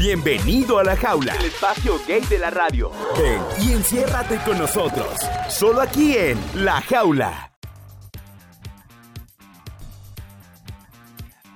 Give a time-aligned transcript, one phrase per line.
[0.00, 2.90] Bienvenido a la jaula, El espacio gay de la radio.
[3.18, 5.06] ven y enciérrate con nosotros,
[5.50, 7.50] solo aquí en La Jaula.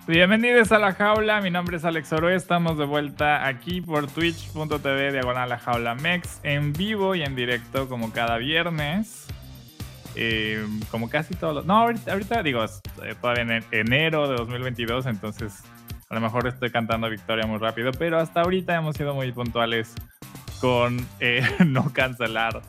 [0.06, 5.12] Bienvenidos a La Jaula, mi nombre es Alex Oro, estamos de vuelta aquí por twitch.tv
[5.12, 9.24] diagonal La Jaula Mex, en vivo y en directo como cada viernes.
[10.16, 11.64] Eh, como casi todos los...
[11.64, 15.64] No, ahorita, ahorita digo, eh, todavía en enero de 2022, entonces
[16.08, 19.94] a lo mejor estoy cantando victoria muy rápido, pero hasta ahorita hemos sido muy puntuales
[20.60, 22.62] con eh, no cancelar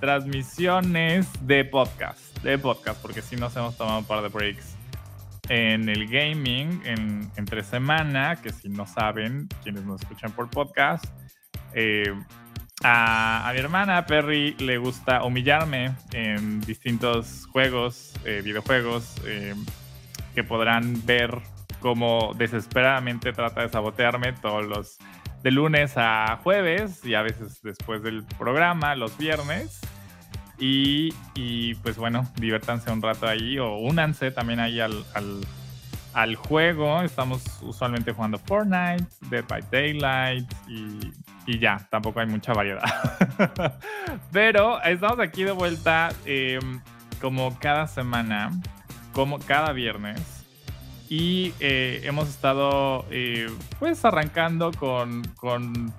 [0.00, 4.76] transmisiones de podcast, de podcast, porque sí nos hemos tomado un par de breaks
[5.48, 11.04] en el gaming en, entre semana, que si no saben, quienes nos escuchan por podcast,
[11.74, 12.12] eh,
[12.82, 19.54] a, mi hermana Perry le gusta humillarme en distintos juegos, eh, videojuegos, eh,
[20.34, 21.40] que podrán ver
[21.84, 24.96] cómo desesperadamente trata de sabotearme todos los
[25.42, 29.82] de lunes a jueves y a veces después del programa, los viernes.
[30.58, 35.04] Y, y, pues bueno, diviértanse un rato ahí o únanse también ahí al,
[36.14, 37.02] al, juego.
[37.02, 41.12] Estamos usualmente jugando Fortnite, Dead by Daylight y,
[41.44, 42.80] y ya, tampoco hay mucha variedad.
[44.32, 46.60] Pero estamos aquí de vuelta eh,
[47.20, 48.52] como cada semana,
[49.12, 50.33] como cada viernes.
[51.08, 55.92] Y eh, hemos estado eh, pues arrancando con, con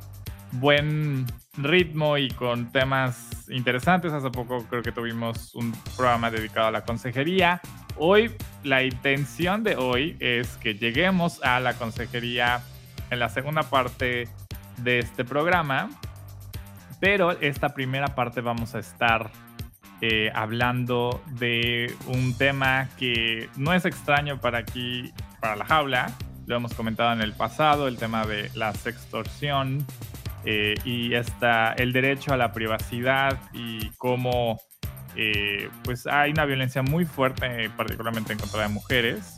[0.53, 1.25] buen
[1.58, 4.14] ritmo y con temas interesantes.
[4.14, 7.61] Hace poco creo que tuvimos un programa dedicado a la consejería.
[7.98, 8.31] Hoy,
[8.64, 12.61] la intención de hoy es que lleguemos a la consejería
[13.09, 14.28] en la segunda parte
[14.78, 15.89] de este programa.
[17.00, 19.30] Pero esta primera parte vamos a estar
[20.02, 26.12] eh, hablando de un tema que no es extraño para aquí, para la jaula.
[26.46, 29.86] Lo hemos comentado en el pasado, el tema de la sextorsión
[30.44, 34.62] eh, y esta, el derecho a la privacidad y cómo
[35.16, 39.38] eh, pues hay una violencia muy fuerte, particularmente en contra de mujeres.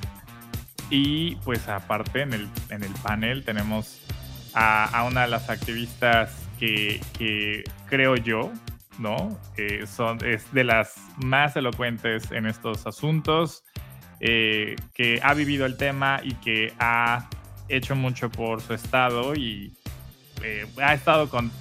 [0.89, 4.01] Y pues aparte en el, en el panel tenemos
[4.53, 8.51] a, a una de las activistas que, que creo yo,
[8.99, 9.37] ¿no?
[9.57, 13.63] Eh, son, es de las más elocuentes en estos asuntos,
[14.19, 17.29] eh, que ha vivido el tema y que ha
[17.69, 19.73] hecho mucho por su estado y
[20.43, 21.51] eh, ha estado con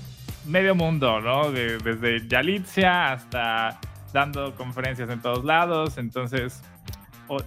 [0.46, 1.50] medio mundo, ¿no?
[1.50, 3.78] De- desde Yalitza hasta
[4.12, 6.62] dando conferencias en todos lados, entonces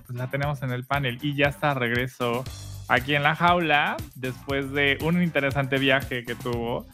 [0.09, 2.43] la tenemos en el panel y ya está regreso
[2.89, 6.85] aquí en la jaula después de un interesante viaje que tuvo.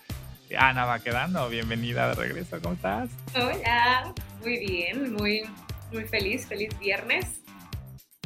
[0.57, 3.09] Ana va quedando, bienvenida de regreso, ¿cómo estás?
[3.33, 5.41] Hola, muy bien, muy,
[5.91, 7.41] muy feliz, feliz viernes.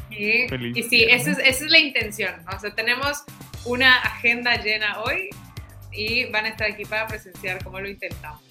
[0.09, 1.28] Y, Feliz y sí, viernes.
[1.28, 2.35] esa es, esa es la intención.
[2.53, 3.24] O sea, tenemos
[3.66, 5.30] una agenda llena hoy
[5.94, 8.41] y van a estar aquí para presenciar cómo lo intentamos.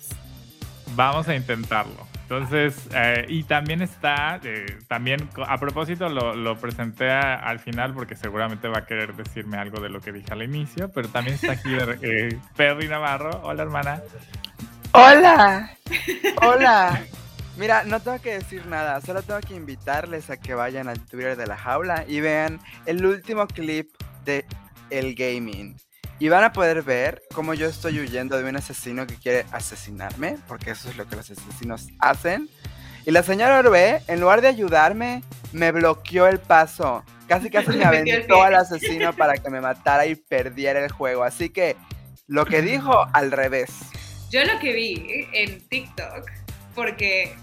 [0.94, 2.07] Vamos a intentarlo.
[2.30, 8.68] Entonces, eh, y también está, eh, también a propósito lo, presenté al final porque seguramente
[8.68, 11.70] va a querer decirme algo de lo que dije al inicio, pero también está aquí
[12.02, 13.30] eh, Perry Navarro.
[13.44, 14.02] Hola hermana.
[14.92, 15.70] Hola,
[16.42, 17.02] hola.
[17.56, 21.34] Mira, no tengo que decir nada, solo tengo que invitarles a que vayan al Twitter
[21.34, 23.88] de la jaula y vean el último clip
[24.26, 24.44] de
[24.90, 25.78] El Gaming.
[26.20, 30.36] Y van a poder ver cómo yo estoy huyendo de un asesino que quiere asesinarme,
[30.48, 32.48] porque eso es lo que los asesinos hacen.
[33.06, 37.04] Y la señora Orbe, en lugar de ayudarme, me bloqueó el paso.
[37.28, 41.22] Casi casi me aventó al asesino para que me matara y perdiera el juego.
[41.22, 41.76] Así que
[42.26, 43.70] lo que dijo al revés.
[44.30, 46.30] Yo lo que vi en TikTok,
[46.74, 47.34] porque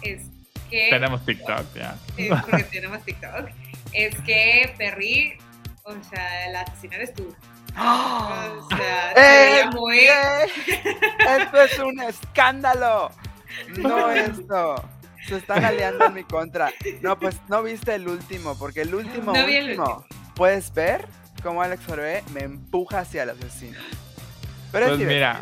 [0.00, 0.22] es
[0.70, 0.88] que...
[0.90, 1.96] Tenemos TikTok, ya.
[2.16, 3.50] eh, porque tenemos TikTok,
[3.92, 5.34] es que Perry,
[5.82, 7.34] o sea, la asesina eres tú.
[7.78, 9.66] O sea, se ¡Eh!
[9.72, 9.98] muy...
[10.66, 10.82] ¿Qué?
[11.38, 13.10] Esto es un escándalo.
[13.78, 14.84] No esto.
[15.26, 16.72] Se están aliando en mi contra.
[17.00, 20.04] No, pues no viste el último, porque el último, No vi el último.
[20.34, 21.06] Puedes ver
[21.42, 23.78] cómo Alex Orbe me empuja hacia el asesino.
[24.72, 25.40] Pero Pues es mira,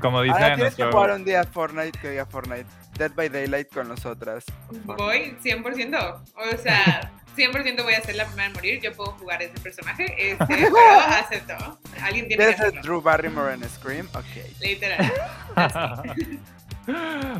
[0.00, 0.98] como dice Ahora tienes que nuestro...
[1.00, 2.66] jugar un día Fortnite que diga Fortnite.
[2.98, 4.44] Dead by Daylight con nosotras.
[4.84, 6.20] Voy 100%.
[6.34, 8.80] O sea, 100% voy a ser la primera en morir.
[8.80, 10.32] Yo puedo jugar ese personaje.
[10.32, 11.78] Este, pero acepto.
[12.02, 12.82] Alguien tiene que ¿Quieres ser hacerlo.
[12.82, 14.08] Drew Barrymore en Scream?
[14.14, 14.60] Ok.
[14.60, 15.12] Literal.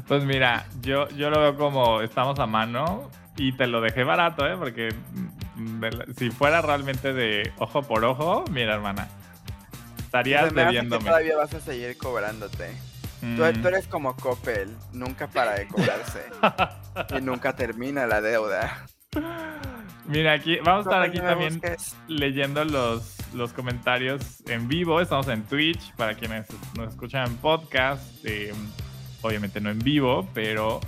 [0.09, 4.47] pues mira, yo, yo lo veo como estamos a mano y te lo dejé barato,
[4.47, 4.57] ¿eh?
[4.59, 4.89] Porque
[5.57, 5.85] mm,
[6.17, 9.09] si fuera realmente de ojo por ojo, mira, hermana,
[9.99, 11.05] estarías que debiéndome.
[11.05, 12.71] todavía vas a seguir cobrándote.
[13.21, 16.25] Tú, Mm, tú eres como Coppel, nunca para de cobrarse.
[17.19, 18.87] y nunca termina la deuda.
[20.09, 21.97] Mira, aquí vamos a estar aquí también busques.
[22.09, 25.01] leyendo los, los comentarios en vivo.
[25.01, 28.03] Estamos en Twitch para quienes nos escuchan en podcast.
[28.25, 28.53] eh,
[29.23, 30.79] obviamente no en vivo, pero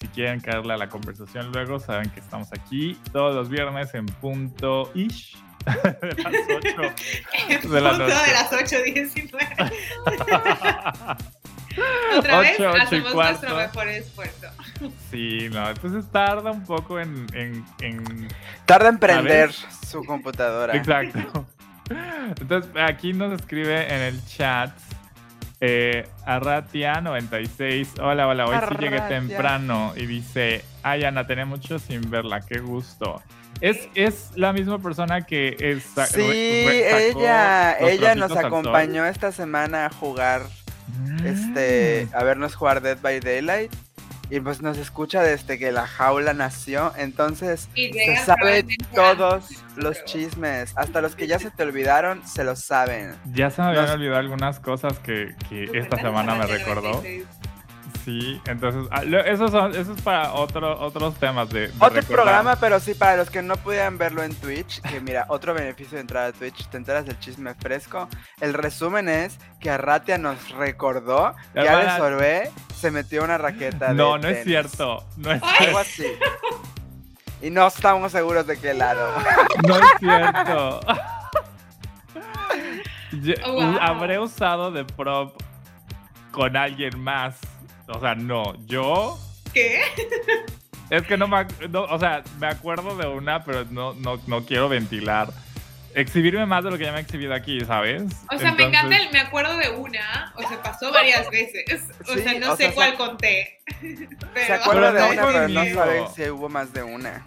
[0.00, 4.06] si quieren caerle a la conversación luego, saben que estamos aquí todos los viernes en
[4.06, 6.94] punto ish de las 8
[7.48, 8.26] En De la punto noche.
[8.26, 9.72] de las 8.19.
[12.18, 13.40] Otra vez Ocho, ocho y hacemos cuarto.
[13.48, 14.46] nuestro mejor esfuerzo.
[15.10, 18.28] Sí, no, entonces tarda un poco en- en- en
[18.66, 19.76] Tarda en prender ¿Sabes?
[19.88, 20.76] su computadora.
[20.76, 21.46] Exacto.
[22.40, 24.70] Entonces, aquí nos escribe en el chat
[25.60, 28.00] eh, Arratia96.
[28.02, 29.92] Hola, hola, hoy sí llegué temprano.
[29.96, 33.22] Y dice, ay, Ana, tenía mucho sin verla, qué gusto.
[33.60, 35.84] Es, es la misma persona que es.
[36.10, 40.42] Sí, ella, ella nos acompañó esta semana a jugar,
[40.98, 41.26] Mm.
[41.26, 43.72] este, a vernos jugar Dead by Daylight.
[44.34, 49.44] Y pues nos escucha desde que la jaula nació, entonces Y se sabe todos
[49.76, 53.14] los chismes, hasta los que ya se te olvidaron, se los saben.
[53.32, 57.00] Ya se me habían Nos- olvidado algunas cosas que, que esta Cuéntanos, semana me recordó.
[58.04, 58.14] 96.
[58.34, 62.04] Sí, entonces, ah, esos son, eso es para otro, otros temas de, de Otro recordar.
[62.24, 65.96] programa, pero sí, para los que no pudieran verlo en Twitch, que mira, otro beneficio
[65.96, 68.08] de entrar a Twitch, te enteras del chisme fresco.
[68.40, 73.94] El resumen es que Arratia nos recordó que Alex Orbé se metió una raqueta de
[73.94, 75.04] No, no es cierto.
[75.16, 75.42] No es.
[75.42, 76.06] Algo así.
[77.40, 79.10] Y no estamos seguros de qué lado.
[79.66, 80.80] No es cierto.
[83.22, 83.78] Yo- Oh, wow.
[83.80, 85.40] Habré usado de prop
[86.32, 87.36] con alguien más.
[87.88, 88.54] O sea, no.
[88.66, 89.18] Yo.
[89.52, 89.80] ¿Qué?
[90.90, 91.46] Es que no me.
[91.70, 95.28] no, o sea, me acuerdo de una, pero no, no, no quiero ventilar.
[95.94, 98.02] Exhibirme más de lo que ya me he exhibido aquí, ¿sabes?
[98.34, 101.82] O sea, me encanta el, me acuerdo de una, o sea, pasó varias veces.
[102.08, 103.58] O Sí, sea, no o sé sea, cuál se- conté.
[104.34, 105.78] Pero, Se acuerda Pero de no una, pero no conmigo.
[105.80, 107.22] sabe si hubo más de una.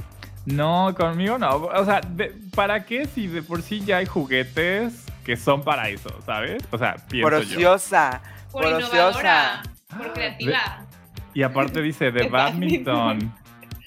[0.46, 1.56] No, conmigo no.
[1.56, 4.94] O sea, de- ¿para qué si de por sí ya hay juguetes
[5.26, 6.62] que son para eso, ¿sabes?
[6.72, 7.56] O sea, pienso Por yo.
[7.56, 8.22] ociosa.
[8.52, 9.64] por innovadora.
[9.88, 10.86] Por creativa.
[11.34, 13.34] Y aparte dice, de badminton.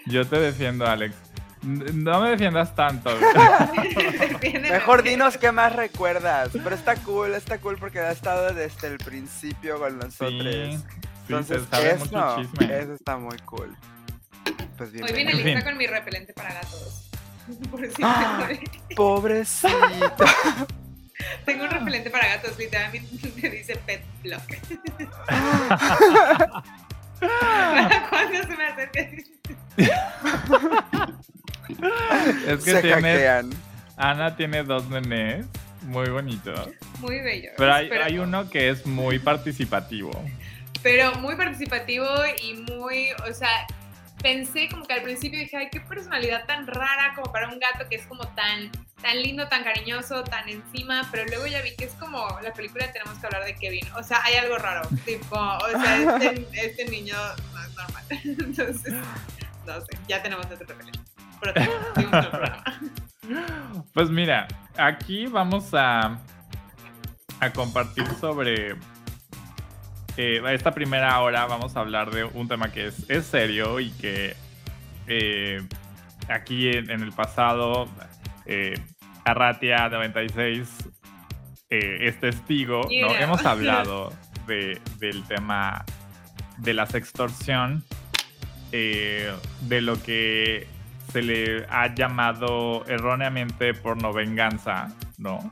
[0.06, 1.14] Yo te defiendo, Alex.
[1.62, 3.11] No me defiendas tanto.
[4.70, 6.50] Mejor dinos qué más recuerdas.
[6.52, 10.43] Pero está cool, está cool porque ha estado desde el principio con nosotros.
[10.43, 10.85] Sí, sí,
[11.29, 12.79] Entonces, se sabe eso, mucho chisme.
[12.79, 13.76] eso está muy cool.
[14.79, 15.62] Pues Hoy viene lista fin.
[15.62, 17.11] con mi repelente para gatos.
[17.70, 18.49] Por si Ah.
[18.97, 20.25] Pobrecito.
[21.44, 24.43] Tengo un repelente para gatos, literalmente me dice Pet Block.
[27.20, 29.00] Cada cuando se me acerca.
[32.46, 33.50] es que Se tiene, hackean.
[33.96, 35.46] Ana tiene dos nenés,
[35.82, 36.69] muy bonitos.
[37.00, 37.50] Muy bello.
[37.56, 40.11] Pero hay, hay uno que es muy participativo.
[40.82, 42.06] pero muy participativo
[42.43, 43.66] y muy, o sea,
[44.22, 47.88] pensé como que al principio dije, ay, qué personalidad tan rara como para un gato
[47.88, 48.70] que es como tan,
[49.02, 52.90] tan lindo, tan cariñoso, tan encima, pero luego ya vi que es como la película
[52.93, 56.84] Tenemos que hablar de Kevin, o sea, hay algo raro, tipo, o sea, este, este
[56.87, 57.17] niño
[57.52, 58.94] no es normal, entonces,
[59.67, 61.00] no sé, ya tenemos otro repelente.
[61.40, 61.55] Pero.
[63.94, 66.19] Pues mira, aquí vamos a,
[67.38, 68.76] a compartir sobre
[70.17, 71.47] eh, esta primera hora.
[71.47, 74.35] Vamos a hablar de un tema que es, es serio y que
[75.07, 75.62] eh,
[76.29, 77.89] aquí en, en el pasado,
[78.47, 78.75] eh,
[79.25, 80.69] Arratia 96
[81.71, 82.83] eh, es testigo.
[83.01, 83.09] ¿no?
[83.23, 84.12] Hemos hablado
[84.47, 85.85] de- del tema
[86.59, 87.85] de la sextorsión,
[88.73, 90.67] eh, de lo que
[91.12, 94.88] se le ha llamado erróneamente porno venganza,
[95.19, 95.50] ¿no?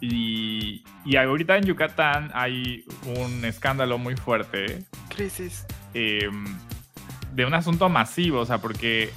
[0.00, 2.84] Y, y ahorita en Yucatán hay
[3.16, 5.64] un escándalo muy fuerte Crisis.
[5.94, 6.28] eh,
[7.34, 9.10] de un asunto masivo, o sea, porque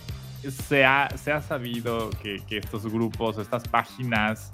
[0.47, 4.51] se ha, se ha sabido que, que estos grupos, estas páginas,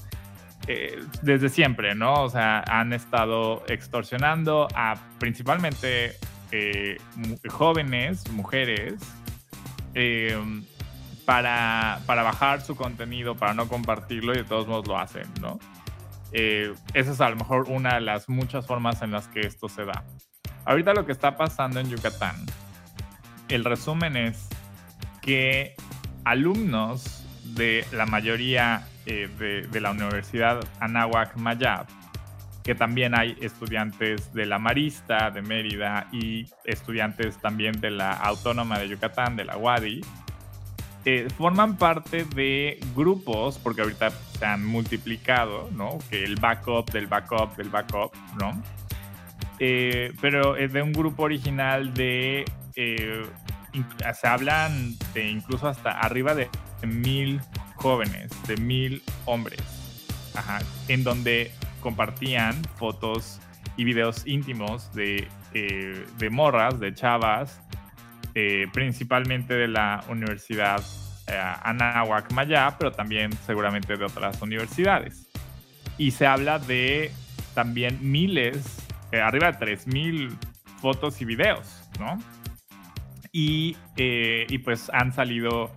[0.68, 2.24] eh, desde siempre, ¿no?
[2.24, 6.18] O sea, han estado extorsionando a principalmente
[6.52, 6.98] eh,
[7.50, 8.96] jóvenes, mujeres,
[9.94, 10.38] eh,
[11.26, 15.60] para, para bajar su contenido, para no compartirlo y de todos modos lo hacen, ¿no?
[16.38, 19.70] Eh, esa es a lo mejor una de las muchas formas en las que esto
[19.70, 20.04] se da.
[20.66, 22.36] Ahorita lo que está pasando en Yucatán,
[23.48, 24.50] el resumen es
[25.22, 25.76] que
[26.26, 27.26] alumnos
[27.56, 29.30] de la mayoría eh,
[29.72, 31.86] de, la Universidad Anáhuac Mayab,
[32.66, 38.78] que también hay estudiantes de la Marista de Mérida y estudiantes también de la Autónoma
[38.78, 40.02] de Yucatán, de la UADI,
[41.06, 46.00] eh, forman parte de grupos, porque ahorita se han multiplicado, ¿no?
[46.10, 48.62] Que el backup del backup del backup, ¿no?
[49.60, 52.46] Eh, pero es de un grupo original de.
[52.76, 53.24] eh,
[54.14, 56.50] se hablan de incluso hasta arriba de
[56.88, 57.42] mil
[57.76, 59.62] jóvenes, de mil hombres.
[60.34, 63.40] ajá, en donde compartían fotos
[63.78, 67.62] y videos íntimos de, eh, de morras, de chavas,
[68.36, 70.84] eh, principalmente de la Universidad
[71.28, 75.28] eh, Anáhuac Maya, pero también seguramente de otras universidades.
[75.98, 77.12] Y se habla de
[77.56, 78.78] también miles,
[79.12, 80.38] eh, arriba de 3.000
[80.82, 82.20] fotos y videos, ¿no?
[83.32, 85.72] Y, eh, y pues han salido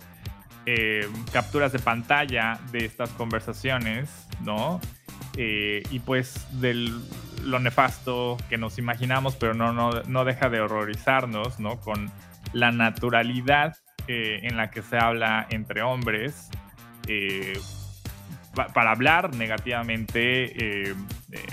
[0.65, 4.79] eh, capturas de pantalla de estas conversaciones, ¿no?
[5.37, 6.91] Y pues de
[7.43, 11.79] lo nefasto que nos imaginamos, pero no, no, no deja de horrorizarnos, ¿no?
[11.79, 12.11] Con
[12.53, 13.75] la naturalidad
[14.07, 16.49] eh, en la que se habla entre hombres
[17.07, 17.59] eh,
[18.55, 20.95] pa- para hablar negativamente, eh,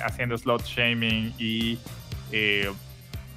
[0.05, 1.79] haciendo slot shaming y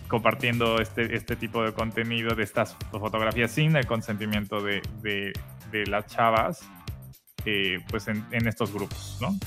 [0.07, 5.33] compartiendo este, este tipo de contenido de estas fotografías sin el consentimiento de, de-
[5.85, 6.61] las chavas,
[7.89, 9.37] pues en, estos grupos, ¿no?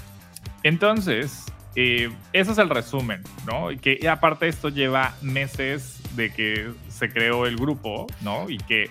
[0.62, 3.68] Entonces, ese es el resumen, ¿no?
[3.80, 8.48] Que aparte esto lleva meses de que se creó el grupo, ¿no?
[8.50, 8.90] Y que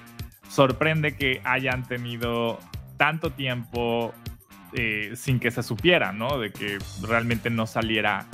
[0.49, 2.59] sorprende que hayan tenido
[2.97, 4.13] tanto tiempo
[4.73, 6.39] eh, sin que se supiera, ¿no?
[6.39, 8.25] De que realmente no saliera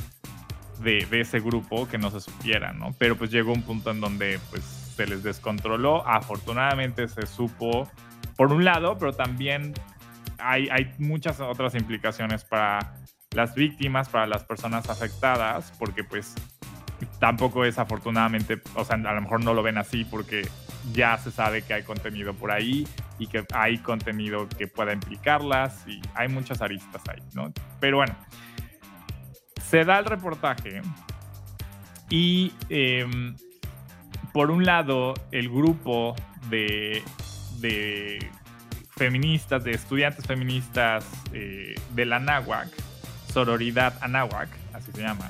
[0.79, 2.93] de, ese grupo, que no se supiera, ¿no?
[2.97, 6.07] Pero pues llegó un punto en donde pues se les descontroló.
[6.07, 7.89] Afortunadamente se supo,
[8.35, 9.73] por un lado, pero también
[10.39, 12.95] hay muchas otras implicaciones para
[13.31, 16.35] las víctimas, para las personas afectadas, porque pues
[17.19, 20.47] tampoco es afortunadamente, o sea, a lo mejor no lo ven así porque
[20.93, 22.87] ya se sabe que hay contenido por ahí
[23.19, 27.51] y que hay contenido que pueda implicarlas y hay muchas aristas ahí, ¿no?
[27.79, 28.15] Pero bueno,
[29.61, 30.81] se da el reportaje
[32.09, 33.35] y em,
[34.33, 36.15] por un lado el grupo
[36.49, 37.03] de,
[37.59, 38.29] de
[38.95, 42.69] feministas, de estudiantes feministas eh, de la Anáhuac,
[43.33, 45.29] Sororidad Anáhuac, así se llama,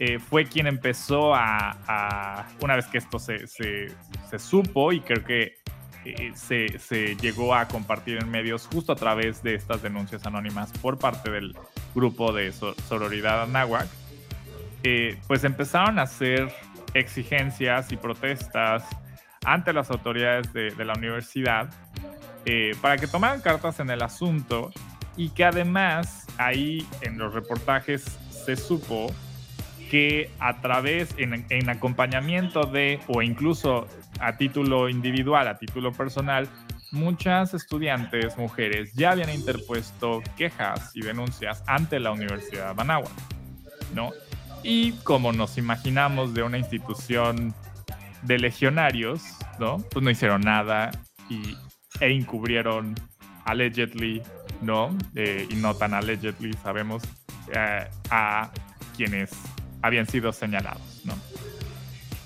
[0.00, 3.94] eh, fue quien empezó a, una vez que esto se, se-
[4.38, 5.58] supo y creo que
[6.06, 10.72] eh, se, se llegó a compartir en medios justo a través de estas denuncias anónimas
[10.80, 11.54] por parte del
[11.94, 13.86] grupo de so- Sororidad Anáhuac,
[14.84, 16.50] eh, pues empezaron a hacer
[16.94, 18.84] exigencias y protestas
[19.44, 21.68] ante las autoridades de, la universidad
[22.80, 24.70] para que tomaran cartas en el asunto
[25.16, 29.12] y que además ahí en los reportajes se supo
[29.90, 33.88] que a través, en, en acompañamiento de, o incluso
[34.20, 36.48] a título individual, a título personal,
[36.92, 43.10] muchas estudiantes mujeres ya habían interpuesto quejas y denuncias ante la Universidad de Managua,
[43.94, 44.10] ¿no?
[44.62, 47.52] Y como nos imaginamos de una institución
[48.22, 49.22] de legionarios,
[49.58, 49.78] ¿no?
[49.90, 50.90] Pues no hicieron nada
[51.28, 51.56] y,
[52.00, 52.94] e encubrieron
[53.44, 54.22] allegedly,
[54.62, 54.96] ¿no?
[55.16, 57.02] Eh, y no tan allegedly, sabemos,
[57.54, 58.50] eh, a
[58.96, 59.30] quienes
[59.82, 61.14] habían sido señalados, ¿no?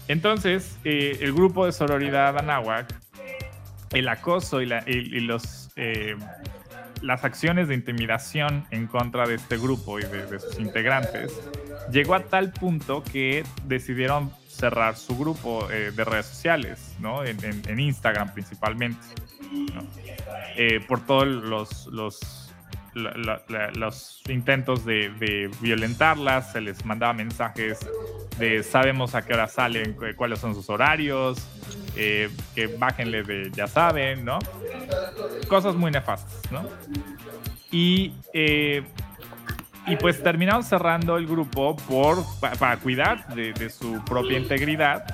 [0.09, 2.93] Entonces, eh, el grupo de sororidad Anáhuac,
[3.93, 6.17] el acoso y, la- los, eh,
[7.01, 11.33] las acciones de intimidación en contra de este grupo y de, sus integrantes,
[11.91, 17.25] llegó a tal punto que decidieron cerrar su grupo eh, de redes sociales, ¿no?
[17.25, 18.99] En, en- en Instagram principalmente,
[20.87, 22.44] por todos los, los,
[22.95, 27.81] los intentos de, violentarlas, se les mandaba mensajes
[28.39, 31.39] de sabemos a qué hora salen, cu- cuáles son sus horarios,
[31.97, 34.39] eh, que bájenle de ya saben, ¿no?
[35.49, 36.67] Cosas muy nefastas, ¿no?
[37.71, 38.83] Y, eh,
[39.87, 45.05] y pues terminaron cerrando el grupo por, pa- para cuidar de, de su propia integridad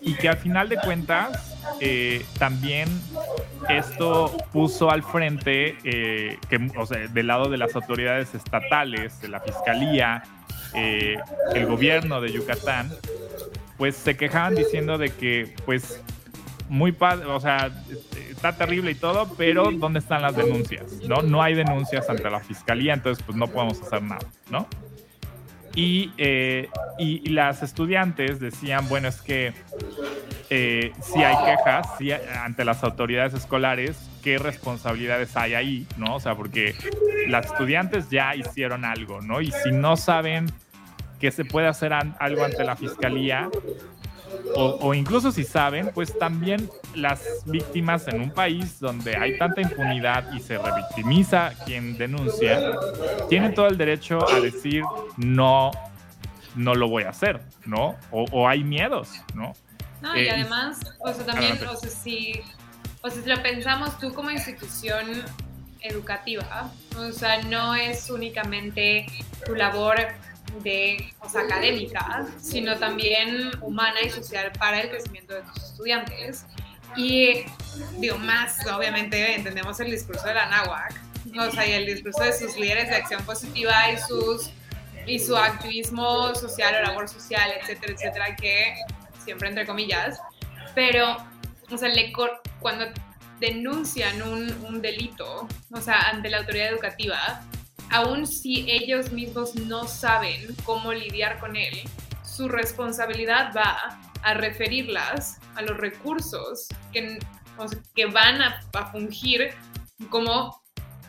[0.00, 2.88] y que al final de cuentas eh, también
[3.68, 9.28] esto puso al frente, eh, que, o sea, del lado de las autoridades estatales, de
[9.28, 10.22] la fiscalía,
[10.74, 11.16] eh,
[11.54, 12.90] el gobierno de Yucatán,
[13.76, 16.02] pues se quejaban diciendo de que, pues,
[16.68, 17.70] muy padre, o sea,
[18.30, 21.00] está terrible y todo, pero ¿dónde están las denuncias?
[21.06, 21.22] ¿No?
[21.22, 24.66] No hay denuncias ante la fiscalía, entonces pues no podemos hacer nada, ¿no?
[25.76, 29.52] Y, eh, y, las estudiantes decían, bueno, es que
[30.48, 35.86] eh, si hay quejas sí, ante las autoridades escolares, ¿qué responsabilidades hay ahí?
[35.98, 36.16] ¿No?
[36.16, 36.74] O sea, porque
[37.28, 39.42] las estudiantes ya hicieron algo, ¿no?
[39.42, 40.46] Y si no saben
[41.20, 43.50] que se puede hacer algo ante la fiscalía,
[44.54, 49.60] o, o incluso si saben, pues también las víctimas en un país donde hay tanta
[49.60, 52.62] impunidad y se revictimiza quien denuncia,
[53.28, 54.84] tienen todo el derecho a decir
[55.16, 55.70] no,
[56.54, 57.96] no lo voy a hacer, ¿no?
[58.10, 59.52] O, o hay miedos, ¿no?
[60.00, 62.40] No, Eh, y y- además, o sea, también, o sea, si,
[63.02, 65.24] o sea, si lo pensamos tú como institución,
[65.80, 69.06] educativa, o sea, no es únicamente
[69.44, 69.96] tu labor
[70.62, 76.46] de, o sea, académica, sino también humana y social para el crecimiento de tus estudiantes.
[76.96, 77.44] Y
[77.98, 81.00] digo, más obviamente entendemos el discurso de la NAWAC,
[81.38, 84.50] o sea, y el discurso de sus líderes de acción positiva y sus
[85.06, 88.74] y su activismo social o labor social, etcétera, etcétera, que
[89.24, 90.20] siempre entre comillas,
[90.74, 91.16] pero,
[91.70, 92.12] o sea, le,
[92.60, 92.86] cuando
[93.40, 97.42] denuncian un, un delito, o sea, ante la autoridad educativa,
[97.90, 101.82] aun si ellos mismos no saben cómo lidiar con él,
[102.24, 107.18] su responsabilidad va a referirlas a los recursos que,
[107.94, 108.60] que van a,
[108.92, 109.52] fungir
[110.10, 110.60] como,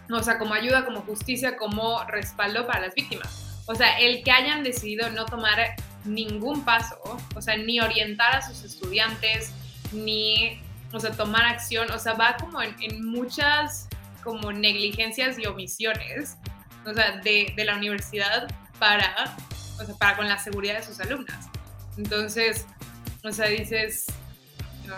[0.09, 3.63] o sea, como ayuda, como justicia, como respaldo para las víctimas.
[3.65, 6.97] O sea, el que hayan decidido no tomar ningún paso,
[7.35, 9.51] o sea, ni orientar a sus estudiantes,
[9.91, 10.61] ni,
[10.93, 13.89] o sea, tomar acción, o sea, va como en, en muchas
[14.23, 16.37] como negligencias y omisiones
[16.87, 18.47] o sea, de, la universidad
[18.79, 19.35] para,
[19.79, 21.49] o sea, para con la seguridad de sus alumnas.
[21.97, 22.65] Entonces,
[23.23, 24.05] o sea, dices,
[24.87, 24.95] no,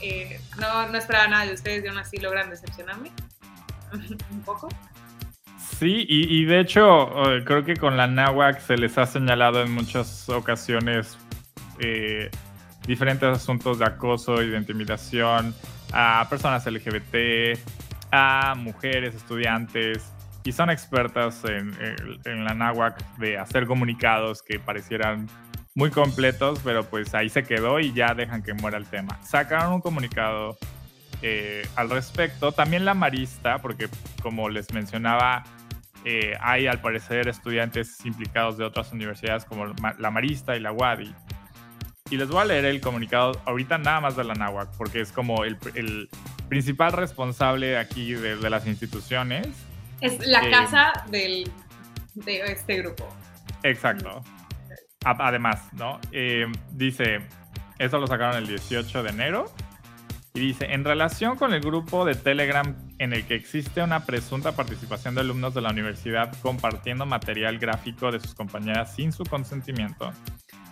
[0.00, 3.12] eh, no, no, esperaba nada de ustedes y aún así logran decepcionarme
[4.30, 4.68] un poco.
[5.78, 7.10] Sí, y, y, de hecho,
[7.44, 11.18] creo que con la NAWAC se les ha señalado en muchas ocasiones
[11.80, 12.30] eh,
[12.86, 15.54] diferentes asuntos de acoso y de intimidación
[15.92, 17.58] a personas LGBT,
[18.10, 20.12] a mujeres, estudiantes,
[20.46, 21.76] y son expertas en,
[22.24, 25.28] en, la náhuac de hacer comunicados que parecieran
[25.74, 29.20] muy completos, pero pues ahí se quedó y ya dejan que muera el tema.
[29.24, 30.56] Sacaron un comunicado
[31.20, 32.52] eh, al respecto.
[32.52, 33.88] También la Marista, porque
[34.22, 35.42] como les mencionaba,
[36.04, 41.12] eh, hay al parecer estudiantes implicados de otras universidades como la Marista y la Wadi.
[42.08, 45.10] Y les voy a leer el comunicado ahorita nada más de la náhuac, porque es
[45.10, 46.08] como el, el
[46.48, 49.65] principal responsable aquí de, de las instituciones
[50.00, 51.50] es la casa del,
[52.14, 53.08] de este grupo.
[53.62, 54.22] Exacto.
[55.04, 56.00] Además, ¿no?
[56.10, 57.20] Eh, dice,
[57.78, 59.52] esto lo sacaron el 18 de enero.
[60.34, 64.52] Y dice, en relación con el grupo de Telegram en el que existe una presunta
[64.52, 70.12] participación de alumnos de la universidad compartiendo material gráfico de sus compañeras sin su consentimiento,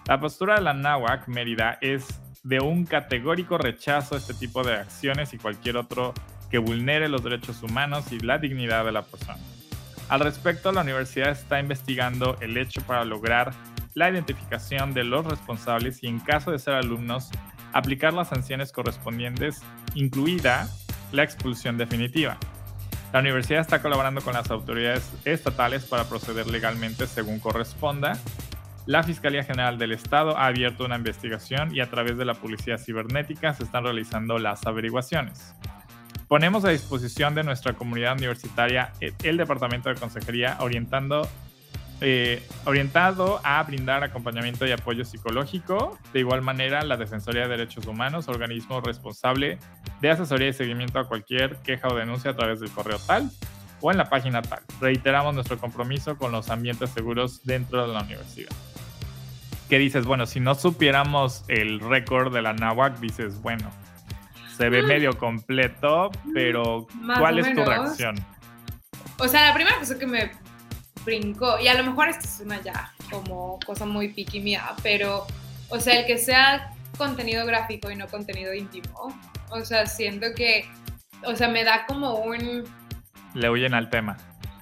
[0.07, 4.75] la postura de la NAWAC Mérida es de un categórico rechazo a este tipo de
[4.75, 6.13] acciones y cualquier otro
[6.55, 9.41] que vulnere los derechos humanos y la dignidad de la persona.
[10.09, 13.53] Al respecto, la universidad está investigando el hecho para lograr
[13.95, 17.31] la identificación de los responsables y en caso de ser alumnos,
[17.73, 19.63] aplicar las sanciones correspondientes,
[19.97, 20.69] incluida
[21.11, 22.39] la expulsión definitiva.
[23.13, 28.17] La universidad está colaborando con las autoridades estatales para proceder legalmente según corresponda.
[28.87, 32.79] La Fiscalía General del Estado ha abierto una investigación y a través de la Policía
[32.79, 35.53] Cibernética se están realizando las averiguaciones.
[36.35, 38.93] Ponemos a disposición de nuestra comunidad universitaria
[39.23, 41.29] el Departamento de Consejería orientando,
[42.01, 45.97] eh, orientado a brindar acompañamiento y apoyo psicológico.
[46.13, 49.61] De igual manera, la Defensoría de Derechos Humanos, organismo responsable
[50.01, 53.31] de asesoría y seguimiento a cualquier queja o denuncia a través del correo tal
[53.81, 54.59] o en la página tal.
[54.81, 58.51] Reiteramos nuestro compromiso con los ambientes seguros dentro de la universidad.
[59.69, 60.05] ¿Qué dices?
[60.05, 63.71] Bueno, si no supiéramos el récord de la NAWAC, dices, bueno,
[64.57, 66.87] se ve medio completo, pero
[67.19, 68.17] ¿cuál es tu reacción?
[69.19, 70.33] O sea, la primera cosa que me
[71.05, 75.27] brincó, y a lo mejor esto es una ya como cosa muy piqui mía, pero,
[75.69, 79.15] o sea, el que sea contenido gráfico y no contenido íntimo,
[79.51, 80.67] o sea, siento que,
[81.25, 82.65] o sea, me da como un...
[83.35, 84.17] Le huyen al tema.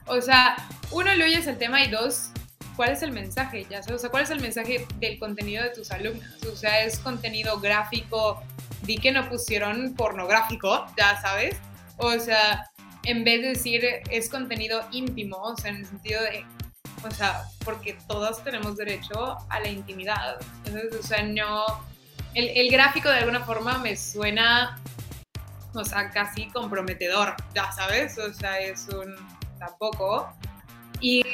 [0.06, 0.56] O sea,
[0.90, 2.30] uno, le huyes al tema y dos,
[2.76, 3.66] ¿cuál es el mensaje?
[3.70, 6.42] Ya o sea, ¿cuál es el mensaje del contenido de tus alumnos?
[6.50, 8.42] O sea, es contenido gráfico,
[8.84, 11.56] vi que no pusieron pornográfico, ya sabes.
[11.98, 12.66] O sea,
[13.04, 16.44] en vez de decir es contenido íntimo, o sea, en el sentido de,
[17.04, 20.36] o sea, porque todos tenemos derecho a la intimidad.
[20.64, 21.64] Entonces, o sea, no,
[22.34, 24.78] el, el gráfico de alguna forma me suena,
[25.74, 29.14] o sea, casi comprometedor, ya sabes, o sea, es un
[29.58, 30.32] tampoco.
[31.00, 31.24] Y,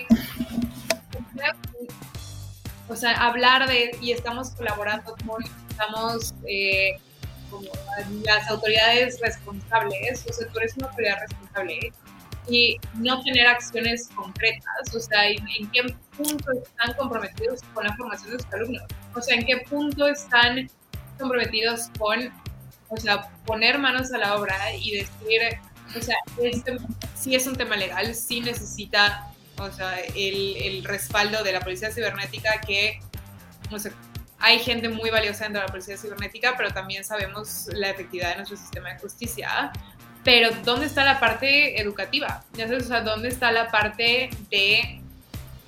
[2.89, 6.35] o sea, hablar de, y estamos colaborando con, estamos...
[6.47, 6.99] Eh,
[7.51, 7.69] como
[8.25, 11.93] las autoridades responsables, o sea, tú eres una autoridad responsable
[12.49, 18.37] y no tener acciones concretas, o sea, ¿en, qué punto están comprometidos con la formación
[18.37, 18.83] de sus alumnos?
[19.15, 20.71] O sea, ¿en qué punto están
[21.19, 22.33] comprometidos con,
[22.89, 25.59] o sea, poner manos a la obra y decir,
[25.97, 26.79] o sea, este,
[27.15, 31.91] si es un tema legal, sí necesita, o sea, el, el respaldo de la policía
[31.91, 33.01] cibernética que,
[33.71, 33.93] o sea,
[34.41, 38.37] hay gente muy valiosa dentro de la policía cibernética, pero también sabemos la efectividad de
[38.37, 39.73] nuestro sistema de justicia.
[40.25, 42.45] pero ¿dónde está la parte educativa?
[42.55, 45.01] Ya sabes, o sea, ¿dónde está la parte de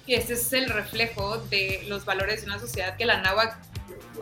[0.06, 3.56] este es el reflejo de los valores de una sociedad que la náhuatl,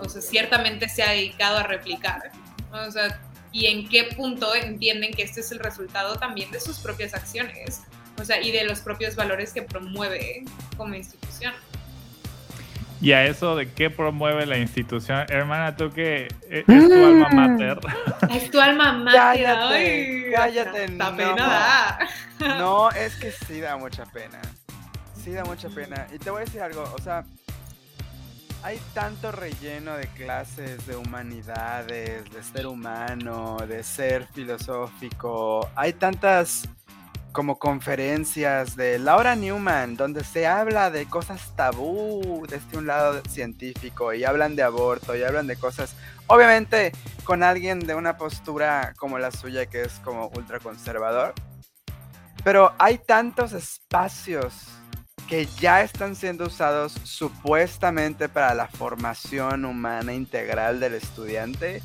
[0.00, 2.30] o sea, ciertamente se ha dedicado a replicar?
[2.72, 3.20] O sea,
[3.52, 7.82] ¿y en qué punto entienden que este es el resultado también de sus propias acciones?
[8.20, 10.44] O sea, y de los propios valores que promueve
[10.76, 11.54] como institución.
[13.00, 17.78] Y a eso de qué promueve la institución, hermana, tú que es tu alma mater.
[18.30, 19.20] Es tu alma mater.
[19.20, 21.16] Cállate, Ay, cállate, hasta no.
[21.16, 21.46] pena
[22.38, 22.58] da.
[22.58, 24.40] No, es que sí da mucha pena.
[25.22, 26.06] Sí da mucha pena.
[26.12, 27.24] Y te voy a decir algo, o sea,
[28.62, 35.68] hay tanto relleno de clases de humanidades, de ser humano, de ser filosófico.
[35.76, 36.68] Hay tantas
[37.32, 44.12] como conferencias de Laura Newman, donde se habla de cosas tabú desde un lado científico
[44.12, 45.94] y hablan de aborto y hablan de cosas,
[46.26, 46.92] obviamente
[47.24, 51.34] con alguien de una postura como la suya que es como ultraconservador.
[52.44, 54.54] Pero hay tantos espacios
[55.28, 61.82] que ya están siendo usados supuestamente para la formación humana integral del estudiante.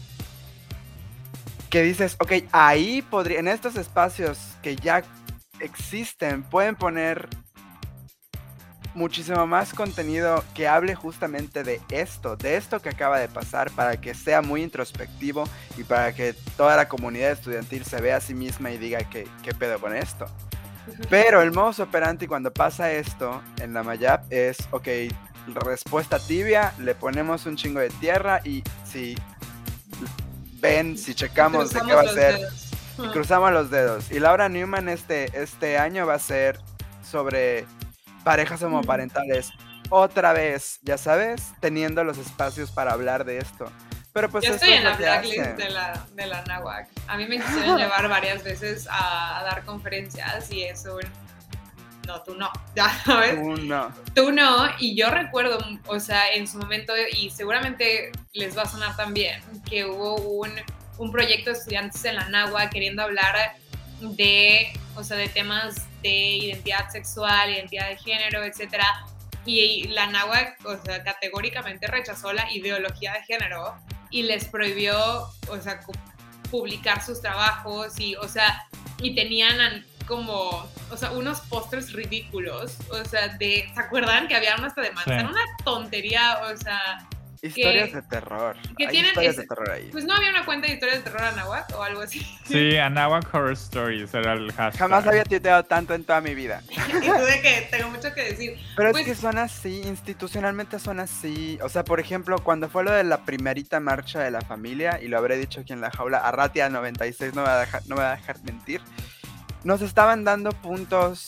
[1.69, 5.03] Que dices, ok, ahí podría, en estos espacios que ya
[5.63, 7.27] existen, pueden poner
[8.95, 13.99] muchísimo más contenido que hable justamente de esto, de esto que acaba de pasar, para
[13.99, 15.45] que sea muy introspectivo
[15.77, 19.27] y para que toda la comunidad estudiantil se vea a sí misma y diga que,
[19.41, 20.27] qué pedo con esto.
[21.09, 24.87] Pero el modus operandi cuando pasa esto en la Mayap es, ok,
[25.47, 29.15] respuesta tibia, le ponemos un chingo de tierra y si
[30.59, 32.72] ven, si checamos de qué va a ser, dedos.
[32.97, 34.11] Y cruzamos los dedos.
[34.11, 36.59] Y Laura Newman este, este año va a ser
[37.03, 37.65] sobre
[38.23, 39.51] parejas homoparentales.
[39.89, 43.71] Otra vez, ya sabes, teniendo los espacios para hablar de esto.
[44.13, 46.87] Pero pues Yo esto estoy es en la blacklist de la, de la NAWAC.
[47.07, 51.01] A mí me quisieron llevar varias veces a, a dar conferencias y es un...
[52.07, 53.39] No, tú no, ya sabes.
[53.41, 53.91] Uno.
[54.13, 58.67] Tú no, y yo recuerdo, o sea, en su momento, y seguramente les va a
[58.67, 60.51] sonar también, que hubo un,
[60.97, 63.55] un proyecto de estudiantes en la NAWA queriendo hablar
[63.99, 68.85] de, o sea, de temas de identidad sexual, identidad de género, etcétera,
[69.45, 73.75] y la NAWA, o sea, categóricamente rechazó la ideología de género
[74.09, 74.97] y les prohibió,
[75.49, 75.79] o sea,
[76.51, 78.65] publicar sus trabajos y, o sea,
[79.01, 84.35] y tenían an- como, o sea, unos pósters ridículos, o sea, de, ¿se acuerdan que
[84.35, 85.21] había hasta de manzana?
[85.21, 85.25] Sí.
[85.31, 87.07] Una tontería, o sea,
[87.47, 88.55] Historias de terror.
[88.77, 89.89] que Hay tienen historias ese- de terror ahí.
[89.91, 92.19] pues no había una cuenta de historias de terror anahuac o algo así.
[92.45, 94.79] Sí, Anahuac Horror Stories era el hashtag.
[94.79, 96.61] Jamás había tuiteado tanto en toda mi vida.
[96.69, 98.57] y tuve que, tengo mucho que decir.
[98.77, 101.59] Pero Pues- es que son así, institucionalmente son así.
[101.61, 105.09] O sea, por ejemplo, cuando fue lo de la primerita marcha de la familia, y
[105.09, 107.95] lo habré dicho aquí en la jaula, Arratia 96 no me va a dejar, no
[107.97, 108.79] me va a dejar mentir,
[109.65, 111.25] nos estaban dando puntos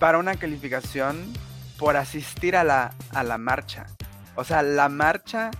[0.00, 1.32] para una calificación
[1.78, 3.86] por asistir a la, a la marcha.
[4.34, 5.50] O sea, la marcha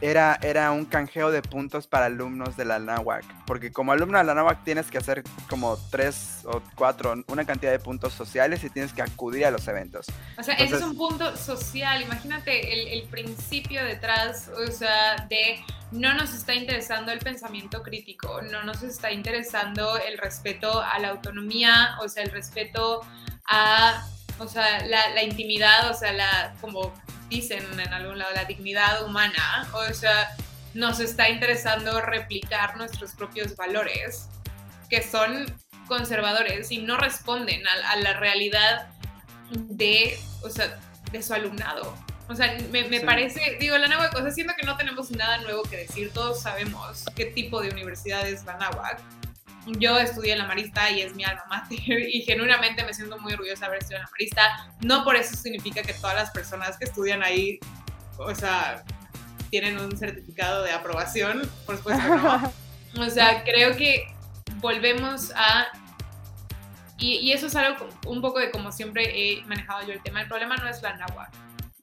[0.00, 3.24] era, era un canjeo de puntos para alumnos de la NAWAC.
[3.46, 7.70] Porque como alumno de la NAWAC tienes que hacer como tres o cuatro, una cantidad
[7.70, 10.06] de puntos sociales y tienes que acudir a los eventos.
[10.38, 12.02] O sea, ese es un punto social.
[12.02, 18.40] Imagínate el, el principio detrás, o sea, de no nos está interesando el pensamiento crítico,
[18.42, 23.00] no nos está interesando el respeto a la autonomía, o sea, el respeto
[23.48, 24.06] a,
[24.40, 26.92] o sea, la, la intimidad, o sea, la, como
[27.28, 30.30] dicen en algún lado, la dignidad humana, o sea,
[30.74, 34.28] nos está interesando replicar nuestros propios valores,
[34.88, 35.46] que son
[35.86, 38.88] conservadores y no responden a, a la realidad
[39.52, 40.78] de, o sea,
[41.12, 41.96] de su alumnado.
[42.28, 43.04] O sea, me, me Sí.
[43.06, 46.40] parece, digo, la NAWAC, o sea, siento que no tenemos nada nuevo que decir, todos
[46.42, 49.00] sabemos qué tipo de universidad es la NAWAC.
[49.66, 53.32] Yo estudié en la Marista y es mi alma mater y genuinamente me siento muy
[53.32, 54.74] orgullosa de haber estudiado en la Marista.
[54.80, 57.58] No por eso significa que todas las personas que estudian ahí,
[58.18, 58.84] o sea,
[59.50, 62.52] tienen un certificado de aprobación, por supuesto que no.
[62.98, 64.12] O sea, creo que
[64.56, 65.68] volvemos a...
[66.98, 70.20] Y, y eso es algo un poco de como siempre he manejado yo el tema.
[70.20, 71.36] El problema no es la náhuatl.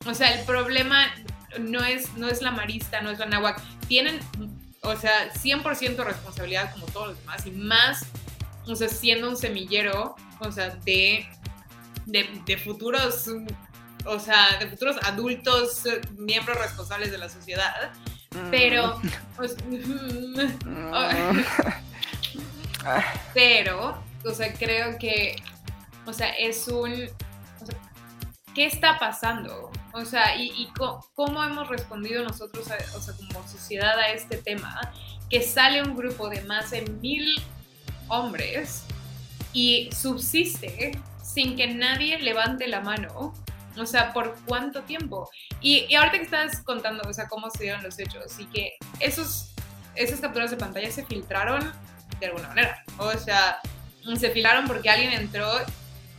[0.05, 1.07] O sea, el problema
[1.59, 3.61] no es, no es la marista, no es la náhuatl.
[3.87, 4.19] Tienen,
[4.87, 8.05] o sea, 100% responsabilidad como todos los demás y más,
[8.65, 11.27] o sea, siendo un semillero, o sea, de,
[12.05, 13.27] de, de futuros,
[14.05, 17.91] o sea, de futuros adultos, eh, miembros responsables de la sociedad.
[18.51, 19.01] Pero,
[19.37, 19.57] o sea,
[20.65, 21.41] Mm.
[23.33, 25.35] Pero, o sea, creo que,
[26.05, 26.91] o sea, es un,
[27.61, 27.77] o sea,
[28.53, 29.71] ¿qué está pasando?
[29.97, 30.69] O sea, y,
[31.15, 34.79] cómo hemos respondido nosotros, o sea, como sociedad a este tema,
[35.27, 37.41] que sale un grupo de más de mil
[38.07, 38.83] hombres
[39.53, 43.33] y subsiste sin que nadie levante la mano.
[43.75, 45.29] O sea, ¿por cuánto tiempo?
[45.61, 49.53] Y, ahorita que estás contando, o sea, cómo se dieron los hechos y que esos,
[49.95, 51.73] esas capturas de pantalla se filtraron
[52.19, 52.83] de alguna manera.
[52.99, 53.59] O sea,
[54.15, 55.51] se filtraron porque alguien entró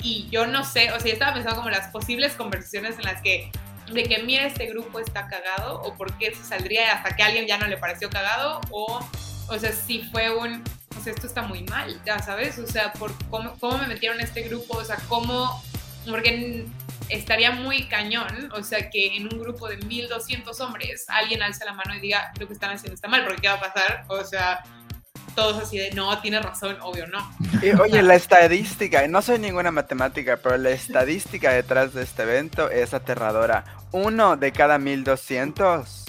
[0.03, 3.23] y yo no sé, o sea, yo estaba pensando como las posibles conversaciones en las
[3.23, 3.51] que
[3.92, 7.27] de que mira este grupo está cagado o por qué se saldría hasta que a
[7.27, 9.01] alguien ya no le pareció cagado o
[9.48, 10.62] o sea si fue un
[10.98, 14.18] o sea esto está muy mal ya sabes o sea por cómo, cómo me metieron
[14.20, 15.62] en este grupo o sea cómo
[16.09, 16.66] porque
[17.09, 21.72] estaría muy cañón o sea que en un grupo de 1200 hombres alguien alza la
[21.72, 24.22] mano y diga lo que están haciendo está mal porque qué va a pasar o
[24.24, 24.62] sea
[25.38, 27.33] todos así de, no, tiene razón, obvio no.
[27.62, 32.68] Y, oye, la estadística, no soy ninguna matemática, pero la estadística detrás de este evento
[32.68, 33.64] es aterradora.
[33.92, 36.07] Uno de cada 1200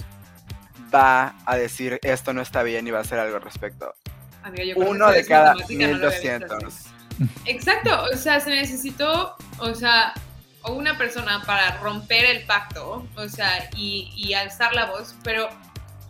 [0.92, 3.94] va a decir esto no está bien y va a hacer algo al respecto.
[4.42, 6.64] Amiga, yo creo Uno que de cada matemática no lo había visto 1200.
[6.64, 6.90] así.
[7.44, 10.12] Exacto, o sea, se necesitó, o sea,
[10.68, 15.48] una persona para romper el pacto, o sea, y, y alzar la voz, pero,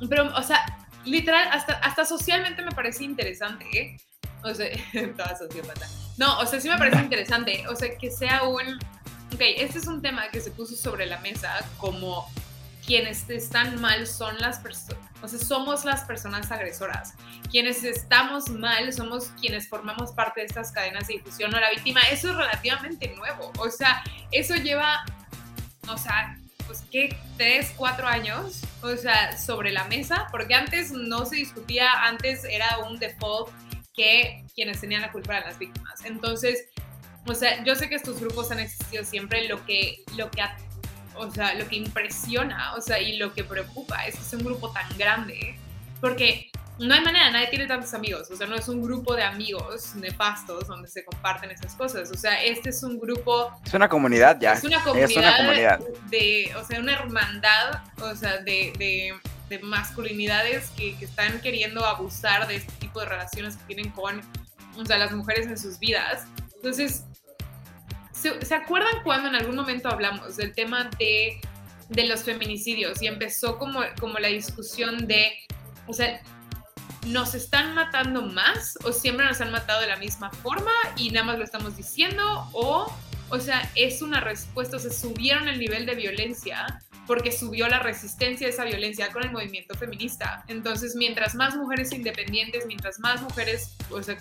[0.09, 0.65] pero, o sea,
[1.05, 3.97] literal, hasta, hasta socialmente me parece interesante, ¿eh?
[4.43, 4.69] O sea,
[5.17, 5.87] toda sociópata.
[6.17, 8.79] No, o sea, sí me parece interesante, o sea, que sea un...
[9.33, 12.27] Ok, este es un tema que se puso sobre la mesa como
[12.85, 17.15] quienes están mal son las personas, o sea, somos las personas agresoras.
[17.51, 22.01] Quienes estamos mal somos quienes formamos parte de estas cadenas de difusión o la víctima.
[22.11, 23.53] Eso es relativamente nuevo.
[23.59, 25.05] O sea, eso lleva,
[25.89, 26.37] o sea,
[26.71, 27.17] pues, ¿qué?
[27.37, 32.79] Tres, cuatro años, o sea, sobre la mesa, porque antes no se discutía, antes era
[32.89, 33.53] un default
[33.93, 36.05] que quienes tenían la culpa eran las víctimas.
[36.05, 36.69] Entonces,
[37.27, 40.43] o sea, yo sé que estos grupos han existido siempre, lo que, lo que,
[41.17, 44.45] o sea, lo que impresiona, o sea, y lo que preocupa es que es un
[44.45, 45.59] grupo tan grande,
[46.01, 49.23] porque no hay manera, nadie tiene tantos amigos, o sea, no es un grupo de
[49.23, 53.89] amigos nefastos donde se comparten esas cosas, o sea, este es un grupo Es una
[53.89, 54.55] comunidad ya.
[54.55, 55.81] es una comunidad, Es una comunidad.
[56.11, 59.15] de, o sea, una hermandad, o sea, de, de,
[59.51, 64.23] de masculinidades que, que están queriendo abusar de este tipo de relaciones que tienen con,
[64.79, 66.25] o sea, las mujeres en sus vidas.
[66.57, 67.05] Entonces,
[68.13, 71.41] ¿se, se acuerdan cuando en algún momento hablamos del tema de,
[71.91, 75.33] de los feminicidios y empezó como, como la discusión de,
[75.91, 76.23] o sea,
[77.07, 81.27] ¿nos están matando más o siempre nos han matado de la misma forma y nada
[81.27, 82.49] más lo estamos diciendo?
[82.53, 82.95] O,
[83.29, 87.81] o sea, es una respuesta, o sea, subieron el nivel de violencia porque subió la
[87.81, 90.45] resistencia a esa violencia con el movimiento feminista.
[90.47, 94.17] Entonces, mientras más mujeres independientes, mientras más mujeres, o sea,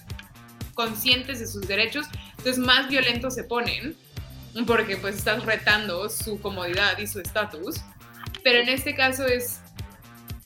[0.73, 3.95] conscientes de sus derechos, entonces más violentos se ponen
[4.65, 7.75] porque pues están retando su comodidad y su estatus.
[8.43, 9.60] Pero en este caso es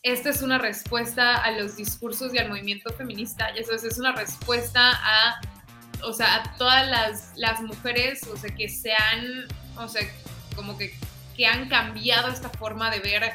[0.03, 4.11] esta es una respuesta a los discursos y al movimiento feminista, y eso es, una
[4.11, 5.41] respuesta a,
[6.03, 10.01] o sea, a todas las, las mujeres, o sea, que se han, o sea,
[10.57, 10.93] como que,
[11.37, 13.31] que han cambiado esta forma de ver,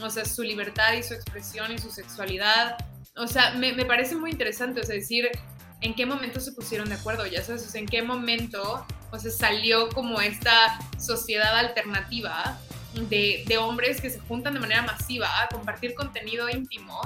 [0.00, 2.76] o sea, su libertad y su expresión y su sexualidad.
[3.16, 5.28] O sea, me, me parece muy interesante, o decir,
[5.80, 9.30] en qué momento se pusieron de acuerdo, ya sabes, o en qué momento, o sea,
[9.32, 12.60] salió como esta sociedad alternativa
[12.94, 17.00] de, hombres que se juntan de manera masiva a compartir contenido íntimo,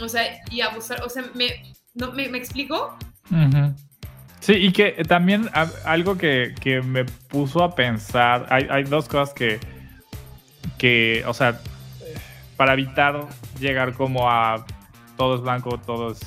[0.00, 2.96] o sea, y abusar, o sea, ¿me, no, ¿me, me explico?
[4.40, 5.48] Sí, y que también
[5.84, 9.58] algo que, que me puso a pensar, hay, hay, dos cosas que,
[10.78, 11.60] que, o sea,
[12.56, 13.26] para evitar
[13.58, 14.64] llegar como a
[15.16, 16.20] todo es blanco, todo es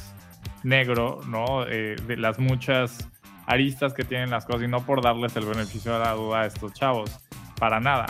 [0.63, 1.65] negro, ¿no?
[1.67, 3.07] Eh, de las muchas
[3.45, 6.45] aristas que tienen las cosas y no por darles el beneficio de la duda a
[6.47, 7.19] estos chavos,
[7.57, 8.07] para nada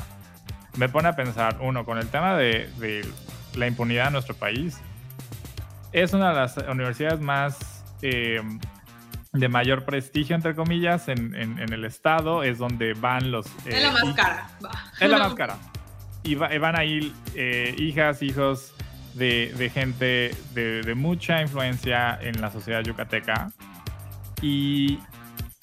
[0.77, 3.05] me pone a pensar, uno, con el tema de, de,
[3.55, 4.77] la impunidad en nuestro país,
[5.91, 8.41] es una de las universidades más eh,
[9.33, 13.47] de mayor prestigio, entre comillas, en, en, en, el estado, es donde van los...
[13.65, 14.49] Eh, es la más cara.
[14.99, 15.57] Es la más cara.
[16.23, 18.73] Y va, van ahí eh, hijas, hijos
[19.15, 23.51] de, de gente de, de, mucha influencia en la sociedad yucateca.
[24.41, 24.99] Y,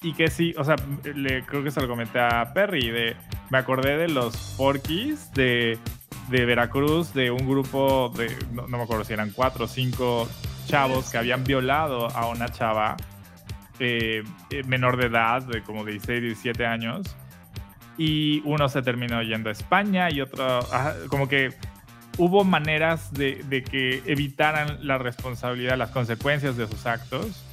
[0.03, 0.77] y que sí, o sea,
[1.15, 3.17] le, creo que se lo comenté a Perry, de,
[3.55, 5.79] me acordé de los Porquis de,
[6.29, 10.29] de Veracruz, de un grupo de, no, no, me acuerdo si eran cuatro o cinco
[10.67, 12.97] chavos que habían violado a una chava
[13.79, 14.25] eh,
[14.67, 17.15] menor de edad, de como 16, 17 años,
[17.97, 20.59] y uno se terminó yendo a España y otro,
[21.09, 21.55] como que
[22.19, 27.45] hubo maneras de, de que evitaran la responsabilidad, las consecuencias de sus actos,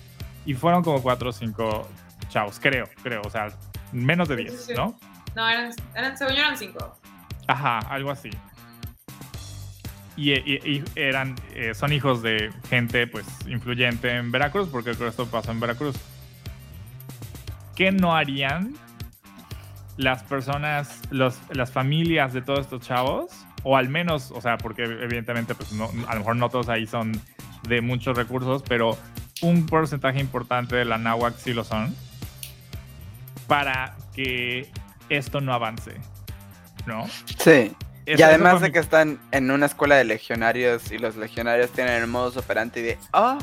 [0.47, 1.87] y fueron como cuatro o cinco
[2.29, 3.49] chavos, creo, creo, o sea,
[3.91, 4.73] menos de 10, Sí, sí.
[4.75, 4.97] ¿no?
[5.35, 6.97] No, eran, eran, según eran cinco.
[7.47, 8.29] Ajá, algo así.
[10.17, 15.59] y, eran, eh, son hijos de gente pues influyente en Veracruz, porque esto pasó en
[15.59, 15.95] Veracruz.
[17.75, 18.75] ¿Qué no harían
[19.97, 23.31] las personas, los, las familias de todos estos chavos?
[23.63, 26.87] O al menos, o sea, porque evidentemente pues no, a lo mejor no todos ahí
[26.87, 27.11] son
[27.67, 28.97] de muchos recursos, pero
[29.41, 31.95] un porcentaje importante de la náhuac sí lo son,
[33.47, 34.69] para que
[35.17, 35.93] esto no avance,
[36.85, 37.07] ¿no?
[37.39, 37.75] Sí.
[38.05, 41.93] Y además de mi- que están en una escuela de legionarios y los legionarios tienen
[42.01, 43.37] el modus operandi de, oh,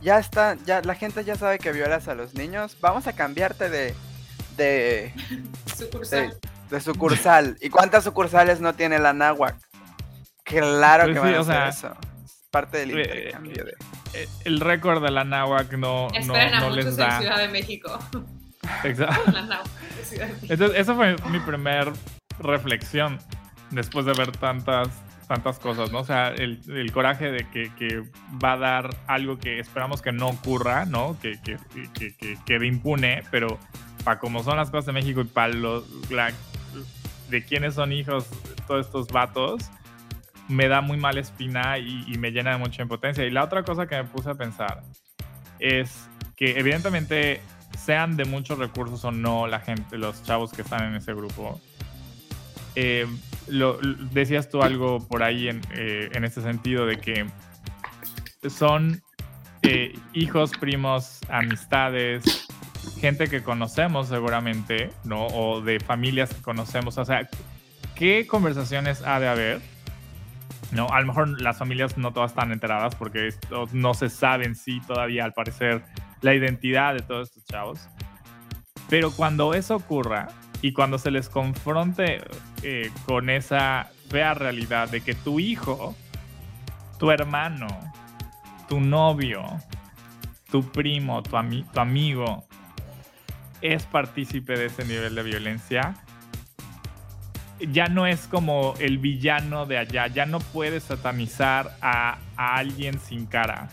[0.00, 3.68] ya está, ya la gente ya sabe que violas a los niños, vamos a cambiarte
[3.68, 3.94] de,
[4.56, 5.12] de,
[5.76, 6.30] Sucursal.
[6.30, 7.56] de, de sucursal.
[7.60, 9.56] ¿Y cuántas sucursales no tiene la náhuac?
[10.44, 11.96] Claro Pues que sí, van a o hacer sea, eso.
[12.24, 13.74] Es parte del eh, intercambio de...
[14.14, 17.18] Eh, el récord de la náhuac no, no, Esperen a no muchos les en da.
[17.20, 17.98] Ciudad de México.
[18.84, 19.32] Exacto.
[20.48, 21.92] Entonces, esa fue mi primer
[22.38, 23.18] reflexión
[23.70, 24.88] después de ver tantas,
[25.26, 26.00] tantas cosas, ¿no?
[26.00, 28.02] O sea, el, el coraje de que, que
[28.42, 31.16] va a dar algo que esperamos que no ocurra, ¿no?
[31.20, 31.56] Que, que,
[31.94, 33.58] que, que quede impune, pero
[34.04, 36.32] para como son las cosas de México y para los la-
[37.30, 38.26] de quiénes son hijos
[38.66, 39.70] todos estos vatos,
[40.48, 43.24] me da muy mala espina y, y me llena de mucha impotencia.
[43.24, 44.82] Y la otra cosa que me puse a pensar
[45.58, 47.40] es que evidentemente
[47.84, 51.60] sean de muchos recursos o no la gente, los chavos que están en ese grupo.
[52.74, 53.06] eh,
[53.48, 53.78] lo,
[54.12, 57.26] decías tú algo por ahí en, eh, en este sentido de que
[58.48, 59.02] son
[59.62, 62.48] eh, hijos, primos, amistades,
[63.00, 65.26] gente que conocemos seguramente, ¿no?
[65.26, 66.98] O de familias que conocemos.
[66.98, 67.28] O sea,
[67.94, 69.71] ¿qué conversaciones ha de haber?
[70.72, 74.46] No, a lo mejor las familias no todas están enteradas porque esto no se sabe
[74.46, 75.84] en sí todavía, al parecer,
[76.22, 77.88] la identidad de todos estos chavos.
[78.88, 80.28] Pero cuando eso ocurra
[80.62, 82.22] y cuando se les confronte
[82.62, 85.94] eh, con esa fea realidad de que tu hijo,
[86.98, 87.66] tu hermano,
[88.68, 89.44] tu novio,
[90.50, 92.46] tu primo, tu, tu amigo
[93.60, 95.94] es partícipe de ese nivel de violencia,
[97.70, 102.98] ya no es como el villano de allá, ya no puedes satanizar a, a alguien
[102.98, 103.68] sin cara.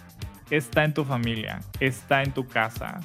[0.49, 2.99] Está en tu familia, está en tu casa,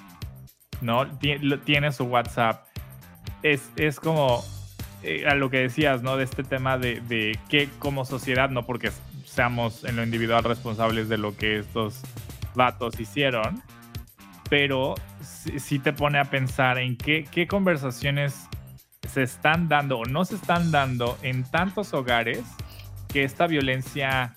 [0.80, 1.06] ¿no?
[1.18, 2.66] Tiene su WhatsApp.
[3.42, 4.42] Es, es como
[5.02, 6.16] eh, a lo que decías, ¿no?
[6.16, 8.90] De este tema de, de que como sociedad, no porque
[9.24, 12.02] seamos en lo individual responsables de lo que estos
[12.54, 13.62] vatos hicieron,
[14.48, 18.48] pero sí, sí te pone a pensar en qué, qué conversaciones
[19.08, 22.40] se están dando o no se están dando en tantos hogares
[23.12, 24.32] que esta violencia,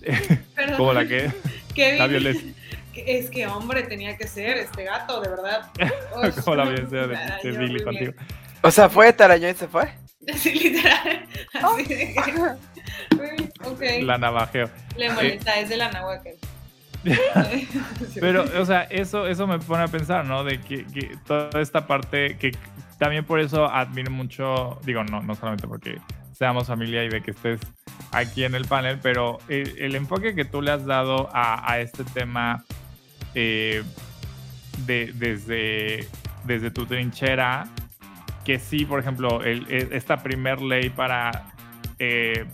[0.54, 1.30] Perdón, como la que
[1.74, 2.52] Kevin, la violencia,
[2.92, 5.70] que- Es que hombre tenía que ser este gato, de verdad.
[6.44, 8.12] Como la violencia de, Billy contigo.
[8.62, 9.88] O sea, fue Tarañón y se fue.
[10.36, 11.26] Sí, literal.
[11.54, 12.14] Así de
[13.78, 14.02] que.
[14.02, 14.68] La navajeo.
[14.96, 16.28] Le molesta, es de la náhuatl.
[18.20, 20.44] Pero, o sea, eso, eso me pone a pensar, ¿no?
[20.44, 22.52] De que, que toda esta parte, que
[22.98, 25.98] también por eso admiro mucho, digo, no, no solamente porque
[26.32, 27.60] seamos familia y de que estés
[28.12, 31.80] aquí en el panel, pero el, el enfoque que tú le has dado a, a
[31.80, 32.64] este tema
[33.34, 33.82] eh,
[34.86, 36.08] de, desde,
[36.44, 37.66] desde tu trinchera,
[38.44, 41.52] que sí, por ejemplo, el- esta primer ley para
[41.98, 42.46] eh,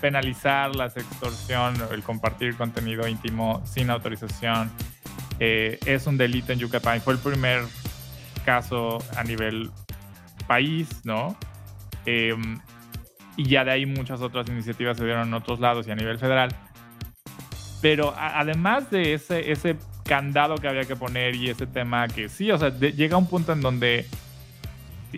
[0.00, 4.70] penalizar la extorsión, el compartir contenido íntimo sin autorización,
[5.40, 7.00] eh, es un delito en Yucatán.
[7.00, 7.62] Fue el primer
[8.44, 9.70] caso a nivel
[10.46, 11.36] país, ¿no?
[12.06, 12.34] Eh,
[13.36, 16.18] y ya de ahí muchas otras iniciativas se dieron en otros lados y a nivel
[16.18, 16.54] federal.
[17.82, 22.50] Pero además de ese, ese candado que había que poner y ese tema que sí,
[22.50, 24.06] o sea, de- llega un punto en donde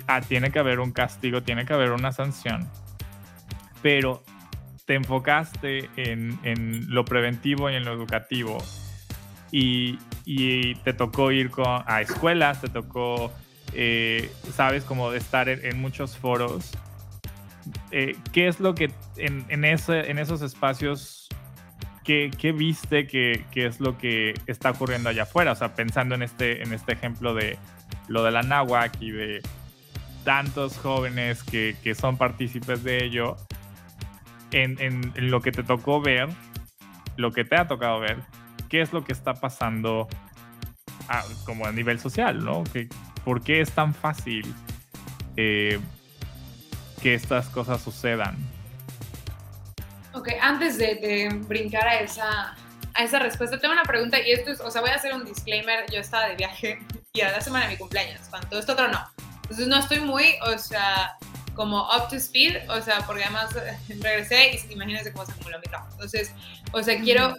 [0.06, 2.68] ah, tiene que haber un castigo, tiene que haber una sanción.
[3.82, 4.22] Pero
[4.86, 8.58] te enfocaste en, en lo preventivo y en lo educativo.
[9.52, 13.32] Y, y te tocó ir con, a escuelas, te tocó,
[13.72, 16.72] eh, sabes, como estar en, muchos foros.
[17.92, 21.28] Eh, ¿Qué es lo que en, esos espacios,
[22.02, 25.52] qué, viste que, es lo que está ocurriendo allá afuera?
[25.52, 27.56] O sea, pensando en este, en este ejemplo de
[28.08, 29.42] lo de la náhuac y de
[30.24, 33.36] tantos jóvenes que, son partícipes de ello,
[34.50, 36.28] en lo que te tocó ver,
[37.16, 38.16] lo que te ha tocado ver,
[38.68, 40.08] qué es lo que está pasando
[41.08, 42.64] a- como a nivel social, ¿no?
[42.64, 42.88] Que,
[43.24, 44.54] ¿Por qué es tan fácil
[45.36, 45.78] eh,
[47.02, 48.36] que estas cosas sucedan?
[50.12, 52.56] Ok, antes de, de brincar a esa,
[52.94, 55.24] a esa respuesta, tengo una pregunta y esto es, o sea, voy a hacer un
[55.24, 56.78] disclaimer, yo estaba de viaje
[57.12, 59.04] y a la semana de mi cumpleaños, cuando todo esto otro no.
[59.42, 61.16] Entonces no estoy muy, o sea,
[61.54, 63.50] como up to speed, o sea, porque además
[64.00, 65.90] regresé y imagínense cómo se acumuló mi trabajo.
[65.92, 66.32] Entonces,
[66.72, 67.36] o sea, quiero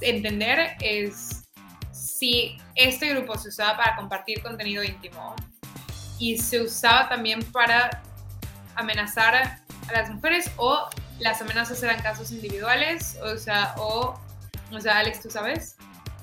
[0.00, 1.44] entender es
[1.92, 5.34] si este grupo se usaba para compartir contenido íntimo
[6.18, 8.02] y se usaba también para
[8.74, 14.18] amenazar a las mujeres o las amenazas eran casos individuales, o sea, o,
[14.70, 15.76] o sea, Alex, ¿tú sabes?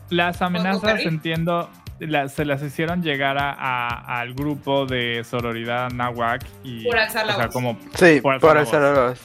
[0.09, 6.97] Las amenazas, entiendo, se las hicieron llegar a, al grupo de sororidad Nahuac y por
[6.97, 7.53] alzar la voz.
[7.53, 9.19] como sí, por alzar, la voz.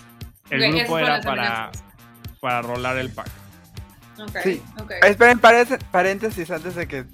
[0.51, 1.71] El grupo era para,
[2.41, 3.29] para rolar el pack.
[4.19, 4.63] Okay, sí.
[5.03, 7.05] Esperen, paréntesis antes de que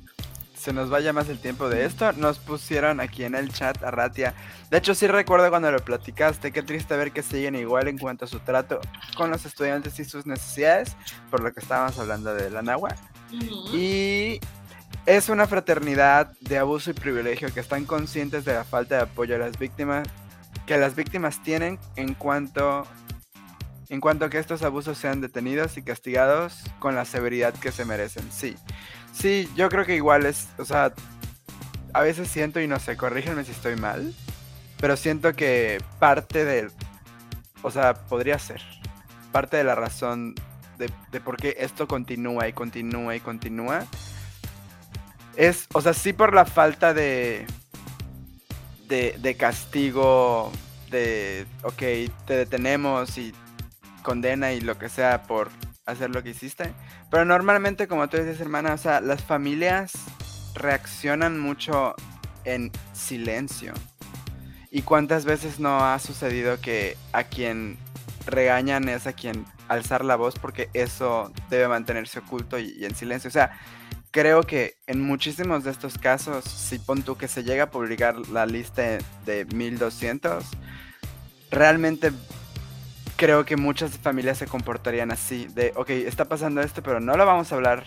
[0.57, 2.13] se nos vaya más el tiempo de esto.
[2.13, 4.35] Nos pusieron aquí en el chat a Ratia.
[4.71, 6.53] De hecho, sí recuerdo cuando lo platicaste.
[6.53, 8.81] Qué triste ver que siguen igual en cuanto a su trato
[9.17, 10.97] con los estudiantes y sus necesidades.
[11.31, 12.95] Por lo que estábamos hablando de la Nahua.
[13.73, 14.41] Y
[15.05, 19.35] es una fraternidad de abuso y privilegio que están conscientes de la falta de apoyo
[19.35, 20.09] a las víctimas
[20.67, 22.87] que las víctimas tienen en cuanto
[23.95, 27.85] en cuanto a que estos abusos sean detenidos y castigados con la severidad que se
[27.85, 28.31] merecen.
[28.31, 28.57] Sí.
[29.13, 30.93] Sí, yo creo que igual es, o sea,
[31.93, 34.13] a veces siento y no sé, corrígenme si estoy mal,
[34.79, 36.71] pero siento que parte del,
[37.63, 38.61] o sea, podría ser
[39.31, 40.35] parte de la razón
[40.79, 43.87] de, de por qué esto continúa y continúa y continúa
[45.37, 47.47] es, o sea, sí por la falta de,
[48.89, 50.53] de, castigo,
[50.91, 51.83] de, ok,
[52.27, 53.35] te detenemos y
[54.05, 55.51] condena y lo que sea por
[55.87, 56.73] hacer lo que hiciste.
[57.11, 59.93] Pero normalmente, como tú dices, hermana, o sea, las familias
[60.55, 61.97] reaccionan mucho
[62.45, 63.73] en silencio.
[64.71, 67.79] ¿Y cuántas veces no ha sucedido que a quien
[68.27, 73.29] regañan es a quien alzar la voz porque eso debe mantenerse oculto y, en silencio?
[73.29, 73.59] O sea,
[74.11, 78.29] creo que en muchísimos de estos casos, si pon tú que se llega a publicar
[78.29, 80.45] la lista de 1200,
[81.51, 82.13] realmente
[83.17, 87.27] creo que muchas familias se comportarían así, de, ok, está pasando esto, pero no lo
[87.27, 87.85] vamos a hablar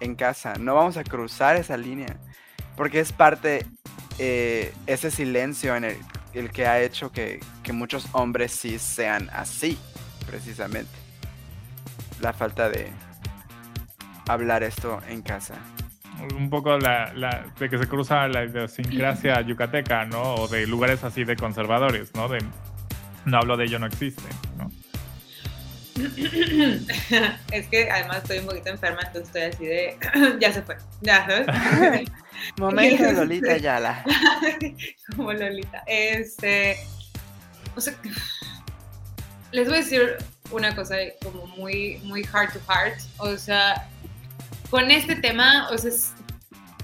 [0.00, 2.16] en casa, no vamos a cruzar esa línea,
[2.76, 3.66] porque es parte,
[4.18, 9.78] eh, ese silencio en el, que ha hecho que, que muchos hombres sí sean así,
[10.26, 10.90] precisamente.
[12.20, 12.90] La falta de,
[14.28, 15.54] hablar esto en casa.
[16.36, 17.12] Un poco la,
[17.58, 20.34] de que se cruza la idiosincrasia yucateca, ¿no?
[20.34, 22.28] O de lugares así de conservadores, ¿no?
[23.24, 24.22] No hablo de ello, no existe,
[24.56, 24.70] ¿no?
[27.52, 29.98] es que además estoy un poquito enferma, entonces estoy así de.
[30.40, 32.08] ya se fue, ya sabes.
[32.58, 34.04] Momento de Lolita Yala.
[35.16, 35.82] Como Lolita.
[35.86, 36.78] Este.
[37.76, 37.94] O sea,
[39.52, 40.16] les voy a decir
[40.50, 42.98] una cosa como muy, muy heart to heart.
[43.18, 43.88] O sea,
[44.70, 45.90] con este tema, o sea,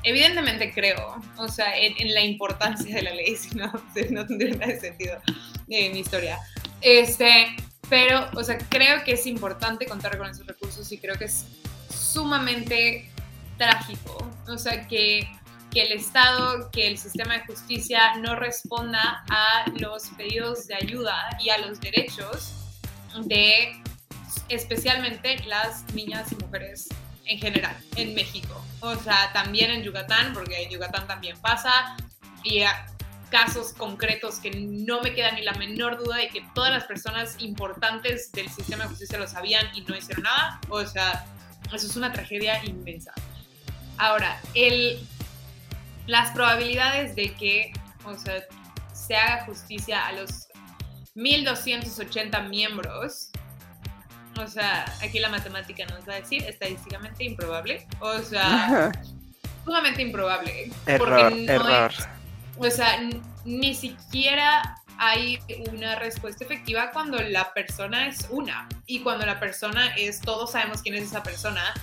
[0.03, 3.73] evidentemente creo, o sea, en, la importancia de la ley, si no,
[4.11, 5.21] no tendría nada de sentido
[5.69, 6.39] en mi historia.
[6.81, 7.57] Este,
[7.89, 11.47] pero, o sea, creo que es importante contar con esos recursos y creo que es
[11.91, 13.11] sumamente
[13.57, 15.29] trágico, o sea, que,
[15.73, 21.29] que el Estado, que el sistema de justicia no responda a los pedidos de ayuda
[21.43, 22.55] y a los derechos
[23.25, 23.83] de
[24.49, 26.89] especialmente las niñas y mujeres
[27.29, 28.65] en general, en México.
[28.81, 31.97] O sea, también en Yucatán, porque en Yucatán también pasa,
[32.43, 32.63] y
[33.31, 37.37] casos concretos que no me queda ni la menor duda de que todas las personas
[37.41, 40.61] importantes del sistema de justicia lo sabían y no hicieron nada.
[40.71, 41.27] O sea,
[41.73, 43.13] eso es una tragedia inmensa.
[43.99, 44.99] Ahora, el,
[46.07, 47.73] las probabilidades de que
[48.05, 48.43] o sea,
[48.95, 50.49] se haga justicia a los
[51.15, 53.28] 1.280 miembros
[54.39, 57.87] o sea, aquí la matemática nos va a decir estadísticamente improbable.
[58.01, 58.93] O sea,
[59.65, 60.71] sumamente improbable.
[60.87, 61.93] Error, error.
[62.57, 63.01] o sea,
[63.45, 65.39] ni siquiera hay
[65.71, 68.69] una respuesta efectiva cuando la persona es una.
[68.87, 71.75] Y cuando la persona es, todos sabemos quién es esa persona.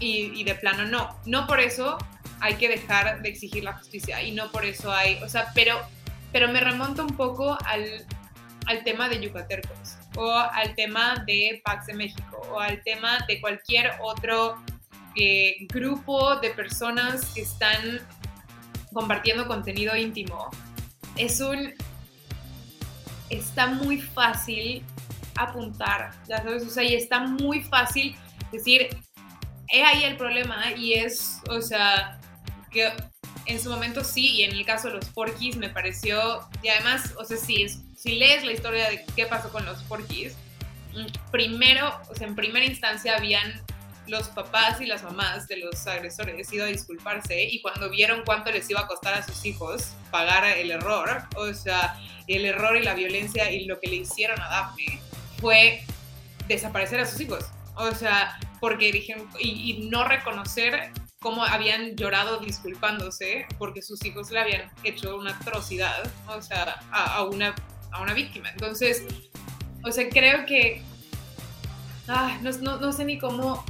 [0.00, 1.18] Y, y de plano no.
[1.26, 1.98] No por eso
[2.40, 4.22] hay que dejar de exigir la justicia.
[4.22, 5.80] Y no por eso hay, o sea, pero,
[6.32, 8.06] pero me remonto un poco al,
[8.66, 13.40] al tema de Yucatercos o al tema de Pax de México o al tema de
[13.40, 14.56] cualquier otro
[15.14, 18.00] eh, grupo de personas que están
[18.92, 20.50] compartiendo contenido íntimo.
[21.16, 21.72] Es un...
[23.30, 24.82] Está muy fácil
[25.36, 28.16] apuntar, ya sabes, o sea, y está muy fácil
[28.50, 28.88] decir,
[29.68, 32.18] he ahí el problema y es, o sea,
[32.70, 32.90] que
[33.44, 37.14] en su momento sí, y en el caso de los porquis me pareció, y además,
[37.18, 40.34] o sea, sí, es si lees la historia de qué pasó con los porquis,
[40.94, 43.60] mm, primero, o sea, en primera instancia habían
[44.06, 48.50] los papás y las mamás de los agresores ido a disculparse y cuando vieron cuánto
[48.50, 52.82] les iba a costar a sus hijos pagar el error, o sea, el error y
[52.82, 55.00] la violencia y lo que le hicieron a Daphne
[55.40, 55.82] fue
[56.46, 57.44] desaparecer a sus hijos.
[57.76, 60.90] O sea, porque dijeron, y, no reconocer
[61.20, 67.22] cómo habían llorado disculpándose porque sus hijos le habían hecho una atrocidad, o sea, a,
[67.22, 67.54] una,
[67.90, 68.50] a una víctima.
[68.50, 69.04] Entonces,
[69.84, 70.82] o sea, creo que,
[72.08, 73.64] ah, no, no, no sé ni cómo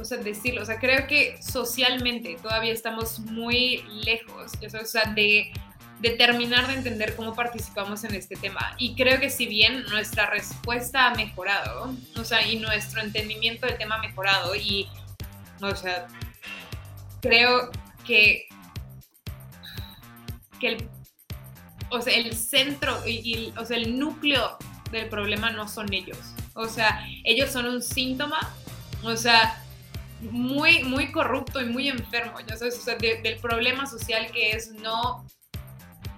[0.00, 5.52] o sea, decirlo, o sea, creo que socialmente todavía estamos muy lejos, o sea, de,
[6.18, 8.74] terminar de entender cómo participamos en este tema.
[8.76, 13.78] Y creo que si bien nuestra respuesta ha mejorado, o sea, y nuestro entendimiento del
[13.78, 14.86] tema ha mejorado, y,
[15.62, 16.06] o sea,
[17.22, 17.70] creo
[18.06, 18.46] que,
[20.60, 20.88] que el,
[21.94, 24.56] o sea, el centro y, o sea, el núcleo
[24.90, 26.18] del problema no son ellos.
[26.54, 28.40] O sea, ellos son un síntoma,
[29.02, 29.62] o sea,
[30.20, 35.26] muy, muy corrupto y muy enfermo, sabes, o sea, del problema social que es no,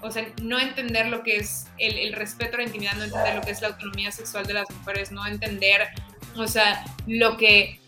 [0.00, 3.34] o sea, no entender lo que es el, el, respeto a la intimidad, no entender
[3.34, 5.88] lo que es la autonomía sexual de las mujeres, no entender,
[6.36, 7.80] o sea, lo que,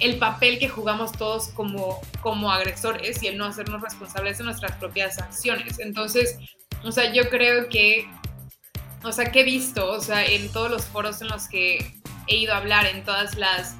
[0.00, 4.72] el papel que jugamos todos como, como agresores y el no hacernos responsables de nuestras
[4.72, 5.78] propias acciones.
[5.78, 6.38] Entonces,
[6.84, 8.08] o sea, yo creo que,
[9.02, 11.94] o sea, que he visto, o sea, en todos los foros en los que
[12.26, 13.76] he ido a hablar, en todas las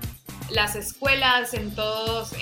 [0.51, 2.33] las escuelas, en todos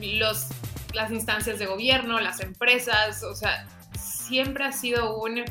[0.00, 0.46] los,
[0.92, 3.66] las instancias de gobierno, las empresas, o sea,
[3.98, 5.44] siempre ha sido un...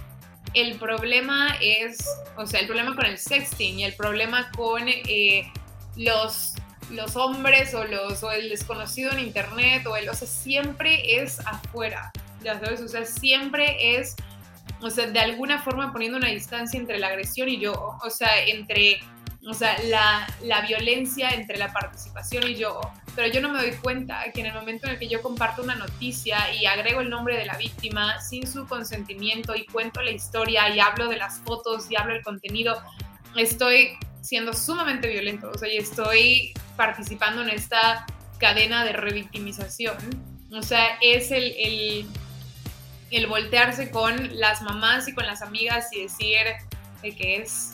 [0.53, 2.05] El problema es,
[2.38, 5.51] o sea, el problema con el sexting y el problema con eh,
[5.95, 6.53] los,
[6.91, 11.39] los hombres o, los, o el desconocido en internet, o, el, o sea, siempre es
[11.39, 12.11] afuera,
[12.43, 14.15] ya sabes, o sea, siempre es,
[14.81, 18.45] o sea, de alguna forma poniendo una distancia entre la agresión y yo, o sea,
[18.45, 18.99] entre
[19.45, 22.79] o sea, la, la, violencia entre la participación y yo,
[23.13, 25.61] pero yo no me doy cuenta que en el momento en el que yo comparto
[25.61, 30.11] una noticia y agrego el nombre de la víctima sin su consentimiento y cuento la
[30.11, 32.81] historia y hablo de las fotos y hablo del contenido,
[33.35, 38.05] estoy siendo sumamente violento, o sea, y estoy participando en esta
[38.37, 39.97] cadena de revictimización.
[40.53, 42.05] O sea, es el, el,
[43.18, 46.38] el voltearse con las mamás y con las amigas y decir
[47.01, 47.72] que es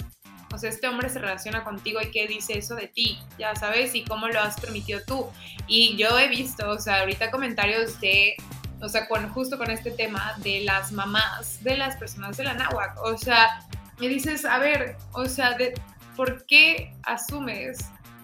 [0.54, 3.94] o sea, este hombre se relaciona contigo y qué dice eso de ti, ya sabes,
[3.94, 5.28] y cómo lo has permitido tú.
[5.68, 8.36] Y yo he visto, o sea, ahorita comentarios de,
[8.82, 12.56] o sea, con, justo con este tema de las mamás, de las personas de la
[12.56, 13.68] náhuac, o sea,
[14.00, 15.74] me dices, a ver, o sea, de,
[16.16, 17.78] ¿por qué asumes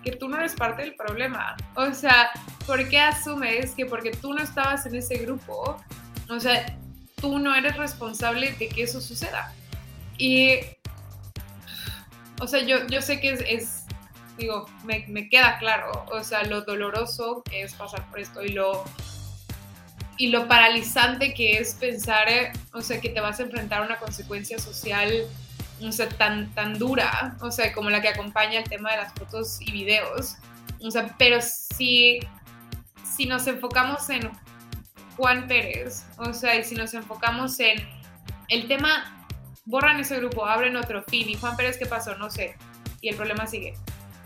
[0.03, 1.55] que tú no eres parte del problema?
[1.75, 2.31] O sea,
[2.65, 5.77] ¿por qué asumes que porque tú no estabas en ese grupo,
[6.29, 6.65] o sea,
[7.15, 9.53] tú no eres responsable de que eso suceda?
[10.17, 10.59] Y
[12.41, 13.85] o sea, yo, yo sé que es,
[14.37, 18.49] digo, me, me, queda claro, o sea, lo doloroso que es pasar por esto y
[18.49, 18.83] lo,
[20.17, 23.85] y lo paralizante que es pensar, eh, o sea, que te vas a enfrentar a
[23.85, 25.25] una consecuencia social,
[25.81, 29.13] o sea, tan, tan dura, o sea, como la que acompaña el tema de las
[29.13, 30.35] fotos y videos,
[30.81, 32.19] o sea, pero si,
[33.15, 34.29] si nos enfocamos en
[35.15, 37.77] Juan Pérez, o sea, y si nos enfocamos en
[38.49, 39.15] el tema
[39.65, 41.29] borran ese grupo, abren otro fin.
[41.29, 42.15] ¿Y Juan Pérez qué pasó?
[42.17, 42.55] No sé.
[43.01, 43.73] Y el problema sigue.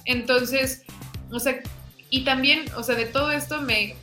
[0.06, 0.84] Entonces,
[1.32, 1.60] o sea,
[2.10, 3.96] y también, o sea, de todo esto me,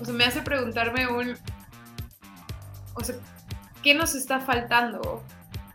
[0.00, 1.36] o sea, me hace preguntarme un,
[2.94, 3.16] o sea,
[3.82, 5.22] ¿qué nos está faltando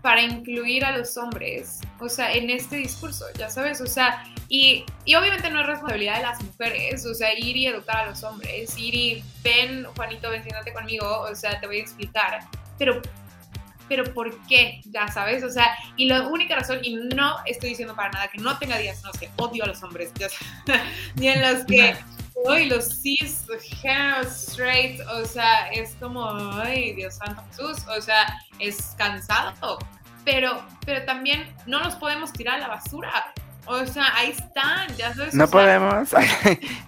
[0.02, 4.86] para incluir a los hombres, o sea, en este discurso, ya sabes, o sea, y,
[5.06, 8.24] y, obviamente no es responsabilidad de las mujeres, o sea, ir y educar a los
[8.24, 10.44] hombres, ir y ven, Juanito, ven,
[10.74, 12.40] conmigo, o sea, te voy a explicar,
[12.78, 13.02] pero
[13.88, 14.82] pero ¿por qué?
[14.86, 18.38] Ya sabes, o sea, y la única razón, y no estoy diciendo para nada que
[18.38, 20.12] no tenga días en los que odio a los hombres,
[21.16, 21.98] ni en los que
[22.46, 23.46] hoy los cis,
[24.28, 29.80] straight, o sea, es como, ay, Dios santo Jesús, o sea, es cansado,
[30.32, 33.34] pero, pero también no los podemos tirar a la basura.
[33.66, 35.34] O sea, ahí están, ya sabes.
[35.34, 36.10] No podemos.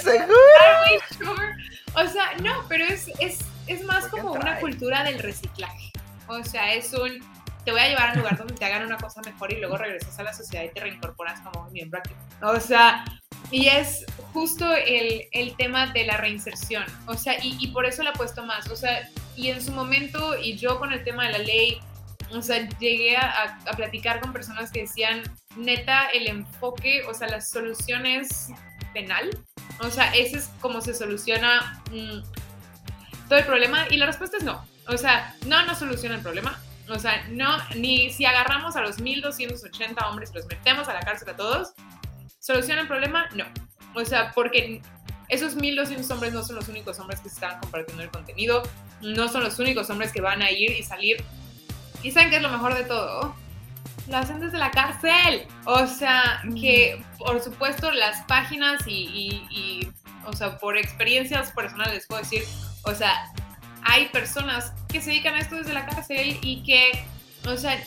[0.00, 1.42] seguro.
[1.94, 5.90] O sea, no, pero es, es, es más como una cultura del reciclaje.
[6.28, 7.18] O sea, es un,
[7.64, 9.76] te voy a llevar a un lugar donde te hagan una cosa mejor y luego
[9.76, 12.14] regresas a la sociedad y te reincorporas como un miembro aquí.
[12.40, 13.04] O sea,
[13.50, 16.84] y es justo el, el, tema de la reinserción.
[17.06, 18.68] O sea, y, y, por eso la he puesto más.
[18.70, 21.80] O sea, y en su momento, y yo con el tema de la ley,
[22.32, 25.22] o sea, llegué a, a platicar con personas que decían,
[25.56, 28.48] neta, el enfoque, o sea, la solución es
[28.92, 29.30] penal.
[29.80, 33.86] O sea, ese es como se soluciona mm, todo el problema.
[33.90, 34.64] Y la respuesta es no.
[34.88, 36.60] O sea, no nos soluciona el problema.
[36.88, 41.00] O sea, no, ni si agarramos a los 1280 hombres y los metemos a la
[41.00, 41.72] cárcel a todos,
[42.40, 43.28] ¿Soluciona el problema?
[43.34, 43.44] No.
[43.94, 44.80] O sea, porque
[45.28, 48.62] esos 1200 hombres no son los únicos hombres que están compartiendo el contenido,
[49.02, 51.22] no son los únicos hombres que van a ir y salir.
[52.02, 53.34] ¿Y saben qué es lo mejor de todo?
[54.08, 55.46] Lo hacen desde la cárcel.
[55.66, 59.92] O sea, que por supuesto las páginas y, y,
[60.24, 62.42] o sea, por experiencias personales les puedo decir,
[62.84, 63.30] o sea,
[63.82, 67.04] hay personas que se dedican a esto desde la cárcel y que,
[67.46, 67.82] o sea,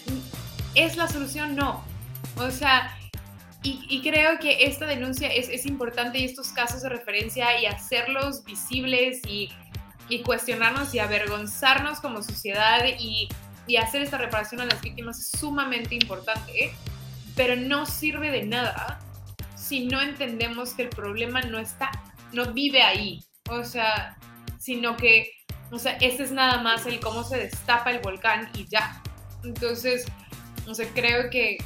[0.75, 1.55] ¿es la solución?
[1.55, 1.83] No.
[2.37, 2.97] O sea,
[3.65, 8.43] y, creo que esta denuncia es, es, importante y estos casos de referencia y hacerlos
[8.43, 9.49] visibles y,
[10.09, 13.29] y cuestionarnos y avergonzarnos como sociedad y,
[13.67, 16.73] y, hacer esta reparación a las víctimas es sumamente importante,
[17.35, 18.99] pero no sirve de nada
[19.55, 21.89] si no entendemos que el problema no está,
[22.33, 24.17] no vive ahí, o sea,
[24.59, 25.31] sino que,
[25.71, 29.01] o sea, este es nada más el cómo se destapa el volcán y ya.
[29.43, 30.05] Entonces,
[30.67, 31.57] o sea, creo que,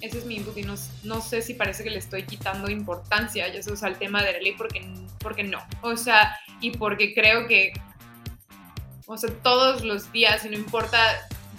[0.00, 3.60] ese es mi input y no, sé si parece que le estoy quitando importancia, ya
[3.60, 4.86] eso al tema de la ley, porque,
[5.20, 5.58] porque no.
[5.82, 7.72] O sea, y porque creo que,
[9.06, 10.98] o sea, todos los días, y no importa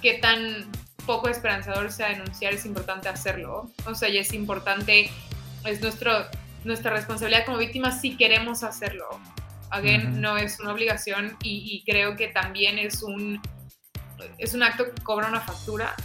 [0.01, 0.69] qué tan
[1.05, 3.69] poco esperanzador sea denunciar, es importante hacerlo.
[3.85, 5.09] O sea, y es importante,
[5.65, 6.11] es nuestro,
[6.63, 9.07] nuestra responsabilidad como víctimas si queremos hacerlo.
[9.69, 13.41] Again, no es una obligación y, y creo que también es un,
[14.37, 15.95] es un acto que cobra una factura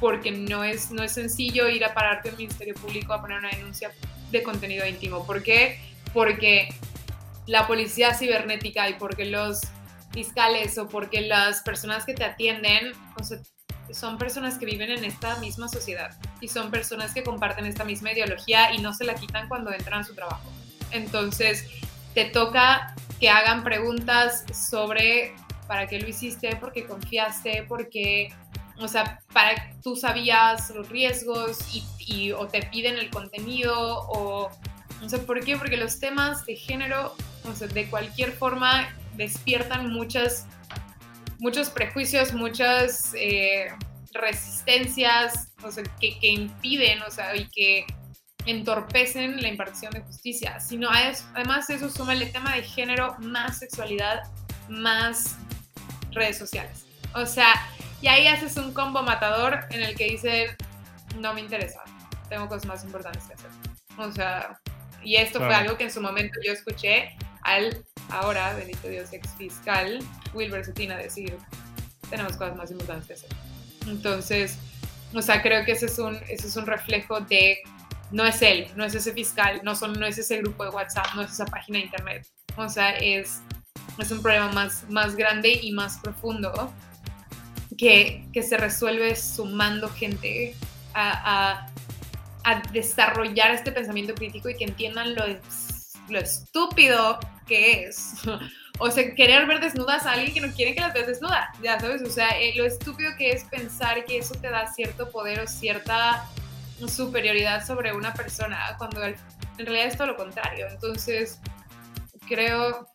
[0.00, 3.50] porque no es, no es sencillo ir a pararte al Ministerio Público a poner una
[3.50, 3.92] denuncia
[4.30, 5.24] de contenido íntimo.
[5.24, 5.78] ¿Por qué?
[6.12, 6.68] Porque
[7.46, 9.60] la policía cibernética y porque los
[10.12, 12.92] fiscales o porque las personas que te atienden
[13.90, 18.12] son personas que viven en esta misma sociedad y son personas que comparten esta misma
[18.12, 20.50] ideología y no se la quitan cuando entran a su trabajo.
[20.90, 21.66] Entonces,
[22.14, 25.34] te toca que hagan preguntas sobre
[25.66, 28.32] para qué lo hiciste, por qué confiaste, por qué
[28.82, 31.58] o sea, para tú sabías los riesgos
[32.06, 34.50] y, o te piden el contenido o
[35.00, 39.92] no sé por qué, porque los temas de género, o sea, de cualquier forma despiertan
[39.92, 40.46] muchas,
[41.38, 43.68] muchos prejuicios, muchas eh,
[44.12, 47.86] resistencias, o sea, que, que, impiden, o sea, y que
[48.46, 50.60] entorpecen la impartición de justicia.
[50.60, 54.22] Sino además eso suma el tema de género más sexualidad,
[54.68, 55.36] más
[56.12, 56.86] redes sociales.
[57.14, 57.54] O sea,
[58.00, 60.56] y ahí haces un combo matador en el que dice,
[61.18, 61.82] no me interesa,
[62.28, 63.50] tengo cosas más importantes que hacer.
[63.98, 64.58] O sea,
[65.02, 69.28] y esto fue algo que en su momento yo escuché al ahora, bendito Dios, ex
[69.36, 69.98] fiscal
[70.34, 71.36] Wilber Cetina decir,
[72.10, 73.30] tenemos cosas más importantes que hacer.
[73.86, 74.58] Entonces,
[75.14, 77.58] o sea, creo que ese es un, ese es un reflejo de,
[78.10, 81.14] no es él, no es ese fiscal, no, son, no es ese grupo de WhatsApp,
[81.14, 82.26] no es esa página de internet.
[82.56, 83.40] O sea, es,
[83.98, 86.72] es un problema más, más grande y más profundo
[87.76, 90.54] que, que se resuelve sumando gente
[90.94, 91.66] a,
[92.44, 95.24] a, desarrollar este pensamiento crítico y que entiendan lo,
[96.08, 98.14] lo estúpido que es.
[98.78, 101.78] O sea, querer ver desnudas a alguien que no quiere que las veas desnuda, ya
[101.78, 105.40] sabes, o sea, eh, lo estúpido que es pensar que eso te da cierto poder
[105.40, 106.26] o cierta
[106.88, 109.16] superioridad sobre una persona, cuando en
[109.58, 110.66] realidad es todo lo contrario.
[110.68, 111.38] Entonces,
[112.26, 112.88] creo,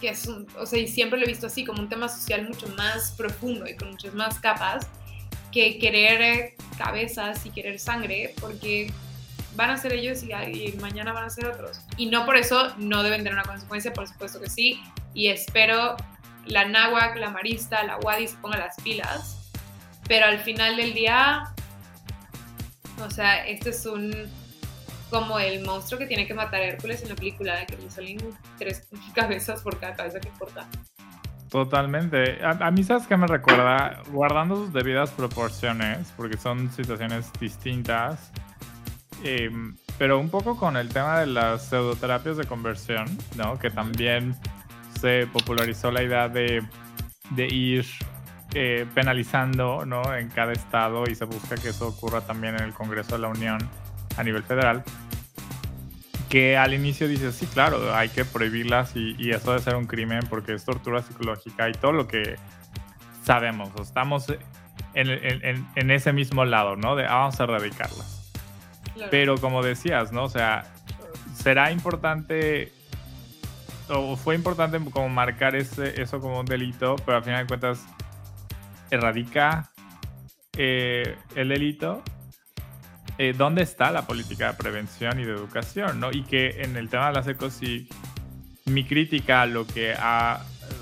[0.00, 2.46] que es un, o sea, y siempre lo he visto así, como un tema social
[2.46, 4.86] mucho más profundo y con muchas más capas
[5.52, 8.92] que querer eh, cabezas y querer sangre, porque
[9.56, 11.80] van a ser ellos y, mañana van a ser otros.
[11.96, 14.82] Y no por eso no deben tener una consecuencia, por supuesto que sí,
[15.14, 15.96] y espero
[16.46, 19.50] la náhuac, la marista, la wadi se pongan las pilas,
[20.06, 21.52] pero al final del día,
[23.04, 24.14] o sea, este es un
[25.10, 27.90] como el monstruo que tiene que matar a Hércules en la película, de que le
[27.90, 28.18] salen
[28.58, 30.66] tres cabezas por cada cabeza que corta.
[31.48, 32.44] Totalmente.
[32.44, 34.02] A, mí, ¿sabes qué me recuerda?
[34.10, 38.32] Guardando sus debidas proporciones, porque son situaciones distintas,
[39.24, 43.06] em, pero un poco con el tema de las pseudoterapias de conversión,
[43.36, 43.58] ¿no?
[43.58, 44.36] Que también
[45.00, 46.62] se popularizó la idea de,
[47.30, 47.86] de ir
[48.54, 50.14] eh, penalizando, ¿no?
[50.14, 53.28] En cada estado y se busca que eso ocurra también en el Congreso de la
[53.28, 53.58] Unión
[54.16, 54.82] a nivel federal,
[56.28, 60.20] que al inicio dices, sí, claro, hay que prohibirlas y, eso debe ser un crimen
[60.30, 62.36] porque es tortura psicológica y todo lo que
[63.24, 64.32] sabemos, estamos
[64.94, 66.96] en, ese mismo lado, ¿no?
[66.96, 68.15] De ah, vamos a erradicarlas.
[69.10, 70.24] Pero como decías, ¿no?
[70.24, 70.64] O sea,
[71.34, 72.72] será importante
[73.88, 77.86] o fue importante como marcar ese, eso como un delito, pero al final de cuentas
[78.90, 79.70] erradica
[80.56, 82.02] eh, el delito
[83.18, 86.10] eh, dónde está la política de prevención y de educación, ¿no?
[86.12, 87.88] Y que en el tema de las ecosig,
[88.66, 89.94] mi crítica a lo que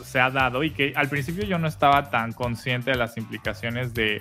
[0.04, 3.94] se ha dado y que al principio yo no estaba tan consciente de las implicaciones
[3.94, 4.20] de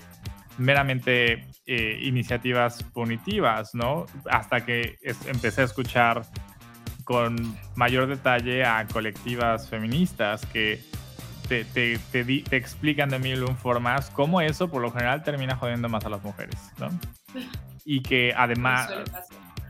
[0.57, 4.05] meramente eh, iniciativas punitivas, ¿no?
[4.29, 6.23] Hasta que empecé a escuchar
[7.03, 10.81] con mayor detalle a colectivas feministas que
[11.47, 16.05] te, te, te, explican de mil formas cómo eso por lo general termina jodiendo más
[16.05, 16.89] a las mujeres, ¿no?
[17.83, 18.89] Y que además,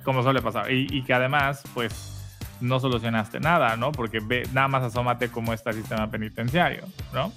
[0.04, 2.14] como suele pasar, y, y, que además, pues,
[2.62, 3.92] no solucionaste nada, ¿no?
[3.92, 7.34] Porque ve, nada más asómate cómo está el sistema penitenciario, ¿no?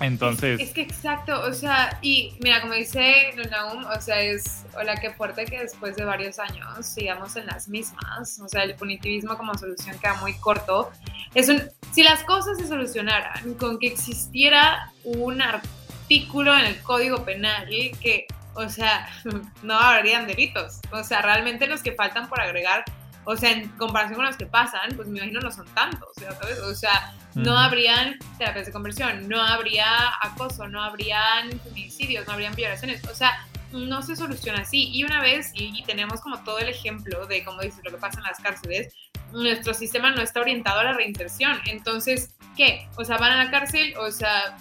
[0.00, 0.60] Entonces.
[0.60, 5.10] Es, que exacto, o sea, y mira, como dice Nunaum, o sea, es, hola, qué
[5.10, 8.40] fuerte que después de varios años sigamos en las mismas.
[8.40, 10.90] O sea, el punitivismo como solución queda muy corto.
[11.34, 17.24] Es un, si las cosas se solucionaran con que existiera un artículo en el Código
[17.24, 17.68] Penal
[18.00, 19.06] que, o sea,
[19.62, 20.80] no habrían delitos.
[20.92, 22.84] O sea, realmente los que faltan por agregar
[23.24, 26.58] o sea, en comparación con los que pasan, pues me imagino no son tantos, ¿sabes?
[26.60, 29.86] O sea, no habrían terapias de conversión, no habría
[30.22, 33.06] acoso, no habrían feminicidios, no habrían violaciones.
[33.08, 34.90] O sea, no se soluciona así.
[34.92, 38.18] Y una vez, y, tenemos como todo el ejemplo de, como dices, lo que pasa
[38.18, 38.94] en las cárceles,
[39.32, 41.60] nuestro sistema no está orientado a la reinserción.
[41.66, 42.88] Entonces, ¿qué?
[42.96, 44.56] O sea, van a la cárcel, o sea,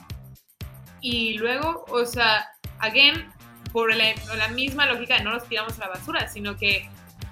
[1.01, 2.45] y luego, o sea,
[2.79, 3.31] again,
[3.71, 6.89] por la, la misma lógica de no los tiramos a la basura, sino que,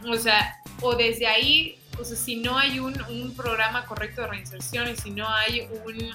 [0.07, 4.28] o sea, o desde ahí, o sea, si no hay un, un programa correcto de
[4.28, 6.11] reinserción y si no hay un,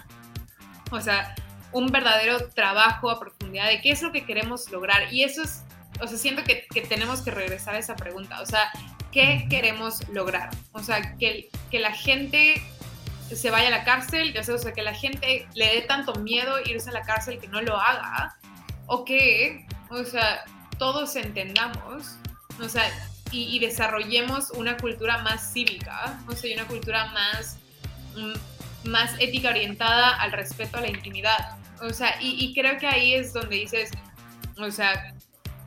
[0.91, 1.35] o sea,
[1.73, 5.13] un verdadero trabajo a profundidad de qué es lo que queremos lograr.
[5.13, 5.63] Y eso es,
[6.01, 8.71] o sea, siento que, que tenemos que regresar a esa pregunta, o sea,
[9.11, 10.51] ¿qué queremos lograr?
[10.73, 12.63] O sea, que, que la gente
[13.35, 16.91] se vaya a la cárcel, o sea, que la gente le dé tanto miedo irse
[16.91, 18.37] a la cárcel que no lo haga,
[18.87, 20.45] o que, o sea,
[20.79, 22.17] todos entendamos,
[22.61, 22.85] o sea,
[23.33, 27.59] y, desarrollemos una cultura más cívica, o sea, una cultura más,
[28.15, 31.57] mm, más ética orientada al respeto a la intimidad.
[31.81, 33.91] O sea, y, creo que ahí es donde dices,
[34.59, 35.15] o sea,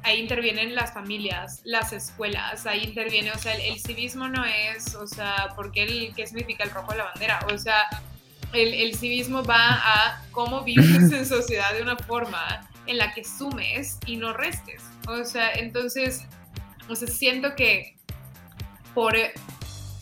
[0.04, 5.08] ahí intervienen las familias, las escuelas, ahí interviene, o sea, el, civismo no es, o
[5.08, 7.40] sea, porque el, ¿qué significa el rojo de la bandera?
[7.52, 7.84] O sea,
[8.54, 13.24] el, el civismo va a cómo vives en sociedad de una forma en la que
[13.24, 14.84] sumes y no restes.
[15.08, 16.28] O sea, entonces
[16.94, 17.96] sea, siento que
[18.94, 19.16] por,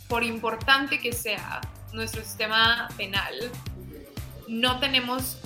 [0.10, 1.62] por importante que sea
[1.94, 3.34] nuestro sistema penal,
[4.48, 5.38] no tenemos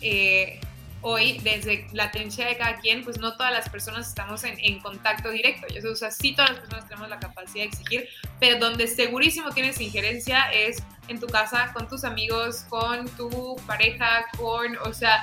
[0.00, 0.58] eh,
[1.04, 4.80] hoy, desde la trinchera de cada quien, pues no todas las personas estamos en, en
[4.80, 5.66] contacto directo.
[5.90, 8.08] O sea, sí todas las personas tenemos la capacidad de exigir,
[8.40, 14.24] pero donde segurísimo tienes injerencia es en tu casa, con tus amigos, con tu pareja,
[14.38, 15.22] con, o sea,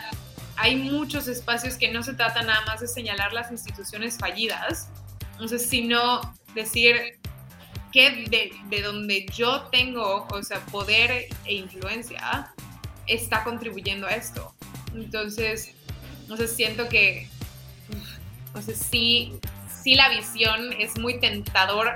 [0.56, 4.90] hay muchos espacios que no se trata nada más de señalar las instituciones fallidas,
[5.42, 6.22] entonces, sino
[6.54, 7.20] decir
[7.92, 12.54] que de, de, donde yo tengo, o sea, poder e influencia,
[13.08, 14.54] está contribuyendo a esto.
[14.94, 15.72] Entonces,
[16.28, 17.28] no sé, siento que,
[18.54, 19.34] no sé, sí,
[19.82, 21.96] sí la visión es muy tentador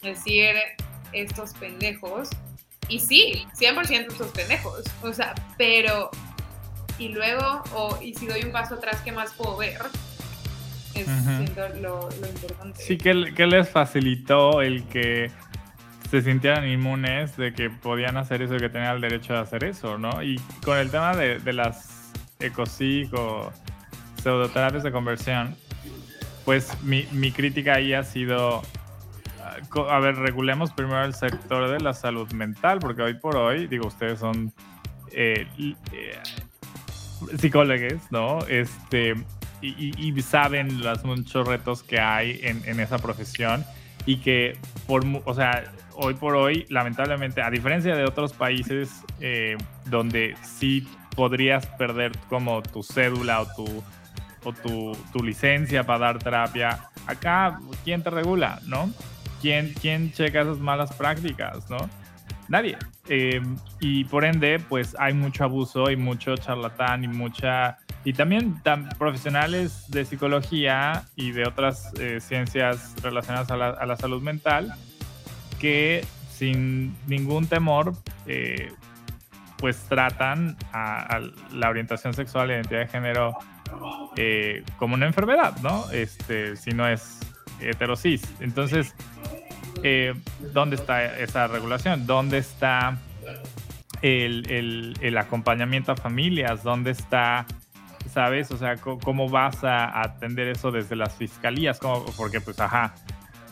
[0.00, 0.54] decir
[1.10, 2.28] estos pendejos.
[2.88, 4.84] Y sí, 100% estos pendejos.
[5.02, 6.12] O sea, pero,
[7.00, 9.80] y luego, o, y si doy un paso atrás, ¿qué más puedo ver?
[10.94, 12.82] Es lo, importante.
[12.82, 15.30] Sí, que, les facilitó el que
[16.10, 19.64] se sintieran inmunes de que podían hacer eso y que tenían el derecho de hacer
[19.64, 20.22] eso, ¿no?
[20.22, 23.52] Y con el tema de, de las ecosig o
[24.22, 25.56] pseudoterapias de conversión,
[26.44, 28.62] pues mi, mi crítica ahí ha sido
[29.88, 33.86] a ver, regulemos primero el sector de la salud mental, porque hoy por hoy, digo,
[33.86, 34.52] ustedes son
[35.12, 35.46] eh,
[35.92, 36.18] eh,
[37.38, 38.38] psicólogos, ¿no?
[38.46, 39.14] Este,
[39.62, 43.64] y, saben los muchos retos que hay en, en, esa profesión
[44.06, 44.56] y que,
[44.86, 48.90] por, o sea, hoy por hoy, lamentablemente, a diferencia de otros países
[49.20, 49.56] eh,
[49.86, 53.84] donde sí podrías perder como tu cédula o tu,
[54.44, 58.90] o tu, tu, licencia para dar terapia, acá, ¿quién te regula, no?
[59.42, 61.88] ¿Quién, quién checa esas malas prácticas, no?
[62.50, 62.76] Nadie.
[63.08, 63.40] Eh,
[63.80, 68.60] y por ende, pues hay mucho abuso y mucho charlatán y mucha y también
[68.98, 74.74] profesionales de psicología y de otras eh, ciencias relacionadas a la, salud mental
[75.58, 77.92] que sin ningún temor
[78.26, 78.72] eh,
[79.58, 81.20] pues tratan a,
[81.52, 83.36] la orientación sexual y identidad de género
[84.16, 85.90] eh, como una enfermedad, ¿no?
[85.90, 87.20] Este, si no es
[87.60, 88.22] heterosis.
[88.40, 88.94] Entonces,
[90.52, 92.06] ¿dónde está esa regulación?
[92.06, 92.98] ¿Dónde está
[94.02, 96.62] el, el, acompañamiento a familias?
[96.62, 97.46] ¿Dónde está
[98.12, 98.50] ¿sabes?
[98.50, 101.78] O sea, ¿cómo vas a atender eso desde las fiscalías?
[101.78, 102.04] ¿Cómo?
[102.16, 102.94] Porque, pues, ajá,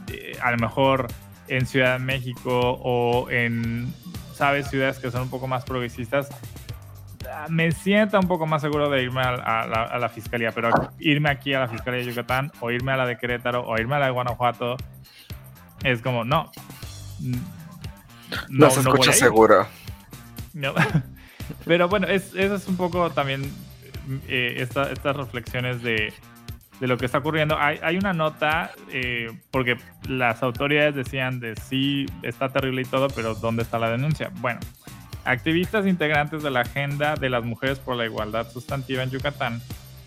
[0.09, 1.07] eh, a lo mejor
[1.49, 3.93] en Ciudad de México o en,
[4.35, 4.69] ¿sabes?
[4.69, 6.29] Ciudades que son un poco más progresistas,
[7.49, 11.31] me siento un poco más seguro de irme a, la, a, la, fiscalía, pero irme
[11.31, 13.99] aquí a la fiscalía de Yucatán o irme a la de Querétaro o irme a
[13.99, 14.77] la de Guanajuato
[15.85, 16.51] es como, no.
[18.49, 19.67] No, se escucha seguro.
[20.53, 20.75] No.
[21.65, 23.51] Pero bueno, es, eso es un poco también
[24.29, 26.13] eh, estas reflexiones de,
[26.81, 27.59] de, lo que está ocurriendo.
[27.59, 33.09] Hay, hay una nota, eh, porque las autoridades decían de sí, está terrible y todo,
[33.09, 34.31] pero ¿dónde está la denuncia?
[34.41, 34.61] Bueno,
[35.25, 39.63] activistas integrantes de la Agenda de las Mujeres por la Igualdad Sustantiva en Yucatán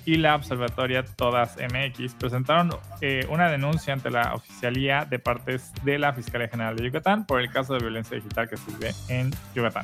[0.06, 2.72] y la Observatoria Todas MX presentaron
[3.02, 7.42] eh, una denuncia ante la oficialía de partes de la Fiscalía General de Yucatán por
[7.42, 9.84] el caso de violencia digital que se vive en Yucatán.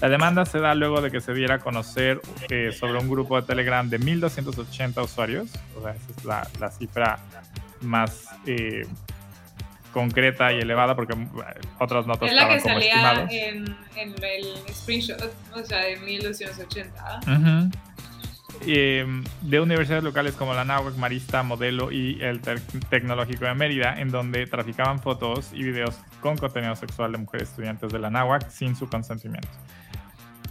[0.00, 3.40] La demanda se da luego de que se diera a conocer eh, sobre un grupo
[3.40, 7.18] de Telegram de 1.280 usuarios, o sea, esa es la, la cifra
[7.82, 8.84] más eh,
[9.92, 11.14] concreta y elevada porque
[11.78, 15.22] otras notas es la que salía en, en, el screenshot,
[15.54, 17.20] o sea, de 1280.
[17.26, 17.91] Uh
[18.64, 22.40] de universidades locales como la NAWAC, Marista, Modelo y el
[22.88, 27.92] Tecnológico de Mérida, en donde traficaban fotos y videos con contenido sexual de mujeres estudiantes
[27.92, 29.48] de la NAWAC sin su consentimiento.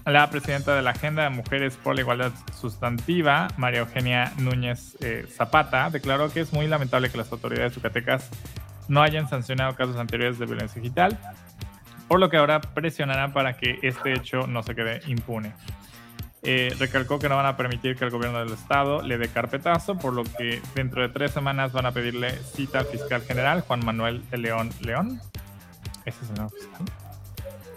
[0.06, 5.28] La presidenta de la Agenda de Mujeres por la Igualdad Sustantiva, María Eugenia Núñez eh,
[5.30, 8.30] Zapata, declaró que es muy lamentable que las autoridades yucatecas
[8.88, 11.20] no hayan sancionado casos anteriores de violencia digital,
[12.08, 15.54] por lo que ahora presionarán para que este hecho no se quede impune.
[16.44, 19.98] Eh, recalcó que no van a permitir que el gobierno del estado le dé carpetazo,
[19.98, 23.86] por lo que dentro de tres semanas van a pedirle cita al fiscal general Juan
[23.86, 25.22] Manuel de León León.
[26.06, 26.86] Ese es el nuevo fiscal.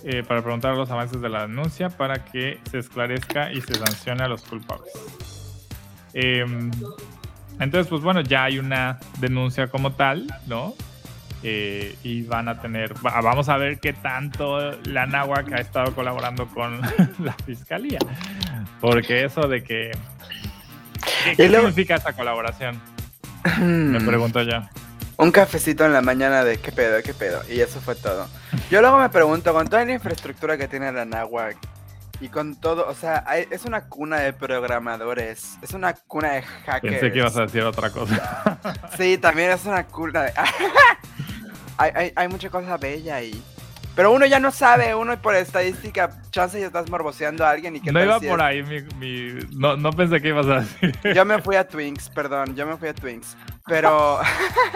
[0.06, 4.22] Eh, para preguntar los avances de la denuncia para que se esclarezca y se sancione
[4.22, 4.92] a los culpables.
[6.12, 6.70] Em,
[7.60, 10.74] entonces, pues bueno, ya hay una denuncia como tal, ¿no?
[11.46, 16.46] Eh, y van a tener, vamos a ver qué tanto la NAWAC ha estado colaborando
[16.46, 16.80] con
[17.22, 17.98] la fiscalía,
[18.80, 19.90] porque eso de que...
[21.36, 22.80] ¿Qué, significa esa colaboración?
[23.60, 24.62] Me pregunto yo.
[25.18, 28.26] Un cafecito en la mañana de qué pedo, qué pedo, y eso fue todo.
[28.70, 31.58] Yo luego me pregunto, con toda la infraestructura que tiene la NAWAC,
[32.20, 33.18] y con todo, o sea,
[33.50, 36.94] es una cuna de programadores, es una cuna de hackers.
[36.94, 38.58] Pensé que ibas a decir otra cosa.
[38.96, 40.32] sí, también es una cuna de...
[41.76, 43.42] hay, hay, hay mucha cosa bella ahí.
[43.94, 47.80] Pero uno ya no sabe, uno por estadística, chance ya estás morboseando a alguien y
[47.80, 49.38] que No iba por ahí, mi, mi...
[49.52, 50.98] No, no, pensé que ibas a decir.
[51.14, 53.36] Yo me fui a Twinks, perdón, yo me fui a Twinks.
[53.66, 54.18] Pero,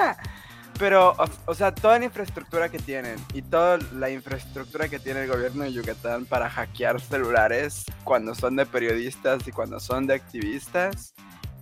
[0.78, 5.28] pero, o, sea, toda la infraestructura que tienen y toda la infraestructura que tiene el
[5.28, 11.12] gobierno de Yucatán para hackear celulares cuando son de periodistas y cuando son de activistas.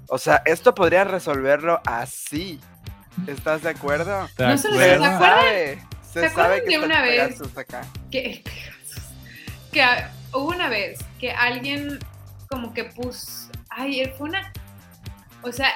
[0.08, 2.60] O sea, esto podría resolverlo así.
[3.26, 4.28] ¿Estás de acuerdo?
[4.38, 5.82] No se, se sabe.
[6.12, 7.38] Se, sabe que una vez
[8.10, 8.42] que,
[9.72, 9.84] que
[10.32, 11.98] hubo una vez que alguien
[12.48, 14.52] como que puso, ay, fue una,
[15.42, 15.70] o sea,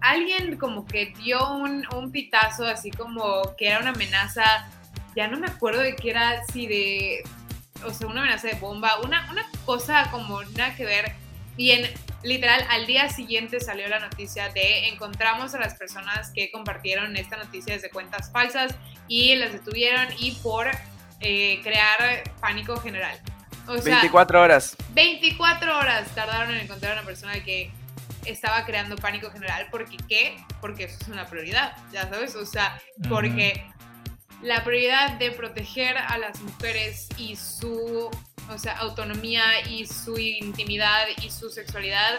[0.00, 4.68] alguien como que dio un, un pitazo así como que era una amenaza,
[5.14, 7.22] ya no me acuerdo de qué era, si de,
[7.84, 11.12] o sea, una amenaza de bomba, una, una cosa como nada que ver
[11.56, 11.90] Bien,
[12.22, 17.36] literal, al día siguiente salió la noticia de encontramos a las personas que compartieron esta
[17.36, 18.74] noticia desde cuentas falsas
[19.08, 20.70] y las detuvieron y por
[21.20, 23.18] eh, crear pánico general.
[23.66, 24.76] O sea, 24 horas.
[24.90, 27.70] 24 horas tardaron en encontrar a una persona que
[28.26, 29.68] estaba creando pánico general.
[29.70, 30.36] ¿Por qué?
[30.60, 32.34] Porque eso es una prioridad, ya sabes.
[32.36, 33.64] O sea, porque
[34.42, 38.10] la prioridad de proteger a las mujeres y su
[38.50, 42.18] o sea, autonomía y su intimidad y su sexualidad,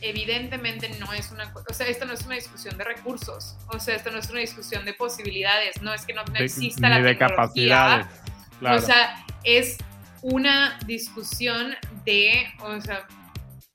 [0.00, 3.96] evidentemente no es una, o sea, esto no es una discusión de recursos, o sea,
[3.96, 8.06] esto no es una discusión de posibilidades, no es que no, exista la de capacidades.
[8.62, 9.78] O sea, es
[10.22, 11.74] una discusión
[12.04, 13.06] de, o sea,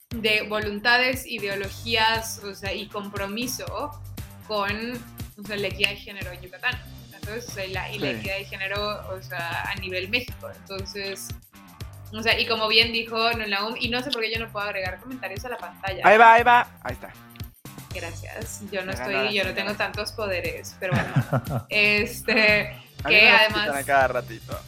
[0.10, 3.92] de voluntades, ideologías, o sea, y compromiso
[4.48, 4.94] con
[5.38, 6.80] o sea, la equidad de género en Yucatán
[7.66, 10.50] y la, equidad de género, o sea, a nivel México.
[10.62, 11.30] Entonces,
[12.14, 14.66] o sea, y como bien dijo Nulaum, y no sé por qué yo no puedo
[14.66, 16.02] agregar comentarios a la pantalla.
[16.04, 17.12] Ahí va, ahí va, ahí está.
[17.94, 18.62] Gracias.
[18.72, 21.66] Yo no estoy, yo no tengo tantos poderes, pero bueno.
[21.70, 22.76] este,
[23.08, 23.86] que además.
[23.86, 24.60] cada ratito.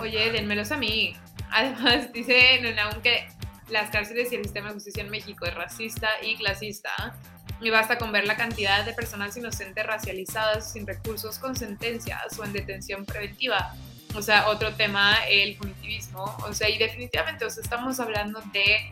[0.00, 1.16] Oye, denmelos a mí.
[1.50, 3.28] Además, dice Nulaum que
[3.68, 7.16] las cárceles y el sistema de justicia en México es racista y clasista
[7.60, 12.44] y basta con ver la cantidad de personas inocentes racializadas sin recursos con sentencias o
[12.44, 13.74] en detención preventiva.
[14.14, 16.24] O sea, otro tema, el punitivismo.
[16.46, 18.90] O sea, y definitivamente, o sea, estamos hablando de,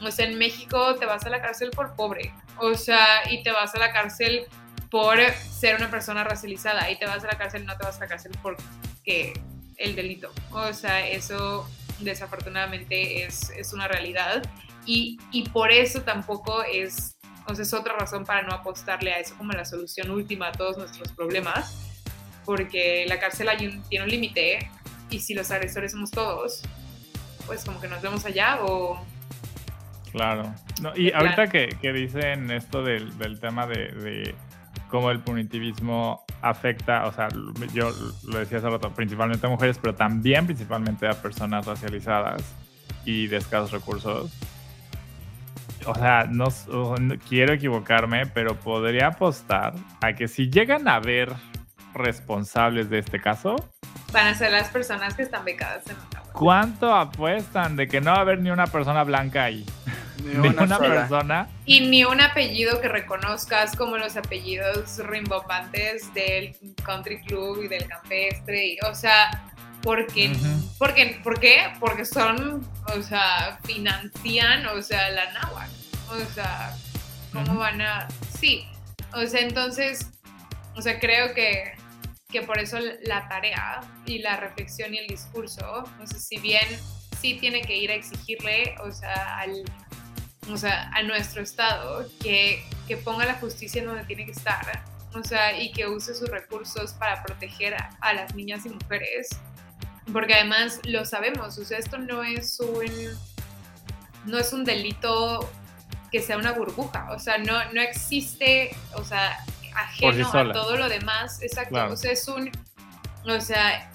[0.00, 2.32] o sea, en México te vas a la cárcel por pobre.
[2.58, 4.46] O sea, y te vas a la cárcel
[4.90, 6.90] por ser una persona racializada.
[6.90, 9.34] Y te vas a la cárcel, no te vas a la cárcel porque
[9.76, 10.32] el delito.
[10.50, 11.68] O sea, eso
[12.00, 14.42] desafortunadamente es, es una realidad
[14.86, 17.17] y, y, por eso tampoco es,
[17.48, 20.52] o sea, es otra razón para no apostarle a eso como la solución última a
[20.52, 21.76] todos nuestros problemas,
[22.44, 24.70] porque la cárcel hay un, tiene un límite
[25.10, 26.62] y si los agresores somos todos,
[27.46, 29.04] pues como que nos vemos allá o...
[30.12, 30.54] Claro.
[30.80, 34.34] No, y ahorita que, que, dicen esto del, del tema de, de
[34.90, 37.28] cómo el punitivismo afecta, o sea,
[37.72, 37.90] yo
[38.26, 42.42] lo decía hace rato, principalmente a mujeres, pero también principalmente a personas racializadas
[43.04, 44.32] y de escasos recursos.
[45.88, 46.48] O sea, no,
[47.30, 49.72] quiero equivocarme, pero podría apostar
[50.02, 51.32] a que si llegan a ver
[51.94, 53.56] responsables de este caso,
[54.12, 58.10] van a ser las personas que están becadas en la ¿Cuánto apuestan de que no
[58.10, 59.64] va a haber ni una persona blanca ahí?
[60.22, 61.48] Ni una, persona.
[61.64, 67.88] Y ni un apellido que reconozcas como los apellidos rimbombantes del country club y del
[67.88, 68.66] campestre.
[68.66, 69.42] Y, o sea,
[69.82, 70.32] porque,
[70.78, 71.72] porque, ¿por qué?
[71.80, 72.66] Porque son,
[72.96, 75.72] o sea, financian, o sea, la náhuatl.
[76.10, 76.76] O sea,
[77.32, 78.08] ¿cómo van a...?
[78.38, 78.66] Sí,
[79.14, 80.10] o sea, entonces,
[80.74, 81.72] o sea, creo que,
[82.30, 86.66] que por eso la tarea y la reflexión y el discurso, o sea, si bien
[87.20, 89.64] sí tiene que ir a exigirle, o sea, al
[90.50, 94.82] o sea, a nuestro Estado, que, que ponga la justicia en donde tiene que estar,
[95.14, 99.28] o sea, y que use sus recursos para proteger a, las niñas y mujeres,
[100.12, 102.90] porque además lo sabemos, o sea, esto no es un,
[104.26, 105.48] no es un delito
[106.10, 109.38] que sea una burbuja, o sea, no, no existe, o sea,
[109.74, 112.50] ajeno a todo lo demás, exacto, o sea, es un,
[113.26, 113.90] o sea,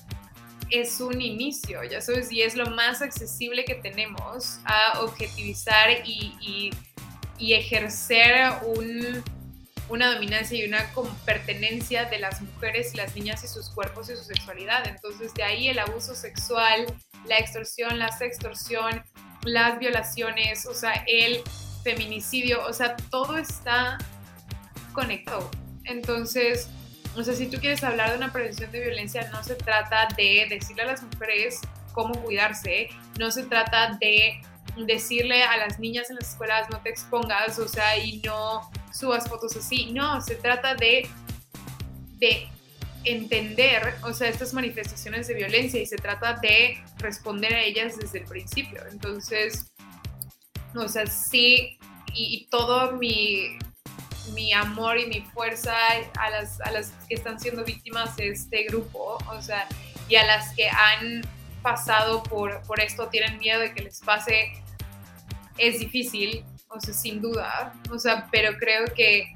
[0.70, 6.72] es un inicio, ya sabes, y es lo más accesible que tenemos a objetivizar y,
[7.39, 8.53] ejercer
[9.89, 10.89] una dominancia y una
[11.25, 14.88] pertenencia de las mujeres y las niñas y sus cuerpos y su sexualidad.
[14.88, 16.86] Entonces, de ahí el abuso sexual,
[17.27, 19.03] la extorsión, la sextorsión,
[19.43, 21.41] las violaciones, o sea, el
[21.84, 23.97] feminicidio, o sea, todo está
[24.93, 25.49] conectado.
[25.84, 26.69] Entonces,
[27.15, 30.47] o sea, si tú quieres hablar de una prevención de violencia, no se trata de
[30.49, 31.59] decirle a las mujeres
[31.91, 34.41] cómo cuidarse, no se trata de
[34.77, 39.27] decirle a las niñas en las escuelas no te expongas, o sea, y no subas
[39.27, 39.91] fotos así.
[39.91, 41.07] No, se trata de,
[42.17, 42.47] de
[43.03, 48.19] entender, o sea, estas manifestaciones de violencia y se trata de responder a ellas desde
[48.19, 48.81] el principio.
[48.89, 49.71] Entonces,
[50.75, 51.77] o sea, sí,
[52.13, 53.57] y todo mi,
[54.33, 55.75] mi amor y mi fuerza
[56.19, 59.67] a las, a las que están siendo víctimas de este grupo, o sea,
[60.07, 61.21] y a las que han
[61.61, 64.53] pasado por, por esto, tienen miedo de que les pase,
[65.57, 69.34] es difícil, o sea, sin duda, o sea, pero creo que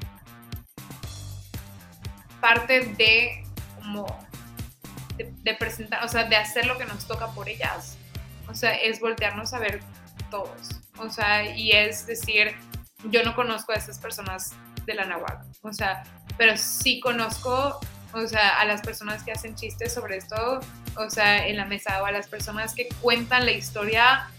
[2.42, 3.44] parte de
[3.76, 4.06] como
[5.18, 7.98] de, presentar, o sea, de hacer lo que nos toca por ellas,
[8.48, 9.82] o sea, es voltearnos a ver
[10.30, 10.70] todos,
[11.00, 12.56] o sea, y es decir,
[13.06, 14.54] yo no conozco a esas personas
[14.86, 16.04] de la náhuatl, o sea,
[16.38, 17.80] pero sí conozco,
[18.14, 20.60] o sea, a las personas que hacen chistes sobre esto,
[20.96, 24.30] o sea, en la mesa, o a las personas que cuentan la historia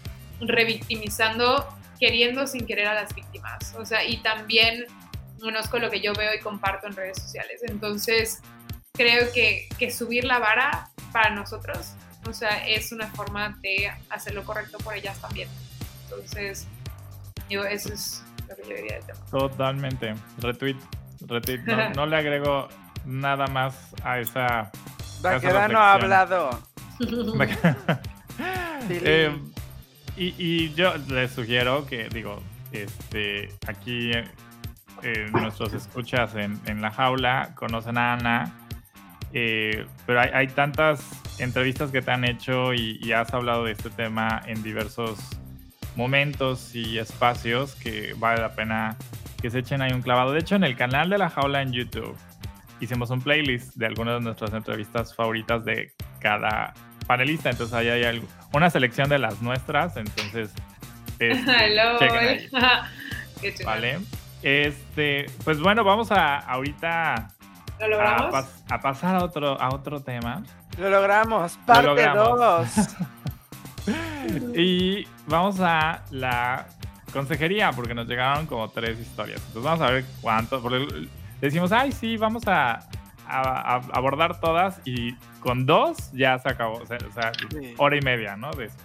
[0.41, 1.67] revictimizando,
[1.99, 4.85] queriendo sin querer a las víctimas, o sea, y también
[5.39, 8.41] conozco lo que yo veo y comparto en redes sociales, entonces
[8.93, 11.93] creo que, que subir la vara para nosotros,
[12.27, 15.49] o sea, es una forma de hacer lo correcto por ellas también.
[16.09, 16.67] Entonces,
[17.47, 18.23] digo, eso es
[19.31, 20.15] Totalmente.
[20.39, 20.77] Retweet.
[21.27, 21.59] Retweet.
[21.95, 22.67] No, le agrego
[23.05, 24.71] nada más a esa.
[25.21, 26.49] Vaquera no ha hablado.
[28.89, 29.37] Eh,
[30.19, 32.41] y, yo les sugiero que, digo,
[32.71, 34.11] este, aquí
[35.01, 38.53] eh, nuestros escuchas en, la jaula conocen a Ana,
[39.31, 41.01] eh, pero hay, tantas
[41.39, 45.19] entrevistas que te han hecho y, has hablado de este tema en diversos
[45.95, 48.97] momentos y espacios que vale la pena
[49.41, 50.33] que se echen ahí un clavado.
[50.33, 52.17] De hecho, en el canal de La Jaula en YouTube
[52.81, 56.73] hicimos un playlist de algunas de nuestras entrevistas favoritas de cada
[57.09, 57.49] panelista.
[57.49, 59.97] Entonces ahí hay una selección de las nuestras.
[59.97, 60.51] Entonces,
[61.19, 62.49] este,
[63.65, 63.99] vale.
[64.43, 67.29] Este, pues bueno, vamos a ahorita
[68.69, 70.43] a, pasar a otro, a otro tema.
[70.77, 72.67] Lo logramos, parte 2.
[74.55, 76.67] y vamos a la
[77.11, 79.41] consejería, porque nos llegaron como tres historias.
[79.47, 80.61] Entonces vamos a ver cuánto.
[80.61, 81.09] Porque
[81.41, 82.87] decimos, ay, sí, vamos a,
[83.29, 86.77] abordar todas y con dos ya se acabó.
[86.77, 87.31] O sea,
[87.77, 88.51] hora y media, ¿no?
[88.51, 88.75] De eso.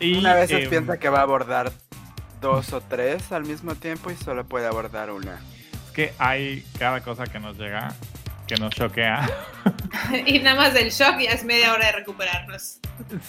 [0.00, 1.72] Y, una vez em, piensa que va a abordar
[2.40, 5.40] dos o tres al mismo tiempo y solo puede abordar una.
[5.86, 7.94] Es que hay cada cosa que nos llega
[8.48, 9.28] que nos choquea.
[10.26, 12.80] y nada más del shock ya es media hora de recuperarnos.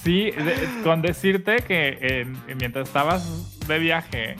[0.03, 2.25] Sí, de- con decirte que eh,
[2.57, 4.35] mientras estabas de viaje,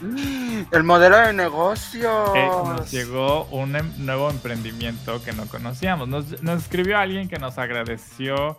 [0.72, 2.32] El modelo de negocios.
[2.36, 6.08] eh, nos llegó un em- nuevo emprendimiento que no conocíamos.
[6.08, 8.58] Nos, nos escribió alguien que nos agradeció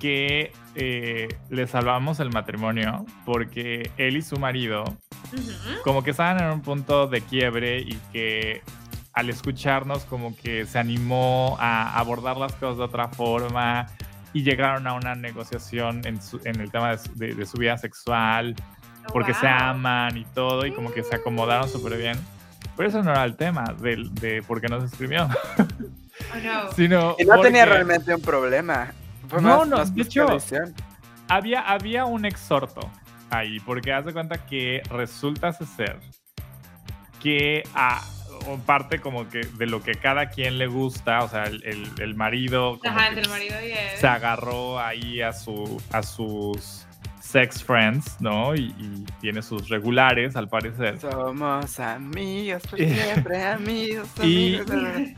[0.00, 4.84] que eh, le salvamos el matrimonio porque él y su marido
[5.82, 8.62] como que estaban en un punto de quiebre y que
[9.18, 13.86] al escucharnos como que se animó a abordar las cosas de otra forma
[14.32, 17.56] y llegaron a una negociación en, su- en el tema de su, de- de su
[17.58, 18.54] vida sexual
[19.12, 19.56] porque se Wow.
[19.70, 22.16] aman y todo y como que se acomodaron súper bien.
[22.76, 26.72] Pero eso no era el tema del- de, por qué nos escribió, Oh, no.
[26.76, 28.92] sino Y no tenía porque realmente un problema.
[29.28, 30.26] Fue No, más- no, más de hecho-
[31.28, 32.88] había, había un exhorto
[33.30, 35.98] ahí, porque haz de cuenta que resulta ser
[37.20, 38.00] que a
[38.58, 42.14] parte como que de lo que cada quien le gusta, o sea, el, el- el
[42.14, 43.96] marido como Ajá, que entre el marido y él.
[43.98, 46.86] se agarró ahí a, su, a sus
[47.20, 48.54] sex friends, ¿no?
[48.54, 50.98] Y, y tiene sus regulares, al parecer.
[50.98, 55.10] Somos amigos, por Y- siempre amigos, y- amigos.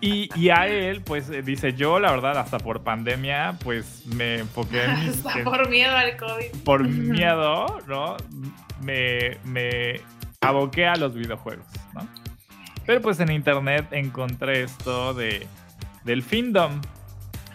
[0.00, 4.40] Y, y a él, pues eh, dice, yo la verdad, hasta por pandemia, pues me
[4.40, 5.08] enfoqué en mis...
[5.24, 6.62] Hasta en- por miedo al COVID.
[6.62, 8.16] por miedo, ¿no?
[8.82, 10.00] Me, me
[10.42, 11.64] aboqué a los videojuegos,
[11.94, 12.06] ¿no?
[12.86, 15.46] Pero pues en internet encontré esto de,
[16.04, 16.80] del Findom,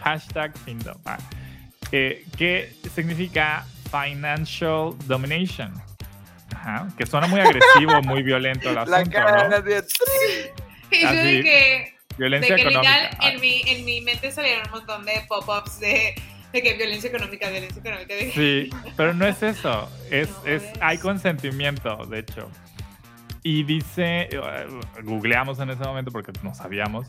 [0.01, 1.17] hashtag Findom, ah,
[1.91, 5.73] eh, que significa Financial Domination.
[6.55, 9.61] Ajá, que suena muy agresivo, muy violento el La asunto, cara ¿no?
[9.61, 9.83] de.
[10.91, 13.01] Y yo de que, de Violencia que económica.
[13.01, 16.15] literal en mi, en mi mente salieron un montón de pop-ups de,
[16.51, 18.15] de que violencia económica, violencia económica.
[18.15, 18.31] De...
[18.31, 19.89] Sí, pero no es eso.
[20.09, 20.81] Es, No es, es.
[20.81, 22.49] hay consentimiento, de hecho.
[23.43, 24.67] Y dice, eh,
[25.03, 27.07] googleamos en ese momento porque no sabíamos.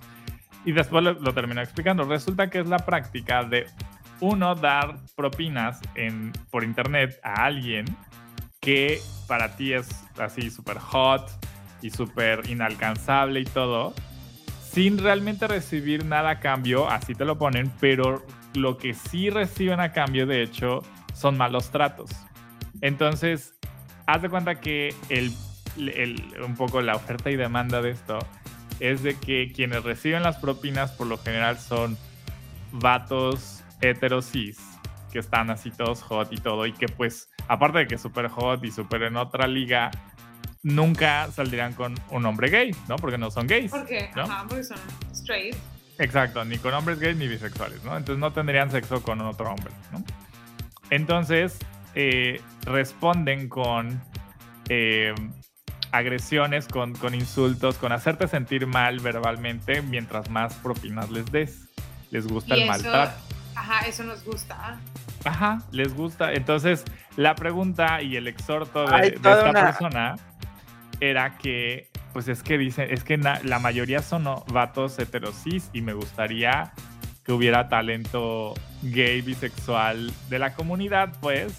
[0.64, 2.04] Y después lo, lo terminó explicando.
[2.04, 3.66] Resulta que es la práctica de
[4.20, 7.86] uno dar propinas en, por internet a alguien
[8.60, 11.30] que para ti es así súper hot
[11.82, 13.94] y súper inalcanzable y todo,
[14.70, 18.24] sin realmente recibir nada a cambio, así te lo ponen, pero
[18.54, 20.82] lo que sí reciben a cambio, de hecho,
[21.14, 22.10] son malos tratos.
[22.82, 23.54] Entonces,
[24.06, 25.32] haz de cuenta que el,
[25.76, 28.18] el- un poco la oferta y demanda de esto
[28.80, 31.96] es de que quienes reciben las propinas por lo general son
[32.72, 34.58] vatos heterosis
[35.12, 38.64] que están así todos hot y todo y que pues aparte de que súper hot
[38.64, 39.90] y súper en otra liga
[40.62, 42.96] nunca saldrían con un hombre gay, ¿no?
[42.96, 43.70] Porque no son gays.
[43.70, 44.10] ¿Por qué?
[44.14, 44.22] ¿no?
[44.22, 44.78] Ajá, porque son
[45.12, 45.56] straight.
[45.98, 47.96] Exacto, ni con hombres gays ni bisexuales, ¿no?
[47.96, 50.04] Entonces no tendrían sexo con otro hombre, ¿no?
[50.90, 51.58] Entonces
[51.94, 54.00] eh, responden con
[54.68, 55.14] eh,
[55.92, 61.66] agresiones, con, con insultos, con hacerte sentir mal verbalmente mientras más propinas les des.
[62.10, 63.20] Les gusta Y el eso, maltrato.
[63.54, 64.78] ajá, eso nos gusta.
[65.24, 66.32] Ajá, les gusta.
[66.32, 66.84] Entonces,
[67.16, 70.16] la pregunta y el exhorto de, esta una- persona
[71.00, 75.82] era que, pues es que dicen, es que na- la mayoría son vatos heterosis y
[75.82, 76.72] me gustaría
[77.24, 81.54] que hubiera talento gay, bisexual de la comunidad, pues,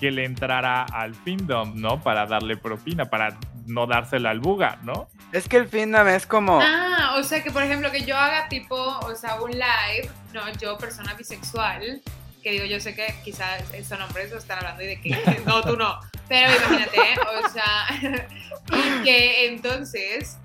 [0.00, 2.00] que le entrara al findom, ¿no?
[2.02, 3.36] Para darle propina, para
[3.66, 5.08] no dársela al buga, ¿no?
[5.32, 6.60] Es que el findom es como.
[6.62, 10.40] Ah, o sea que por ejemplo que yo haga tipo, o sea, un live, no,
[10.60, 12.00] yo persona bisexual,
[12.42, 15.10] que digo, yo sé que quizás son hombres o están hablando y de que
[15.46, 15.98] no, tú no,
[16.28, 17.00] pero imagínate,
[17.44, 17.86] o sea,
[18.72, 20.38] y que entonces,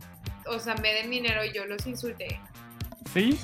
[0.48, 2.40] o sea, me den dinero y yo los insulte.
[3.14, 3.40] Sí.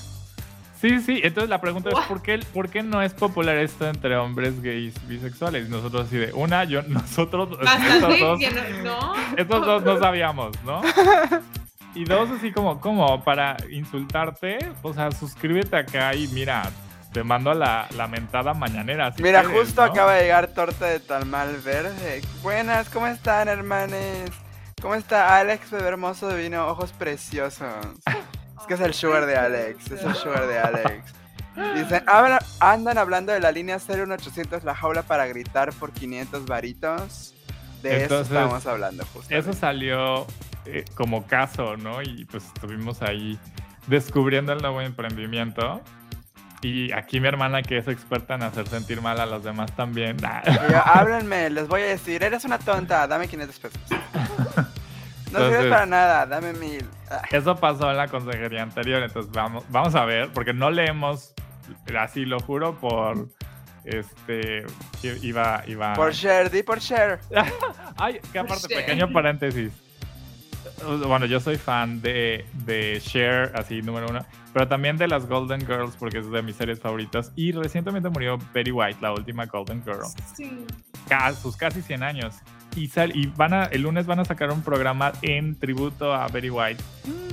[0.80, 1.22] Sí, sí.
[1.24, 2.00] Entonces la pregunta es?
[2.08, 5.68] ¿por qué, ¿por qué no es popular esto entre hombres gays bisexuales?
[5.68, 8.40] Y nosotros así de, una, yo, nosotros, estos dos,
[8.84, 10.82] no, estos dos no sabíamos, ¿no?
[11.96, 13.24] Y dos, así como, ¿cómo?
[13.24, 16.70] Para insultarte, o sea, suscríbete acá y mira,
[17.12, 19.12] te mando a la, la mentada mañanera.
[19.14, 19.92] si Mira, quieres, justo ¿no?
[19.92, 22.22] acaba de llegar torta de tamal verde.
[22.44, 24.30] Buenas, ¿cómo están, hermanes?
[24.80, 27.74] ¿Cómo está Alex, bebé hermoso de vino, ojos preciosos?
[28.60, 31.14] Es que es el sugar de Alex, es el sugar de Alex.
[31.76, 37.34] Dicen, "Habla- andan hablando de la línea 01800 La Jaula para gritar por 500 varitos.
[37.82, 39.34] De Entonces, eso estamos hablando justo.
[39.34, 40.26] Eso salió
[40.66, 42.02] eh, como caso, ¿no?
[42.02, 43.40] Y pues estuvimos ahí
[43.88, 45.82] descubriendo el nuevo emprendimiento.
[46.62, 50.18] Y aquí mi hermana, que es experta en hacer sentir mal a los demás también.
[50.70, 53.80] yo, háblenme, les voy a decir, eres una tonta, dame 500 pesos.
[55.32, 56.88] No sirves Entonces- para nada, dame mil.
[57.32, 61.34] Eso pasó en la consejería anterior, entonces vamos, vamos a ver, porque no leemos,
[61.98, 63.28] así lo juro, por
[63.86, 64.66] este
[65.04, 67.20] i- iba iba Por share, di por share.
[67.98, 69.72] ay que aparte pequeño paréntesis
[71.08, 74.24] bueno, yo soy fan de, de Cher, así número uno,
[74.54, 77.32] pero también de las Golden Girls porque es de mis series favoritas.
[77.36, 80.04] Y recientemente murió Betty White, la última Golden Girl,
[80.36, 80.66] Sí.
[81.42, 82.36] sus casi 100 años.
[82.78, 86.28] Y, sal- y van a, el lunes van a sacar un programa en tributo a
[86.28, 86.84] Betty White.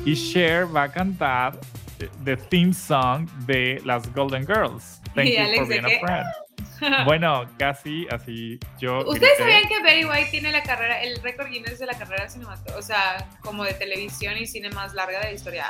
[0.04, 1.58] Y Cher va a cantar
[2.00, 5.00] eh, the theme song de las Golden Girls.
[5.14, 6.26] Thank Y you Alex for being a friend.
[7.04, 8.98] Bueno, casi así yo.
[9.06, 9.38] ¿Ustedes grité.
[9.38, 12.82] sabían que Betty White tiene la carrera, el récord Guinness de la carrera cinematográfica, o
[12.82, 15.66] sea, como de televisión y cine más larga de la historia?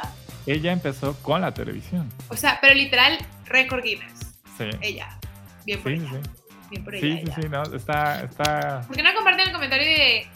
[0.46, 2.10] Ella empezó con la televisión.
[2.28, 4.34] O sea, pero literal, récord Guinness.
[4.58, 4.64] Sí.
[4.80, 5.18] Ella.
[5.64, 6.10] Bien por Sí, ella.
[6.10, 6.30] sí, sí.
[6.74, 7.20] Bien por ella.
[7.20, 8.82] Sí, sí, sí, no, está, está.
[8.86, 10.26] ¿Por qué no comparten el comentario de,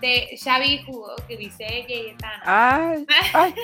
[0.00, 2.42] de Xavi Jugo que dice Cayetano?
[2.46, 3.54] Ay, ay,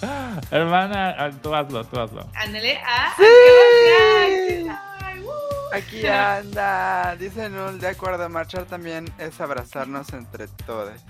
[0.50, 2.28] Hermana, ah, tú hazlo, tú hazlo.
[2.34, 3.14] Ándale a.
[3.16, 4.68] Sí.
[5.02, 5.74] Ay, uh.
[5.74, 7.16] aquí anda.
[7.16, 11.00] Dice Nul, de acuerdo, marchar también es abrazarnos entre todos.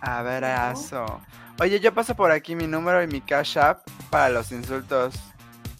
[0.00, 1.20] Abrazo.
[1.60, 5.33] Oye, yo paso por aquí mi número y mi cash app para los insultos.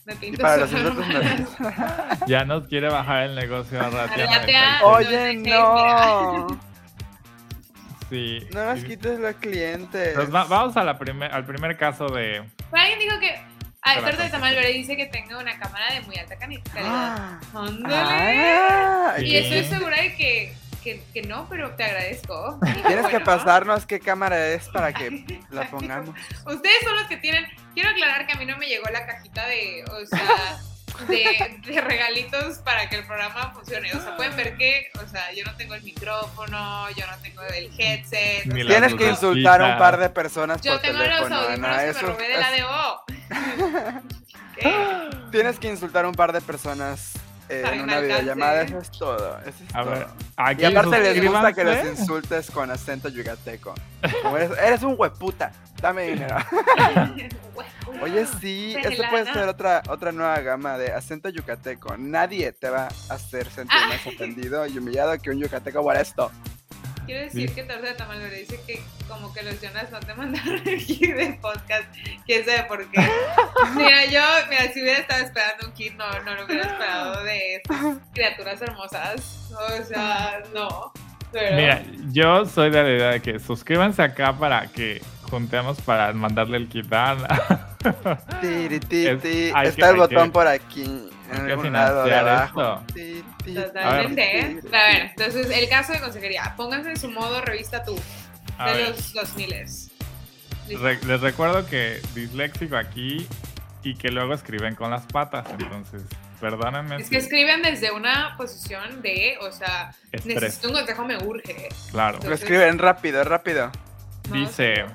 [0.07, 0.95] Me pinto para los solo.
[0.95, 1.47] me-
[2.27, 4.13] Ya nos quiere bajar el negocio a rato.
[4.13, 6.61] Arreate a- Oye, no, no.
[8.11, 8.47] Sí.
[8.53, 10.15] No nos quites los clientes.
[10.15, 12.45] Pues va- vamos a la primer, al primer caso de.
[12.71, 13.35] Por alguien dijo que.
[13.83, 14.57] Para Torta de Tamal conseguir.
[14.65, 16.63] Verde dice que tengo una cámara de muy alta calidad.
[16.79, 17.95] Ah, Ándale.
[17.95, 19.37] ah, Y Sí.
[19.37, 20.55] estoy segura de que,
[20.85, 22.61] que, que no, pero te agradezco.
[22.67, 26.15] Y Tienes que pasarnos qué cámara es para que la pongamos.
[26.47, 27.47] Ustedes son los que tienen.
[27.73, 30.59] Quiero aclarar que a mí no me llegó la cajita de, o sea,
[31.09, 33.91] de, de regalitos para que el programa funcione.
[33.95, 37.43] O sea, pueden ver que, o sea, yo no tengo el micrófono, yo no tengo
[37.43, 38.45] el headset.
[38.47, 39.11] Ni Tienes que lucecitas.
[39.11, 42.39] insultar a un par de personas Yo por tengo los audífonos que me robé de
[42.39, 43.05] la DO.
[44.57, 45.11] ¿Qué?
[45.33, 47.15] Tienes que insultar a un par de personas
[47.49, 48.07] eh, en una alcance.
[48.07, 48.63] videollamada.
[48.63, 49.39] Eso es todo.
[49.41, 49.91] Eso es A todo.
[49.93, 50.07] ver,
[50.37, 53.75] aquí Y aparte les gusta que los insultes con acento yucateco.
[54.23, 55.53] Como eres, eres un hueputa.
[55.81, 56.37] Dame dinero.
[58.03, 61.97] Oye, sí, esto puede ser otra, otra nueva gama de acento yucateco.
[61.97, 63.89] Nadie te va a hacer sentir Ah.
[63.89, 66.31] más ofendido y humillado que un yucateco por esto.
[67.07, 67.55] Quiero decir Sí.
[67.55, 70.85] que Torta de Tamal Verde dice que como que los Jonas no te mandaron el
[70.85, 71.85] kit de podcast.
[72.27, 73.01] ¿Quién sabe por qué?
[73.77, 77.57] Mira, yo, mira, si hubiera estado esperando un kit, no, no lo hubiera esperado de
[77.57, 79.51] estas criaturas hermosas.
[79.53, 80.93] O sea, no.
[81.33, 81.83] Pero, Mira,
[82.13, 86.69] yo soy de la idea de que suscríbanse acá para que juntemos para mandarle el
[86.69, 87.69] kit a Ana.
[88.43, 91.11] Hay Está que- el botón que- por aquí.
[91.33, 92.83] En que financiar esto.
[93.45, 94.39] Totalmente.
[94.41, 94.61] ¿eh?
[94.73, 96.55] A ver, entonces el caso de consejería.
[96.57, 97.97] Pónganse en su modo revista tú
[98.59, 99.51] A de ver, los 2000
[100.69, 100.83] Listo.
[100.83, 103.27] re- les recuerdo que disléxico aquí
[103.83, 106.03] y que luego escriben con las patas, entonces
[106.41, 106.97] perdónenme.
[106.97, 110.37] Es que si- escriben desde una posición de, o sea, Estrés.
[110.43, 111.69] necesito un consejo, me urge.
[111.91, 112.19] Claro.
[112.27, 113.71] Lo escriben rápido, rápido.
[114.31, 114.87] No, Dice,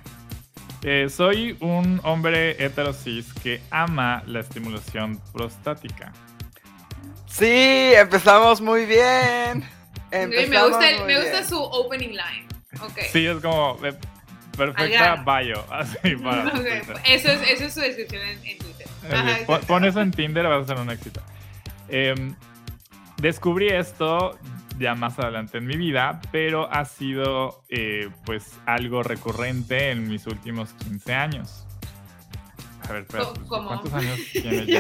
[0.83, 6.11] eh, soy un hombre heterosis que ama la estimulación prostática.
[7.27, 9.59] Sí, empezamos muy bien.
[10.07, 11.45] Ok, me Empezamos gusta, el- me gusta bien.
[11.47, 12.47] su opening line.
[13.11, 13.93] Sí, es como eh,
[14.57, 16.95] perfecta bio, así para Ok, Twitter.
[17.05, 18.87] Eso, es, eso es su descripción en, en Twitter.
[19.11, 21.21] Ajá, pon eso en Tinder, vas a ser un éxito.
[21.87, 22.35] Em,
[23.17, 24.37] descubrí esto
[24.79, 30.25] ya más adelante en mi vida, pero ha sido eh, pues algo recurrente en mis
[30.27, 31.65] últimos 15 años.
[32.87, 33.67] A ver, espera, Co- ¿cómo?
[33.67, 34.65] ¿cuántos años tienes?
[34.67, 34.79] Yo,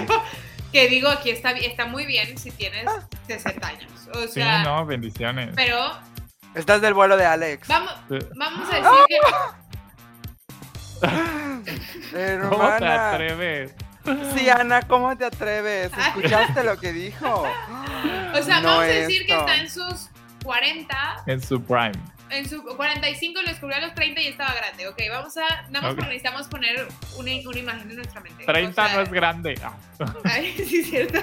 [0.71, 2.85] que digo, aquí está, está muy bien si tienes
[3.27, 3.91] 60 años.
[4.15, 5.51] O Sí, sea, no, bendiciones.
[5.55, 5.77] pero
[6.55, 7.67] Estás del vuelo de Alex.
[7.67, 7.93] vamos,
[8.35, 9.17] vamos a decir que
[12.49, 13.75] ¿Cómo te atreves?
[14.35, 15.91] Sí, Ana, ¿cómo te atreves?
[15.95, 16.07] Ah.
[16.07, 17.43] ¿Escuchaste lo que dijo?
[18.33, 20.09] O sea, No vamos a decir que está en sus
[20.43, 21.91] 40, En su prime.
[22.29, 24.87] en su 45 lo descubrió a los 30 y estaba grande.
[24.87, 25.95] Ok, vamos a, nada más Ok.
[25.97, 26.87] porque necesitamos poner
[27.17, 28.45] una, una imagen en nuestra mente.
[28.45, 29.59] 30 O sea, no es grande.
[29.63, 29.73] Ah.
[30.23, 31.19] Ay, sí, es cierto.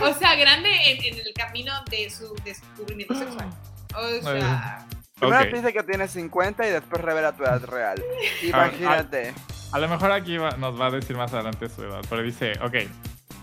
[0.00, 3.48] O sea, grande en, en el camino de su descubrimiento sexual.
[3.94, 4.86] O sea,
[5.18, 5.52] Primero Ok.
[5.52, 8.00] dice que tienes 50 y después revela tu edad real.
[8.42, 9.34] Imagínate.
[9.72, 12.52] A lo mejor aquí va- nos va a decir más adelante su edad, pero dice,
[12.62, 12.74] ok,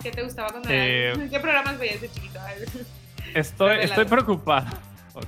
[0.02, 2.40] ¿qué te gustaba cuando Eh, eras- ¿Qué programas veías de chiquito?
[3.34, 4.68] Estoy, estoy preocupado.
[5.18, 5.22] Oh.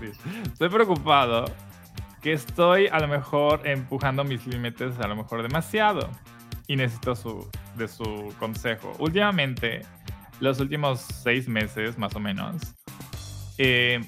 [0.52, 1.46] Estoy preocupado
[2.22, 6.10] que estoy a lo mejor empujando mis límites a lo mejor demasiado
[6.68, 8.92] y necesito su, de su consejo.
[9.00, 9.84] Últimamente,
[10.42, 12.62] los últimos seis meses más o menos,
[13.58, 14.02] eh,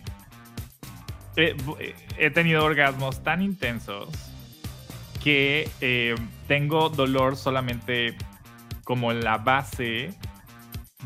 [1.37, 1.55] he,
[2.17, 4.09] he tenido orgasmos tan intensos
[5.23, 6.15] que eh,
[6.49, 8.17] tengo dolor solamente
[8.83, 10.11] como en la base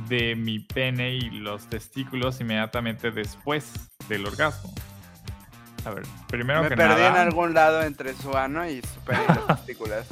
[0.07, 4.73] de mi pene y los testículos inmediatamente después del orgasmo.
[5.83, 9.19] A ver, primero Me que perdí en algún lado entre su ano y su pene
[9.21, 10.07] y las testículas.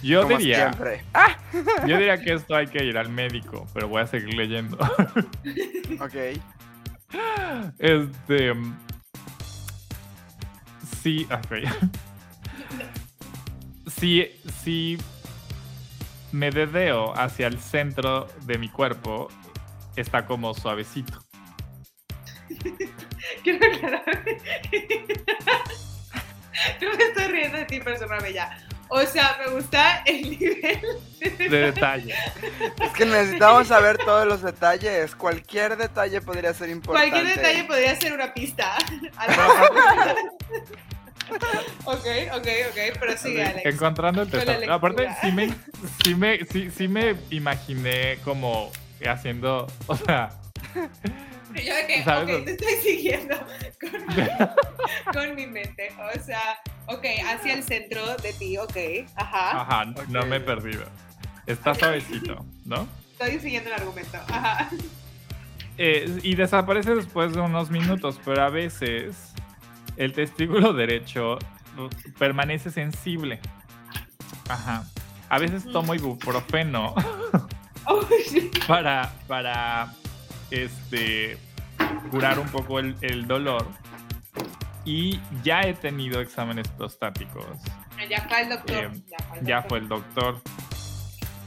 [0.00, 1.02] yo como diría, siempre.
[1.12, 1.36] ¡Ah!
[1.86, 4.78] yo diría que esto hay que ir al médico, pero voy a seguir leyendo.
[6.00, 6.14] Ok.
[7.78, 8.52] Este.
[11.02, 11.66] Sí, ok.
[13.98, 14.30] Si,
[14.62, 14.98] si
[16.32, 19.28] me dedeo hacia el centro de mi cuerpo,
[19.96, 21.24] está como suavecito.
[23.42, 24.24] Quiero aclarar.
[26.80, 28.58] No me estoy riendo de ti, persona bella.
[28.90, 30.80] O sea, me gusta el nivel
[31.20, 32.14] De detalle.
[32.80, 35.14] Es que necesitamos saber todos los detalles.
[35.14, 37.10] Cualquier detalle podría ser importante.
[37.10, 38.78] Cualquier detalle podría ser una pista.
[41.84, 43.66] ok, ok, ok, pero sigue, Alex.
[43.66, 44.72] Encontrando el tesoro.
[44.72, 45.54] Aparte, sí me,
[46.04, 48.70] sí, me, sí, sí me imaginé como
[49.06, 49.66] haciendo.
[49.86, 50.30] O sea,
[51.54, 52.36] Yo de que, ¿Sabes?
[52.36, 53.36] ok, te estoy siguiendo
[53.80, 55.90] con mi, con mi mente.
[56.14, 58.76] O sea, ok, hacia el centro de ti, ok,
[59.16, 59.62] ajá.
[59.62, 60.84] ajá, no me he perdido.
[61.46, 62.86] Está suavecito, ¿no?
[63.12, 64.68] Estoy siguiendo el argumento, ajá.
[65.78, 69.32] Eh, y desaparece después de unos minutos, pero a veces
[69.98, 71.34] el testículo derecho
[71.76, 71.88] uh,
[72.18, 73.40] permanece sensible.
[74.48, 74.84] Ajá.
[75.28, 76.94] A veces tomo ibuprofeno
[78.66, 79.92] para, para
[80.50, 81.36] este,
[82.10, 83.66] curar un poco el, el dolor.
[84.84, 87.44] Y ya he tenido exámenes prostáticos.
[88.08, 88.84] Ya fue el doctor.
[88.84, 89.68] Eh, ya fue el doctor.
[89.68, 90.42] fue el doctor.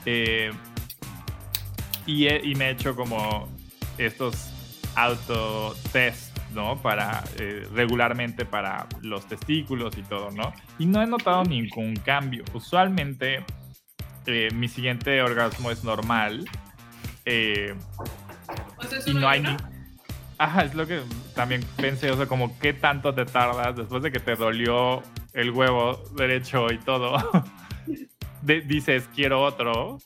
[0.05, 0.51] Eh,
[2.05, 3.47] y, he- y me he hecho como
[3.97, 4.51] estos
[4.95, 6.81] autotest, ¿no?
[6.81, 10.53] Para eh, regularmente para los testículos y todo, ¿no?
[10.79, 12.43] Y no he notado ningún cambio.
[12.53, 13.43] Usualmente
[14.25, 16.45] eh, mi siguiente orgasmo es normal.
[17.25, 17.75] eh,
[18.77, 19.55] O sea, es y no hay ni...
[20.37, 21.01] Ajá, es lo que
[21.35, 25.03] también pensé, o sea, como qué tanto te tardas después de que te dolió
[25.33, 27.17] el huevo derecho y todo.
[28.41, 29.99] de- dices, quiero otro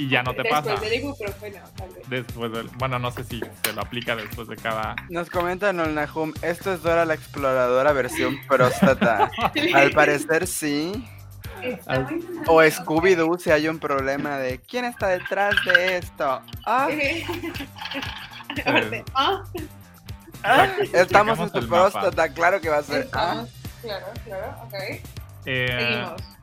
[0.00, 0.80] y ya no te Después pasa.
[0.80, 2.08] del ibuprofeno, tal vez.
[2.08, 2.68] Después del...
[2.78, 4.96] Bueno, no sé si se lo aplica después de cada...
[5.10, 9.30] Nos comentan en Nahum, esto es Dora la Exploradora versión próstata.
[9.74, 11.06] Al parecer sí.
[11.86, 12.06] Al-
[12.46, 12.62] O.
[12.62, 16.40] Scooby-Doo si hay un problema de ¿quién está detrás de esto?
[16.64, 16.88] Ah,
[18.64, 19.42] Aparte, ah,
[20.42, 21.90] ah, estamos en tu mapa.
[21.90, 23.08] próstata, claro que va a ser.
[23.12, 23.44] Ah,
[23.82, 24.74] Claro, claro, ok.
[25.46, 26.39] Eh, Seguimos.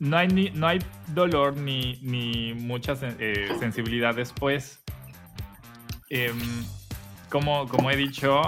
[0.00, 4.80] No hay, ni, no hay dolor ni, ni mucha eh, sensibilidad después.
[6.08, 6.38] Em,
[7.30, 8.40] como, como he dicho,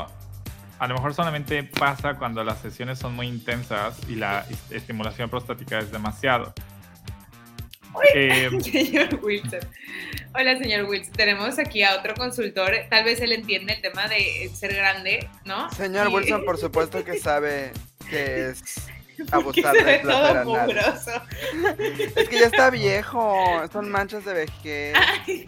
[0.79, 5.31] a lo mejor solamente pasa cuando las sesiones son muy intensas y la est- estimulación
[5.31, 6.53] prostática es demasiado.
[8.15, 9.61] Em, Señor Wilson.
[10.35, 11.13] Hola, señor Wilson.
[11.13, 12.73] Tenemos aquí a otro consultor.
[12.89, 15.71] Tal vez él entiende el tema de ser grande, ¿no?
[15.71, 17.73] señor Y- Wilson, por supuesto que sabe
[18.09, 21.11] que es que abusar se ve del placer todo mugroso.
[22.17, 23.37] Es que ya está viejo,
[23.73, 24.95] son manchas de vejez.
[24.97, 25.45] Ay.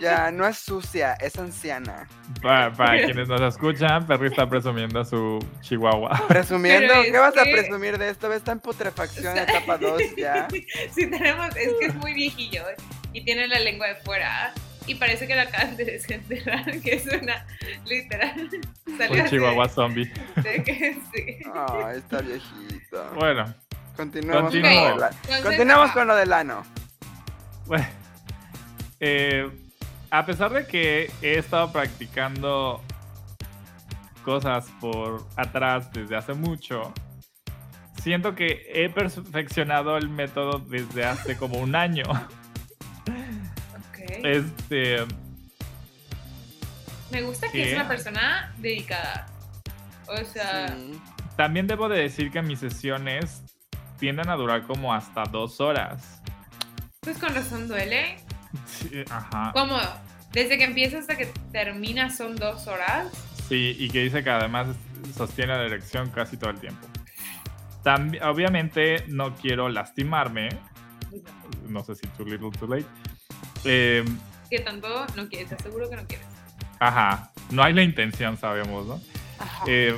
[0.00, 2.08] Ya no es sucia, es anciana.
[2.42, 6.24] para, para quienes nos escuchan, Perry está presumiendo a su chihuahua.
[6.28, 8.32] Presumiendo, Pero ¿qué vas a presumir de esto?
[8.32, 10.48] Está en putrefacción etapa 2 ya.
[10.94, 12.64] Sí, tenemos, es que es muy viejillo
[13.12, 14.52] y tiene la lengua de fuera.
[14.88, 17.46] Y parece que la acaban de desenterrar, que es una
[17.86, 18.48] literal.
[18.86, 20.10] Un chihuahua zombie.
[20.36, 21.38] de que sí.
[21.54, 23.10] Ay, está viejito.
[23.14, 23.54] Bueno,
[23.98, 24.70] Continuemos, Continúo.
[24.96, 25.92] con, Entonces, ajá.
[25.92, 26.62] con lo del ano.
[27.66, 27.84] Bueno,
[29.00, 29.50] eh,
[30.08, 32.80] a pesar de que he estado practicando
[34.24, 36.94] cosas por atrás desde hace mucho,
[38.00, 42.04] siento que he perfeccionado el método desde hace como un año.
[44.22, 44.98] Este,
[47.10, 49.26] Me gusta que es una persona dedicada.
[50.08, 51.00] O sea, Sí.
[51.36, 53.42] también debo de decir que mis sesiones
[53.98, 56.20] tienden a durar como hasta dos horas.
[57.00, 58.18] pues con razón duele.
[58.66, 59.50] Sí, ajá.
[59.54, 59.78] ¿Cómo?
[60.32, 63.06] Desde que empieza hasta que termina son dos horas.
[63.48, 64.66] Sí, y que dice que además
[65.16, 66.86] sostiene la erección casi todo el tiempo.
[68.22, 70.50] Obviamente no quiero lastimarme.
[71.66, 72.84] No sé si too little, too late.
[73.64, 74.04] Eh,
[74.50, 76.26] Que tanto no quieres, te aseguro que no quieres.
[76.80, 79.00] ajá, no hay la intención, sabemos, ¿no?
[79.38, 79.64] Ajá.
[79.66, 79.96] Eh,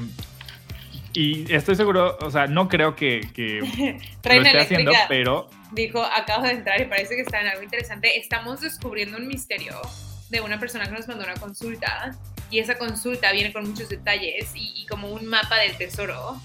[1.13, 3.61] y estoy seguro, o sea, no creo que, que
[4.25, 8.19] lo esté haciendo, pero dijo, acabo de entrar y parece que está en algo interesante.
[8.19, 9.81] Estamos descubriendo un misterio
[10.29, 12.17] de una persona que nos mandó una consulta
[12.51, 16.41] y esa consulta viene con muchos detalles y, y como un mapa del tesoro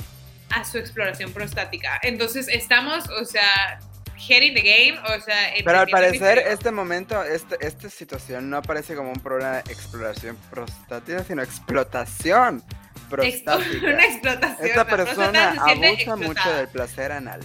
[0.50, 2.00] a su exploración prostática.
[2.02, 3.80] Entonces estamos, o sea,
[4.18, 5.54] head in the game, o sea...
[5.64, 10.38] Pero al parecer este momento, este, esta situación no aparece como un problema de exploración
[10.50, 12.64] prostática, sino explotación
[13.10, 13.88] prostática.
[13.88, 14.68] Una explotación.
[14.68, 17.42] Esta persona abusa mucho del placer anal.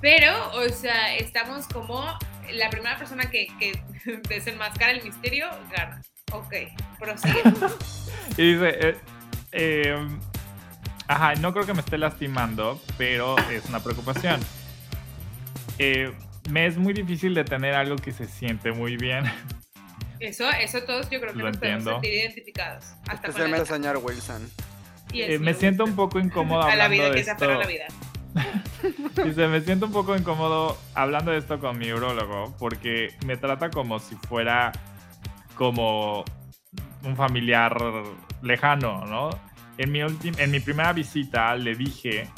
[0.00, 2.04] Pero, o sea, estamos como
[2.52, 3.72] la primera persona que, que
[4.28, 6.02] desenmascara el misterio gana.
[6.32, 6.54] Ok,
[6.98, 7.42] prosigue.
[8.36, 8.96] Y dice, eh,
[9.52, 10.08] eh,
[11.06, 14.40] ajá, no creo que me esté lastimando, pero es una preocupación.
[15.78, 16.12] Eh,
[16.50, 19.24] me es muy difícil de tener algo que se siente muy bien.
[20.20, 21.90] Eso, eso todos yo creo que Lo nos podemos entiendo.
[21.92, 22.84] sentir identificados.
[23.08, 24.50] Hasta con Especialmente el, señor Wilson.
[25.12, 25.96] y el Eh, me señor siento un Wilson.
[25.96, 27.72] poco incómodo a la hablando vida de que se aferra a la esto.
[27.72, 27.86] vida.
[29.24, 33.70] Dice, me siento un poco incómodo hablando de esto con mi urólogo porque me trata
[33.70, 34.72] como si fuera
[35.54, 36.24] como
[37.04, 37.76] un familiar
[38.42, 39.30] lejano, ¿no?
[39.78, 42.28] En mi, en mi primera visita le dije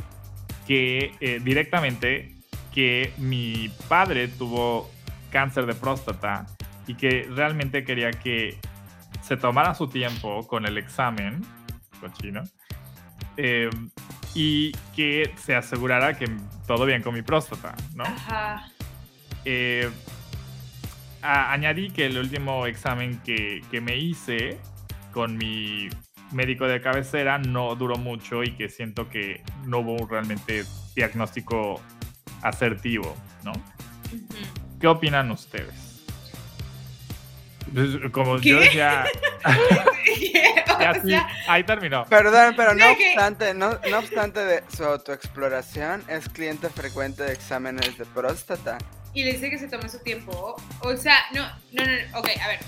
[0.67, 2.36] que eh, directamente
[2.77, 4.91] que mi padre tuvo
[5.31, 6.45] cáncer de próstata
[6.87, 8.59] y que realmente quería que
[9.23, 11.43] se tomara su tiempo con el examen,
[12.01, 12.43] cochino,
[13.39, 13.71] eh,
[14.35, 16.27] y que se asegurara que
[16.67, 18.05] todo bien con mi próstata, ¿no?
[18.05, 18.69] Ajá.
[19.47, 19.91] Eh,
[21.23, 24.59] a- añadí que el último examen que, que me hice
[25.15, 25.89] con mi
[26.31, 31.81] médico de cabecera no duró mucho y que siento que no hubo realmente diagnóstico
[32.49, 33.53] asertivo, ¿no?
[34.81, 36.03] ¿Qué opinan ustedes?
[37.73, 38.51] Pues, Como ¿Qué?
[38.51, 39.05] yo decía,
[40.79, 42.05] ya sí, sea, ahí terminó.
[42.07, 47.99] Perdón, pero no obstante, no, no obstante de su autoexploración, es cliente frecuente de exámenes
[47.99, 48.79] de próstata.
[49.13, 50.57] y le dice que se tome su tiempo.
[50.81, 52.61] O sea, no, no, no, no, ok, a ver,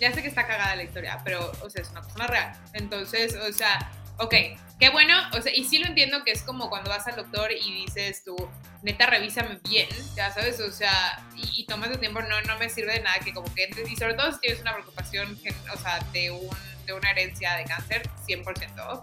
[0.00, 2.52] ya sé que está cagada la historia, pero, o sea, es una persona real.
[2.72, 3.78] Entonces, o sea,
[4.22, 4.34] ok,
[4.78, 7.50] qué bueno, o sea, y sí lo entiendo que es como cuando vas al doctor
[7.52, 8.36] y dices tú,
[8.82, 12.68] neta, revísame bien, ya sabes, o sea, y, y tomas tu tiempo, no, no me
[12.68, 15.38] sirve de nada que como que entres, y sobre todo si tienes una preocupación,
[15.72, 16.48] o sea, de, un,
[16.86, 19.02] de una herencia de cáncer, 100%.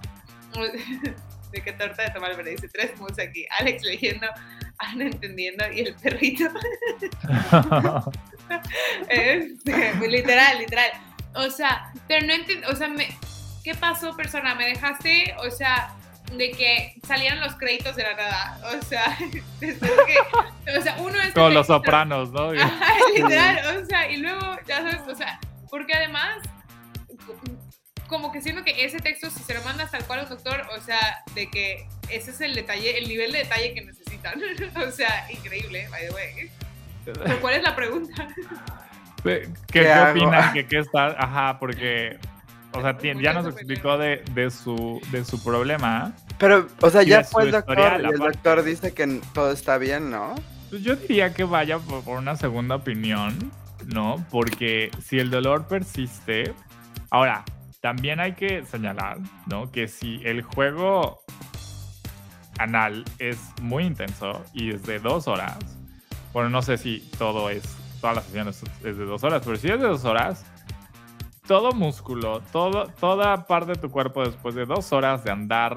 [1.52, 3.44] De qué torta de tomar, dice tres mus aquí.
[3.58, 4.28] Alex leyendo,
[4.78, 6.46] Ana entendiendo y el perrito.
[9.10, 10.92] Este, literal, literal.
[11.34, 13.08] O sea, pero no entiendo, o sea, me,
[13.70, 14.56] ¿qué pasó, persona?
[14.56, 15.94] ¿Me dejaste, o sea,
[16.36, 18.60] de que salieran los créditos de la nada?
[18.76, 19.16] O sea,
[19.60, 21.34] después que, o sea, uno es...
[21.34, 22.50] Como los sopranos, ¿no?
[22.50, 25.40] Ajá, literal, o sea, y luego, ya sabes, o sea,
[25.70, 26.40] porque además,
[28.08, 30.66] como que siento que ese texto, si se lo mandas tal cual a un doctor,
[30.76, 34.42] o sea, de que ese es el detalle, el nivel de detalle que necesitan.
[34.88, 36.52] o sea, increíble, by the way.
[37.06, 38.28] Pero ¿cuál es la pregunta?
[39.24, 40.12] ¿Qué, qué, ¿Qué qué hago?
[40.12, 40.54] opinan?
[40.54, 41.16] ¿Qué, qué está?
[41.20, 42.18] Ajá, porque.
[42.74, 46.14] O sea, ya nos explicó de, de su, de su problema.
[46.38, 50.12] Pero, o sea, ya fue el doctor y el doctor dice que todo está bien,
[50.12, 50.36] ¿no?
[50.70, 53.52] Pues yo diría que vaya por, por una segunda opinión,
[53.88, 54.24] ¿no?
[54.30, 56.54] Porque si el dolor persiste.
[57.10, 57.44] Ahora,
[57.82, 59.18] también hay que señalar,
[59.48, 59.72] ¿no?
[59.72, 61.22] Que si el juego
[62.60, 65.58] anal es muy intenso y es de dos horas,
[66.34, 67.64] bueno, no sé si todo es,
[68.02, 70.46] todas las sesiones es de dos horas, pero si es de dos horas,
[71.50, 75.76] todo músculo, todo, toda parte de tu cuerpo después de dos horas de andar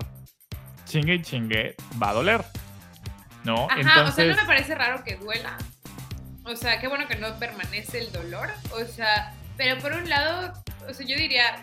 [0.85, 2.45] chingue y chingue va a doler,
[3.45, 3.69] ¿no?
[3.71, 5.57] Ajá, o sea, no me parece raro que duela.
[6.45, 8.51] O sea, qué bueno que no permanece el dolor.
[8.73, 10.53] O sea, pero por un lado,
[10.87, 11.59] o sea, yo diría.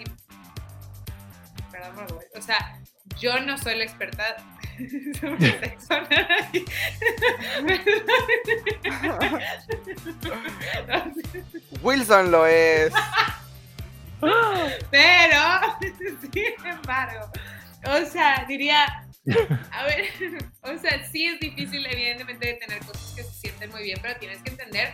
[1.71, 2.79] Perdón, por favor, o sea,
[3.19, 4.37] yo no soy la experta
[5.21, 5.93] sobre sexo.
[11.83, 12.91] Wilson lo es.
[14.19, 15.39] Pero,
[16.31, 17.31] sin embargo,
[17.85, 18.85] o sea, diría,
[19.71, 20.05] a ver,
[20.61, 24.19] o sea, sí es difícil, evidentemente, de tener cosas que se sienten muy bien, pero
[24.19, 24.93] tienes que entender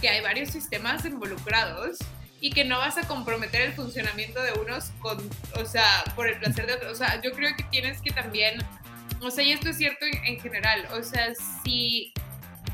[0.00, 1.98] que hay varios sistemas involucrados
[2.40, 5.18] y que no vas a comprometer el funcionamiento de unos con,
[5.54, 6.92] o sea, por el placer de otros.
[6.92, 8.62] O sea, yo creo que tienes que también,
[9.20, 11.32] o sea, y esto es cierto en, en general, o sea,
[11.64, 12.12] si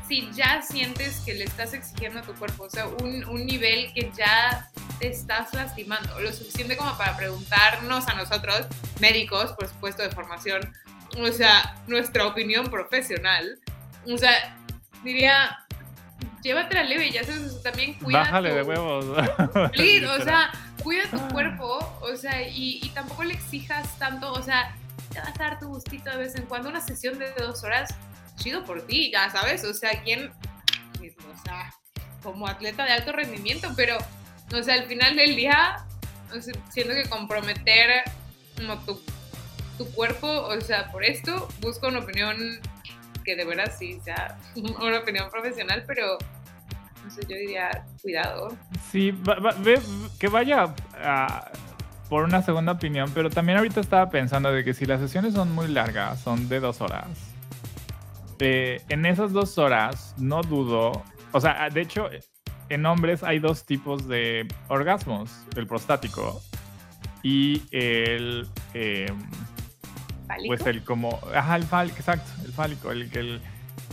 [0.07, 3.91] si ya sientes que le estás exigiendo a tu cuerpo, o sea, un, un nivel
[3.93, 4.69] que ya
[4.99, 8.65] te estás lastimando, lo suficiente como para preguntarnos a nosotros,
[8.99, 10.73] médicos, por supuesto, de formación,
[11.17, 13.59] o sea, nuestra opinión profesional,
[14.11, 14.55] o sea,
[15.03, 15.57] diría,
[16.41, 19.05] llévatela leve, ya sabes, también cuida Bájale tu- de huevos.
[19.73, 20.51] Please, o sea,
[20.83, 24.75] cuida tu cuerpo, o sea, y, y tampoco le exijas tanto, o sea,
[25.11, 27.93] te vas a dar tu gustito de vez en cuando, una sesión de dos horas,
[28.37, 31.73] chido por ti, ya sabes, o sea, quién, o sea,
[32.21, 33.97] como atleta de alto rendimiento, pero,
[34.53, 35.85] o sea, al final del día,
[36.35, 38.03] o siento que comprometer
[38.85, 38.99] tu,
[39.77, 42.59] tu cuerpo, o sea, por esto, busca una opinión
[43.23, 46.17] que de verdad sí sea una opinión profesional, pero,
[47.03, 48.55] no sé, yo diría, cuidado.
[48.91, 49.13] Sí,
[50.19, 50.73] que vaya
[52.09, 55.51] por una segunda opinión, pero también ahorita estaba pensando de que si las sesiones son
[55.53, 57.07] muy largas, son de dos horas,
[58.39, 62.09] eh, en esas dos horas no dudo, o sea, de hecho,
[62.75, 66.41] en hombres hay dos tipos de orgasmos, el prostático
[67.23, 68.47] y el...
[68.73, 69.11] Eh,
[70.47, 73.41] pues el como, ajá, el fálico, exacto, el fálico, el, el,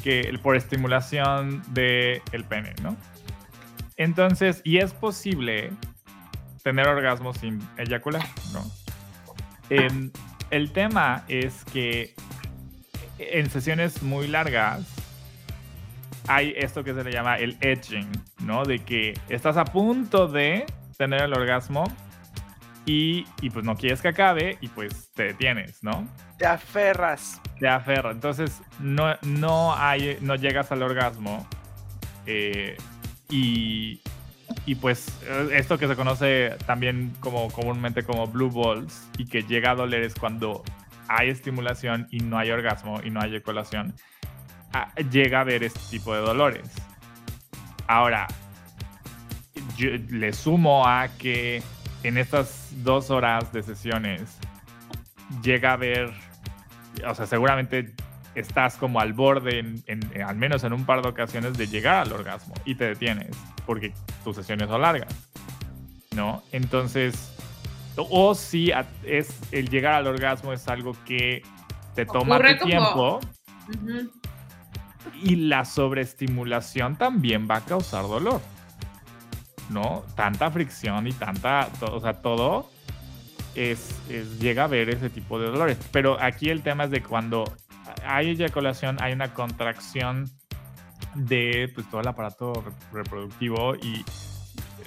[0.03, 2.97] que el por estimulación del el pene, ¿no?
[3.97, 5.71] Entonces, y es posible
[6.65, 8.65] tener orgasmo sin eyacular, ¿no?
[10.51, 12.15] el tema es que
[13.19, 15.02] en sesiones muy largas
[16.29, 18.65] hay esto que se le llama el edging, ¿no?
[18.65, 20.67] De que estás a punto de
[20.97, 21.85] tener el orgasmo
[22.85, 26.09] y, y, pues no quieres que acabe y pues te detienes, ¿no?
[26.39, 27.41] Te aferras.
[27.61, 28.15] Te aferras.
[28.15, 31.47] Entonces no, no, hay, no llegas al orgasmo
[32.27, 32.77] eh,
[33.31, 34.01] y,
[34.67, 35.21] y pues
[35.53, 40.03] esto que se conoce también como comúnmente como blue balls y que llega a doler
[40.03, 40.63] es cuando
[41.09, 43.95] hay estimulación y no hay orgasmo y no hay eyaculación,
[45.11, 46.71] llega a haber este tipo de dolores.
[47.87, 48.27] Ahora,
[49.77, 51.63] yo le sumo a que
[52.03, 54.39] en estas dos horas de sesiones
[55.43, 56.13] llega a haber,
[57.07, 57.95] o sea, seguramente
[58.35, 59.83] estás como al borde,
[60.27, 63.37] al menos en un par de ocasiones, de llegar al orgasmo y te detienes
[63.67, 63.93] porque
[64.25, 65.15] tus sesiones son largas,
[66.15, 66.43] ¿no?
[66.51, 67.35] Entonces,
[67.97, 68.73] o si
[69.05, 71.43] es el llegar al orgasmo es algo que
[71.95, 73.21] te toma tu tiempo.
[75.23, 78.41] Y la sobreestimulación también va a causar dolor.
[79.71, 80.05] ¿No?
[80.17, 81.69] Tanta fricción y tanta.
[81.81, 82.71] o sea, todo
[83.55, 84.01] es,
[84.39, 85.79] llega a ver ese tipo de dolores.
[85.93, 87.45] Pero aquí el tema es de cuando
[88.05, 90.31] hay eyaculación, hay una contracción
[91.15, 94.05] de pues, todo el aparato reproductivo y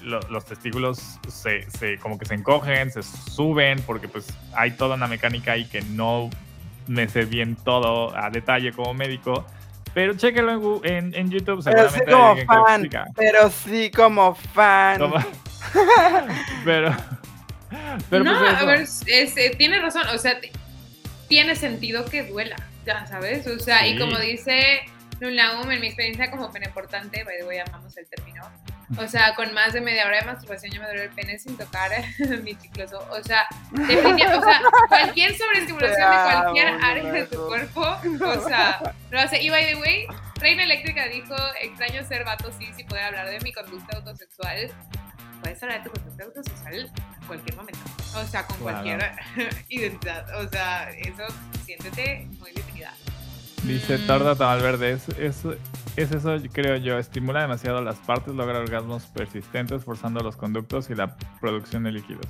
[0.02, 5.54] los testículos se, como que se encogen, se suben, porque pues hay toda una mecánica
[5.54, 6.30] ahí que no
[6.88, 9.46] me sé bien todo a detalle como médico.
[9.96, 15.00] Pero chéquenlo en, en, YouTube, pero sí como fan, Pero sí como fan.
[16.66, 16.94] pero,
[18.10, 18.24] pero.
[18.26, 20.04] no, pues, a ver, eh, tiene razón.
[20.14, 20.38] O sea,
[21.30, 23.48] tiene sentido que duela, ya sabes.
[23.48, 24.82] O sea, y como dice
[25.22, 28.44] Nulaum, en mi experiencia como peneportante, by the way, amamos el término.
[28.98, 31.58] O sea, con más de media hora de masturbación yo me duele el pene sin
[31.58, 31.92] tocar
[32.44, 33.06] mi chicloso.
[33.12, 38.94] O sea, definitivamente, o sea, cualquier sobreestimulación de cualquier área de tu cuerpo, o sea,
[39.10, 39.42] lo hace.
[39.42, 40.08] Y by the way,
[40.40, 44.70] Reina Eléctrica dijo, extraño ser vato, sí, sí puede hablar de mi conducta autosexual.
[45.42, 47.80] Puedes hablar de tu conducta autosexual en cualquier momento.
[48.16, 49.12] O sea, con cualquier
[49.70, 50.44] identidad.
[50.44, 51.26] O sea, eso,
[51.66, 52.65] siéntete muy definida.
[53.66, 55.44] Dice Torda Tamalverde, es, es,
[55.96, 60.96] es eso, creo yo, estimula demasiado las partes, logra orgasmos persistentes, forzando los conductos y
[60.96, 62.28] la producción de líquidos.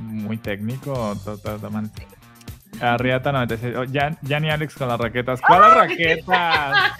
[0.00, 2.04] Muy técnico, totalmente.
[2.80, 3.76] Arriata 96.
[3.76, 5.40] Oh, ya, ya, ni Alex con las raquetas.
[5.40, 6.92] ¿Cuáles raquetas?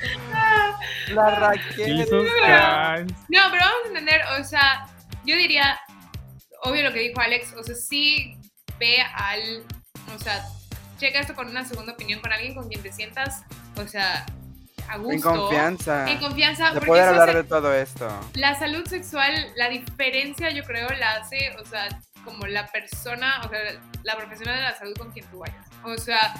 [1.12, 3.04] Las raquetas.
[3.28, 4.86] No, pero vamos a entender, o sea,
[5.26, 5.78] yo diría,
[6.62, 8.36] obvio lo que dijo Alex, o sea, sí
[8.78, 9.64] ve al,
[10.14, 10.44] o sea,
[10.98, 13.42] checa esto con una segunda opinión, con alguien con quien te sientas,
[13.76, 14.26] o sea,
[14.88, 15.12] a gusto.
[15.12, 16.10] En confianza.
[16.10, 16.72] En confianza.
[16.72, 18.08] De poder hablar de todo esto.
[18.34, 21.88] La salud sexual, la diferencia yo creo la hace, o sea,
[22.24, 23.58] como la persona, o sea,
[24.02, 25.66] la profesional de la salud con quien tú vayas.
[25.84, 26.34] O sea,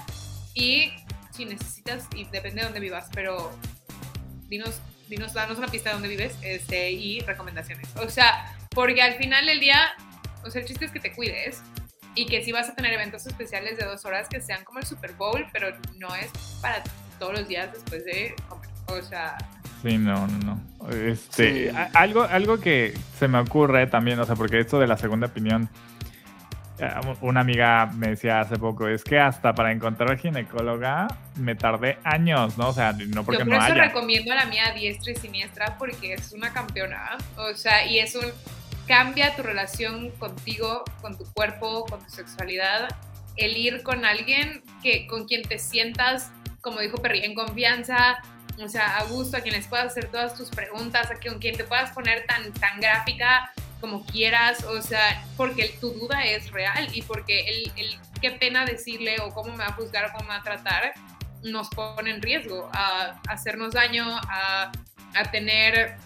[0.55, 0.93] y
[1.31, 3.53] si necesitas, y depende de dónde vivas, pero
[4.49, 7.89] dinos, dinos, danos una pista de dónde vives este, y recomendaciones.
[7.97, 9.95] O sea, porque al final del día,
[10.45, 11.63] o sea, el chiste es que te cuides
[12.15, 14.87] y que si vas a tener eventos especiales de dos horas que sean como el
[14.87, 16.31] Super Bowl, pero no es
[16.61, 16.83] para
[17.19, 18.69] todos los días después de comer.
[18.87, 19.37] O sea...
[19.83, 20.91] Sí, no, no, no.
[20.91, 25.27] Este, algo, algo que se me ocurre también, o sea, porque esto de la segunda
[25.27, 25.69] opinión,
[26.79, 31.99] eh, una amiga me decía hace poco, es que hasta para encontrar ginecóloga me tardé
[32.03, 32.69] años, ¿no?
[32.69, 36.15] O sea, no porque Yo por eso recomiendo a la mía diestra y siniestra porque
[36.15, 38.25] es una campeona, o sea, y es un
[38.87, 42.89] cambia tu relación contigo, con tu cuerpo, con tu sexualidad,
[43.37, 46.31] el ir con alguien que, con quien te sientas,
[46.61, 48.19] como dijo Perry, en confianza,
[48.59, 51.65] o sea, a gusto, a quien les puedas hacer todas tus preguntas, a quien te
[51.65, 57.03] puedas poner tan, tan gráfica como quieras, o sea, porque tu duda es real y
[57.03, 60.29] porque el, el qué pena decirle o cómo me va a juzgar o cómo me
[60.31, 60.95] va a tratar
[61.43, 64.73] nos pone en riesgo a, hacernos daño, a,
[65.15, 65.97] a tener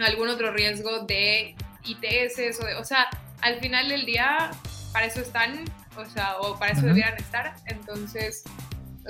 [0.00, 1.54] algún otro riesgo de
[1.84, 3.06] ITS, o, o sea,
[3.40, 4.50] al final del día,
[4.92, 5.64] para eso están,
[5.96, 7.54] o sea, o para eso debieran estar.
[7.66, 8.44] Entonces,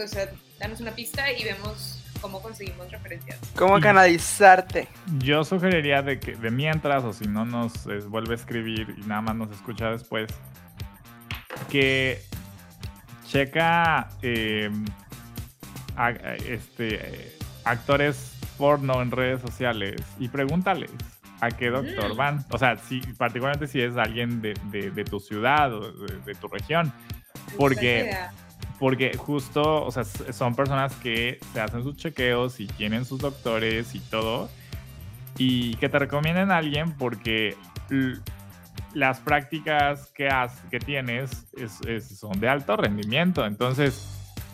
[0.03, 0.29] o sea,
[0.59, 3.39] danos una pista y vemos cómo conseguimos referencias.
[3.55, 4.89] ¿Cómo canalizarte?
[5.19, 9.03] Yo sugeriría de que de mientras, o si no nos eh, vuelve a escribir y
[9.03, 10.31] nada más nos escucha después,
[11.71, 12.21] que
[13.27, 14.71] checa eh,
[15.97, 20.91] a- a- este, eh, actores porno en redes sociales y pregúntales
[21.45, 22.17] a qué doctor Mm.
[22.17, 22.45] van.
[22.51, 26.35] O sea, si, particularmente si es alguien de, de- de tu ciudad o de, de
[26.35, 26.93] tu región.
[27.57, 28.17] Porque,
[28.79, 33.95] porque justo, o sea, son personas que se hacen sus chequeos y tienen sus doctores
[33.95, 34.49] y todo.
[35.37, 37.57] Y que te recomienden a alguien porque
[38.95, 43.45] las prácticas que, has, que tienes es- es- son de alto rendimiento.
[43.45, 44.09] Entonces,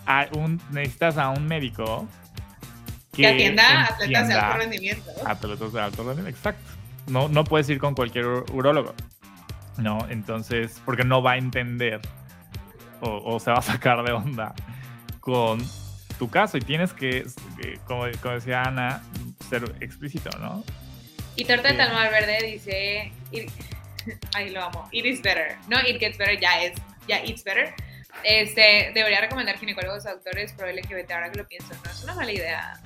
[0.07, 2.09] a un- necesitas a un médico
[3.12, 5.11] Que atienda a atletas de alto rendimiento.
[5.27, 6.71] atletas de alto rendimiento, exacto.
[7.11, 8.95] No, no puedes ir con cualquier ur- urólogo.
[9.77, 12.01] No, entonces, porque no va a entender
[13.01, 14.55] o, o se va a sacar de onda
[15.20, 15.61] con
[16.19, 17.19] tu caso y tienes que,
[17.62, 19.03] eh, como, como decía Ana,
[19.49, 20.62] ser explícito, ¿no?
[21.37, 21.77] Y Torta de Sí.
[21.78, 23.51] Talmar Verde dice, it-
[24.35, 26.73] ay lo amo, it is better, no it gets better, ya es,
[27.09, 27.74] ya it's better.
[28.24, 32.15] Este, debería recomendar ginecólogos a doctores pro LGBT, ahora que lo pienso, no es una
[32.15, 32.81] mala idea.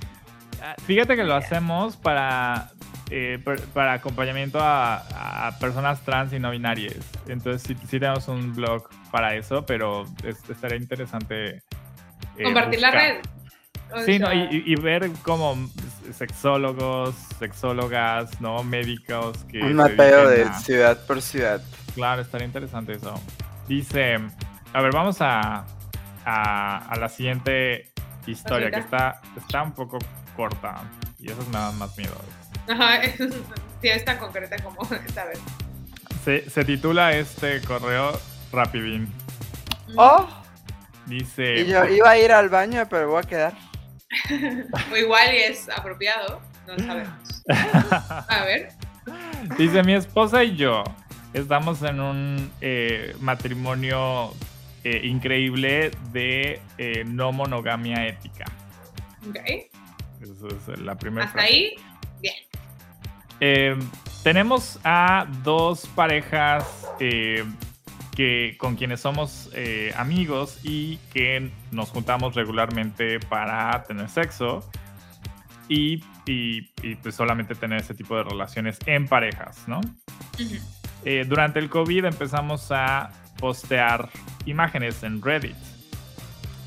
[0.61, 2.69] Ah, Fíjate que lo hacemos para,
[3.09, 6.95] eh, per- para acompañamiento a, a personas trans y no binarias.
[7.27, 11.63] Entonces sí, sí tenemos un blog para eso, pero es- estaría interesante.
[12.37, 13.17] eh, Compartir la red.
[13.93, 15.55] O Sí, no, sea, y, y- y ver como
[16.17, 18.63] sexólogos, sexólogas, ¿no?
[18.63, 19.61] Médicos que...
[19.61, 21.61] Un mapeo de a- ciudad por ciudad.
[21.93, 23.13] Claro, estaría interesante eso.
[23.67, 24.17] Dice,
[24.73, 25.65] a ver, vamos a,
[26.25, 27.91] a, a la siguiente
[28.25, 29.99] historia, que está, está un poco
[30.35, 30.75] corta.
[31.19, 32.15] Y esas me dan más miedo.
[32.67, 33.01] Ajá,
[33.81, 35.39] sí, es tan concreta como esta vez.
[36.23, 38.19] Se, se titula este correo
[38.51, 39.07] Rapidín.
[39.95, 40.27] ¡Oh!
[41.05, 41.61] Dice...
[41.61, 43.53] Y yo iba a ir al baño, pero voy a quedar.
[44.91, 47.43] O igual y es apropiado, no sabemos.
[47.49, 48.69] A ver.
[49.57, 50.83] Dice, mi esposa y yo
[51.33, 54.33] estamos en un eh, matrimonio
[54.83, 58.45] eh, increíble de eh, no monogamia ética.
[59.27, 59.37] Ok.
[60.21, 61.53] Esa es la primera Hasta frase.
[61.53, 61.75] ahí.
[63.39, 63.77] Eh,
[64.23, 67.43] tenemos a dos parejas eh,
[68.15, 74.67] que, con quienes somos eh, amigos y que nos juntamos regularmente para tener sexo
[75.67, 79.81] y, y- y, pues solamente tener ese tipo de relaciones en parejas, ¿no?
[81.03, 84.09] Eh, durante el COVID empezamos a postear
[84.45, 85.55] imágenes en Reddit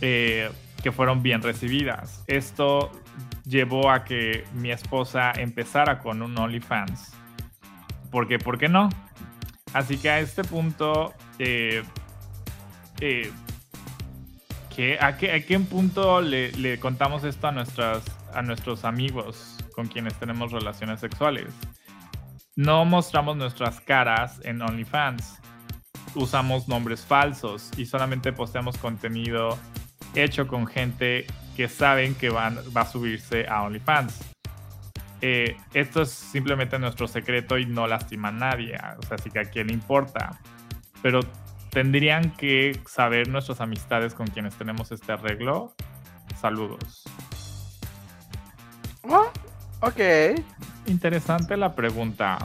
[0.00, 0.50] eh,
[0.82, 2.22] que fueron bien recibidas.
[2.26, 2.92] Esto
[3.48, 7.12] llevó a que mi esposa empezara con un OnlyFans.
[8.10, 8.88] Porque, ¿por qué no?
[9.72, 11.82] Así que a este punto, eh,
[13.00, 13.30] eh,
[14.74, 17.54] ¿qué- a, qué, a qué punto le, contamos esto a,
[18.34, 21.46] a nuestros amigos con quienes tenemos relaciones sexuales?
[22.56, 25.38] No mostramos nuestras caras en OnlyFans.
[26.14, 29.58] Usamos nombres falsos y solamente posteamos contenido
[30.14, 31.26] hecho con gente
[31.59, 34.14] que saben que van, va a subirse a OnlyFans.
[35.20, 38.78] Eh, esto es simplemente nuestro secreto y no lastima a nadie.
[38.97, 40.39] O sea, así que a quién le importa.
[41.02, 41.18] Pero
[41.70, 45.74] tendrían que saber nuestras amistades con quienes tenemos este arreglo.
[46.40, 47.02] Saludos.
[49.02, 49.28] Oh,
[49.80, 50.40] ok.
[50.86, 52.39] Interesante la pregunta.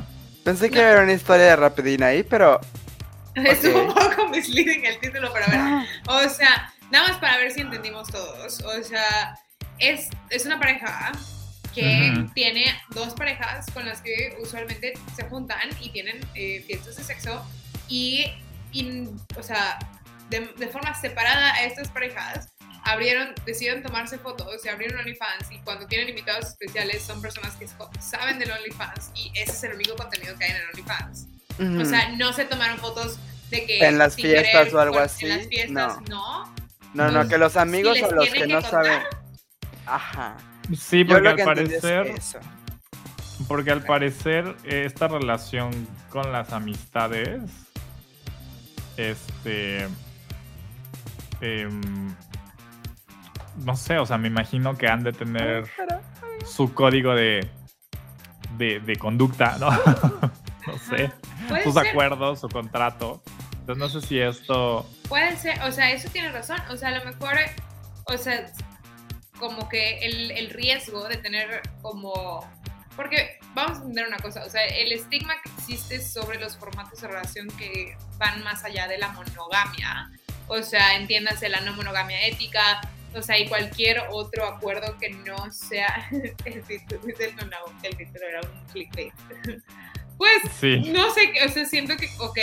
[0.43, 2.59] Pensé que era una historia de rapidín ahí, pero.
[3.35, 3.75] Es Ok.
[3.75, 5.87] un poco misleading el título, pero a ver.
[6.07, 8.61] O sea, nada más para ver si entendimos todos.
[8.61, 9.37] O sea,
[9.79, 11.11] es, es una pareja
[11.73, 12.31] que Ujú.
[12.35, 17.43] tiene dos parejas con las que usualmente se juntan y tienen eh, fiestas de sexo
[17.89, 18.25] y,
[18.71, 19.79] y, o sea,
[20.29, 22.47] de, de forma separada a estas parejas
[22.85, 27.67] abrieron, decidieron tomarse fotos y abrieron OnlyFans y cuando tienen invitados especiales son personas que
[27.99, 31.27] saben del OnlyFans y ese es el único contenido que hay en el OnlyFans.
[31.59, 31.85] O ujú.
[31.85, 33.17] sea, no se tomaron fotos
[33.49, 33.79] de que...
[33.79, 36.45] En las fiestas o algo así, En las fiestas, no.
[36.45, 36.62] no.
[36.93, 38.71] No, no, que los amigos les o los que no contar.
[38.71, 39.01] saben.
[39.85, 40.37] Ajá.
[40.77, 42.13] Sí, porque al es parecer,
[43.47, 45.71] porque al parecer eh, esta relación
[46.09, 47.41] con las amistades,
[48.97, 49.87] este,
[51.41, 52.15] em,
[53.57, 55.65] no sé, o sea, me imagino que han de tener
[56.45, 57.49] su código de,
[58.57, 59.69] de, de conducta, ¿no?
[60.67, 61.11] no sé,
[61.63, 63.21] sus ser, acuerdos, su contrato.
[63.63, 66.57] Entonces no sé si esto, puede ser, o sea, eso tiene razón.
[66.69, 67.33] O sea, a lo mejor,
[68.03, 68.51] o sea,
[69.39, 72.45] como que el, el riesgo de tener como...
[72.97, 76.99] Porque vamos a entender una cosa, o sea, el estigma que existe sobre los formatos
[76.99, 80.11] de relación que van más allá de la monogamia,
[80.49, 82.81] o sea, entiéndase la no monogamia ética,
[83.15, 86.05] o sea, y cualquier otro acuerdo que no sea
[86.45, 86.99] el título,
[87.37, 89.13] no, no, el título era un clickbait.
[90.15, 92.37] Pues sí, no sé, o sea, siento que, ok,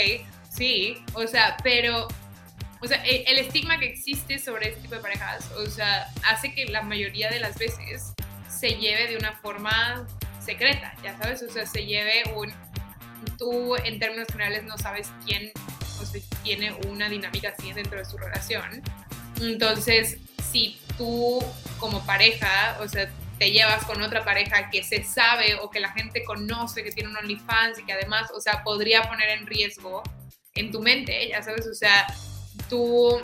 [0.51, 2.09] sí, o sea, pero
[2.83, 6.65] o sea, el, estigma que existe sobre este tipo de parejas, o sea, hace que
[6.67, 8.15] la mayoría de las veces
[8.49, 10.07] se lleve de una forma
[10.43, 12.51] secreta, ya sabes, o sea, se lleve un,
[13.37, 15.53] tú en términos generales no sabes quién
[16.01, 18.83] o sea, tiene una dinámica así dentro de su relación.
[19.43, 20.17] Entonces,
[20.51, 21.45] si tú
[21.79, 25.93] como pareja, o sea, te llevas con otra pareja que se sabe o que la
[25.93, 30.03] gente conoce que tiene un OnlyFans y que además, o sea, podría poner en riesgo
[30.55, 32.07] en tu mente, ya sabes, o sea,
[32.69, 33.21] tu,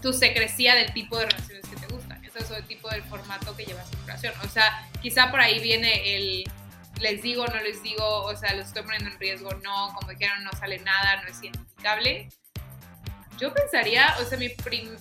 [0.00, 3.56] tu secrecía del tipo de relaciones que te gustan, eso es el tipo del formato
[3.56, 4.34] que llevas tu relación.
[4.44, 6.44] O sea, quizá por ahí viene el
[7.00, 10.44] les digo, no les digo, o sea, los estoy poniendo en riesgo, no, como dijeron,
[10.44, 12.28] no sale nada, no es identificable.
[13.38, 14.48] Yo pensaría, o sea, mi,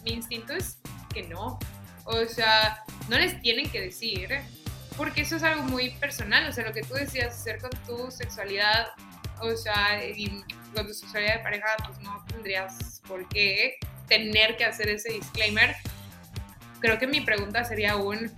[0.04, 0.80] mi instinto es
[1.14, 1.60] que no.
[2.06, 4.30] O sea, no les tienen que decir,
[4.98, 6.48] porque eso es algo muy personal.
[6.50, 8.88] O sea, lo que tú decías hacer con tu sexualidad,
[9.44, 10.44] o sea, y
[10.74, 15.76] con tu sexualidad de pareja, pues no tendrías por qué tener que hacer ese disclaimer.
[16.80, 18.32] Creo que mi pregunta sería aún,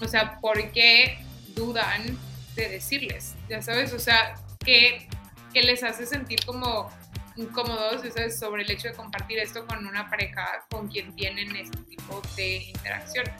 [0.00, 1.18] o sea, ¿por qué
[1.54, 2.18] dudan
[2.54, 3.34] de decirles?
[3.48, 4.34] Ya sabes, o sea,
[4.64, 5.08] ¿qué,
[5.52, 6.90] qué les hace sentir como
[7.36, 8.02] incómodos
[8.38, 12.56] sobre el hecho de compartir esto con una pareja con quien tienen este tipo de
[12.64, 13.32] interacciones.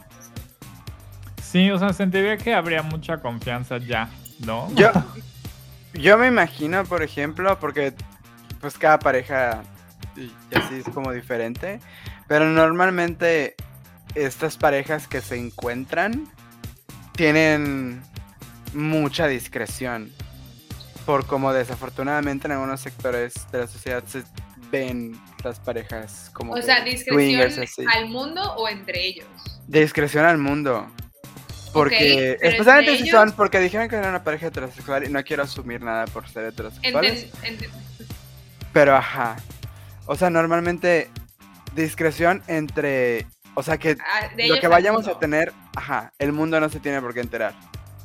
[1.42, 4.10] Sí, o sea, sentiría que habría mucha confianza ya,
[4.40, 4.68] ¿no?
[4.74, 4.90] Yo,
[5.98, 7.94] yo me imagino, por ejemplo, porque
[8.60, 9.62] pues cada pareja
[10.16, 11.80] y así es como diferente,
[12.26, 13.54] pero normalmente
[14.14, 16.26] estas parejas que se encuentran
[17.12, 18.02] tienen
[18.72, 20.12] mucha discreción
[21.06, 24.24] por como desafortunadamente en algunos sectores de la sociedad se
[24.70, 26.54] ven las parejas como...
[26.54, 29.26] O sea, discreción al mundo o entre ellos.
[29.68, 30.88] Discreción al mundo.
[31.76, 35.82] Porque, especialmente si son, porque dijeron que era una pareja heterosexual y no quiero asumir
[35.82, 37.26] nada por ser heterosexuales.
[38.72, 39.36] pero ajá.
[40.06, 41.10] O sea, normalmente
[41.74, 46.68] discreción entre, o sea, que ah, lo que vayamos a tener, ajá, el mundo no
[46.68, 47.54] se tiene por qué enterar.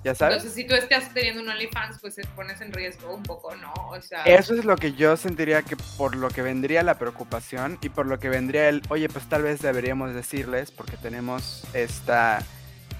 [0.03, 0.37] ¿Ya sabes?
[0.37, 3.71] Entonces, si tú estás teniendo un OnlyFans, pues te pones en riesgo un poco, ¿no?
[3.73, 4.23] O sea...
[4.23, 8.07] Eso es lo que yo sentiría que por lo que vendría la preocupación y por
[8.07, 12.43] lo que vendría el, oye, pues tal vez deberíamos decirles porque tenemos esta,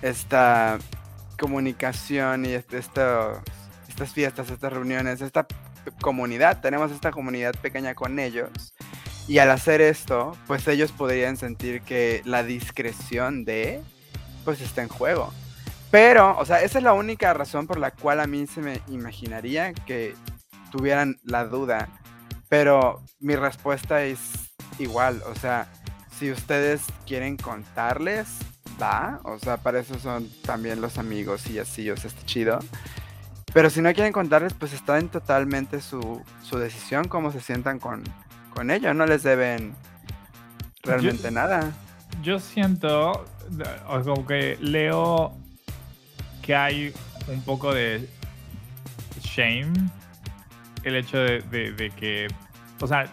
[0.02, 0.78] esta
[1.40, 3.41] comunicación y este, estas
[4.14, 5.45] fiestas, estas reuniones, esta
[6.02, 8.73] comunidad, tenemos esta comunidad pequeña con ellos.
[9.28, 13.82] Y al hacer esto, pues ellos podrían sentir que la discreción de,
[14.44, 15.32] pues está en juego.
[15.91, 18.82] Pero, o sea, esa es la única razón por la cual a mí se me
[18.88, 20.15] imaginaría que
[20.72, 21.90] tuvieran la duda.
[22.49, 24.19] Pero mi respuesta es
[24.80, 25.68] igual, o sea,
[26.18, 28.28] si ustedes quieren contarles,
[28.82, 32.60] va, o sea, para eso son también los amigos y así, o sea, está chido.
[33.53, 37.80] Pero si no quieren contarles, pues está en totalmente su, su decisión, cómo se sientan
[37.80, 38.03] con,
[38.53, 39.76] con ello, no les deben
[40.84, 41.72] realmente nada.
[42.24, 43.26] Yo siento,
[43.88, 45.34] o como que leo
[46.41, 46.94] que hay
[47.28, 48.08] un poco de
[49.22, 49.74] shame
[50.84, 52.28] el hecho de, que,
[52.80, 53.06] o sea,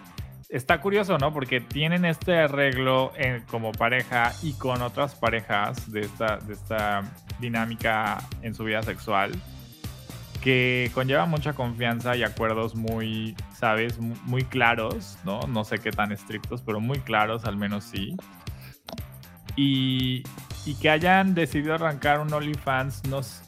[0.48, 1.32] está curioso, ¿no?
[1.32, 3.12] Porque tienen este arreglo
[3.50, 7.02] como pareja y con otras parejas de esta, de esta
[7.38, 9.32] dinámica en su vida sexual
[10.42, 13.98] que conlleva mucha confianza y acuerdos muy, ¿sabes?
[13.98, 15.40] Muy claros, ¿no?
[15.48, 18.16] No sé qué tan estrictos, pero muy claros, al menos sí.
[19.56, 20.22] Y,
[20.64, 23.42] y que hayan decidido arrancar un OnlyFans nos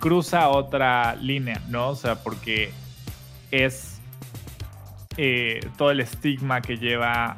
[0.00, 1.90] cruza otra línea, ¿no?
[1.90, 2.72] O sea, porque
[3.52, 3.93] es
[5.16, 7.36] eh, todo el estigma que lleva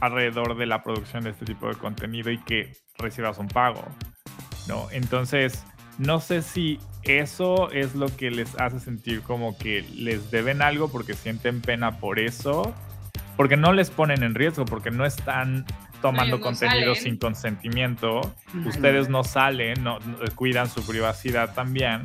[0.00, 3.84] alrededor de la producción de este tipo de contenido y que recibas un pago,
[4.68, 4.88] ¿no?
[4.90, 5.64] Entonces,
[5.98, 10.88] no sé si eso es lo que les hace sentir como que les deben algo
[10.88, 12.74] porque sienten pena por eso,
[13.36, 15.64] porque no les ponen en riesgo, porque no están
[16.00, 18.20] tomando contenido sin consentimiento.
[18.66, 19.98] Ustedes no salen, no,
[20.34, 22.02] cuidan su privacidad también.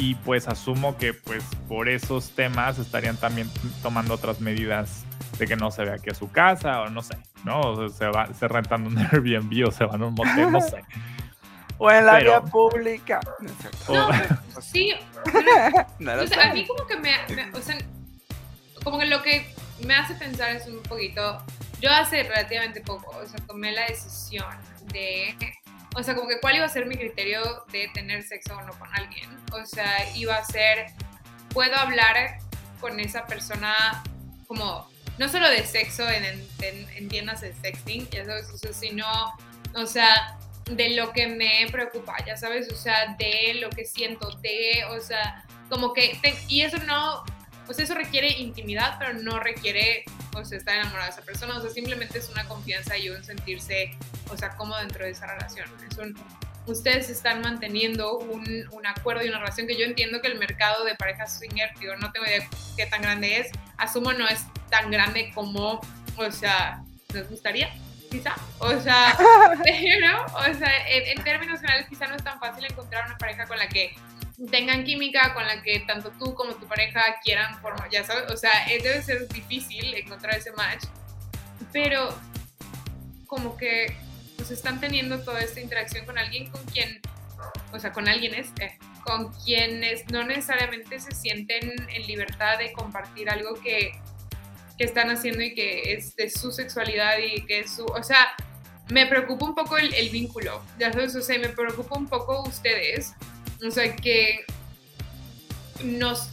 [0.00, 3.50] Y pues asumo que pues por esos temas estarían también
[3.82, 5.04] tomando otras medidas
[5.38, 7.60] de que no se vea aquí a su casa o no sé, ¿no?
[7.60, 10.82] O se, va, se rentan un Airbnb o se van a un motel, no sé.
[11.82, 13.20] O en la vía pública.
[13.88, 14.10] No,
[14.60, 14.92] sí.
[14.92, 17.14] a mí como que me,
[17.54, 17.78] o sea,
[18.84, 19.50] como que lo que
[19.86, 21.42] me hace pensar es un poquito
[21.80, 24.46] yo hace relativamente poco, o sea, tomé la decisión
[24.92, 25.34] de,
[25.96, 28.78] o sea, como que cuál iba a ser mi criterio de tener sexo o no
[28.78, 29.28] con alguien.
[29.52, 30.86] O sea, iba a ser,
[31.52, 32.38] puedo hablar
[32.80, 34.02] con esa persona
[34.46, 34.88] como,
[35.18, 36.24] no solo de sexo en,
[36.60, 39.06] en, tiendas de sexting, ya sabes, o sino,
[39.74, 40.38] o sea,
[40.70, 45.00] de lo que me preocupa, ya sabes, o sea, de lo que siento, de, o
[45.00, 46.18] sea, como que,
[46.48, 47.24] y eso no
[47.72, 51.60] sea, eso requiere intimidad, pero no requiere, o sea, estar enamorado de esa persona, o
[51.60, 53.96] sea, simplemente es una confianza y un sentirse,
[54.30, 55.68] o sea, cómodo dentro de esa relación.
[55.90, 56.16] Es un,
[56.66, 60.84] ustedes están manteniendo un, un, acuerdo y una relación que yo entiendo que el mercado
[60.84, 64.90] de parejas swinger, digo, no tengo idea qué tan grande es, asumo no es tan
[64.90, 65.80] grande como,
[66.16, 66.82] o sea,
[67.14, 67.70] nos gustaría,
[68.10, 69.16] quizá, o sea,
[69.64, 73.46] pero, o sea, en, en, términos generales quizá no es tan fácil encontrar una pareja
[73.46, 73.94] con la que
[74.48, 78.36] tengan química, con la que tanto tú como tu pareja quieran formar, ya sabes, o
[78.36, 80.84] sea, debe ser difícil encontrar ese match,
[81.72, 82.16] pero
[83.26, 83.96] como que
[84.36, 87.00] pues están teniendo toda esta interacción con alguien con quien,
[87.72, 93.28] o sea, con alguien este, con quienes no necesariamente se sienten en libertad de compartir
[93.28, 93.92] algo que,
[94.78, 98.28] que están haciendo y que es de su sexualidad y que es su, o sea,
[98.88, 102.42] me preocupa un poco el, el vínculo, ya sabes, o sea, me preocupa un poco
[102.42, 103.14] ustedes,
[103.66, 104.44] o sea, que
[105.82, 106.28] nos,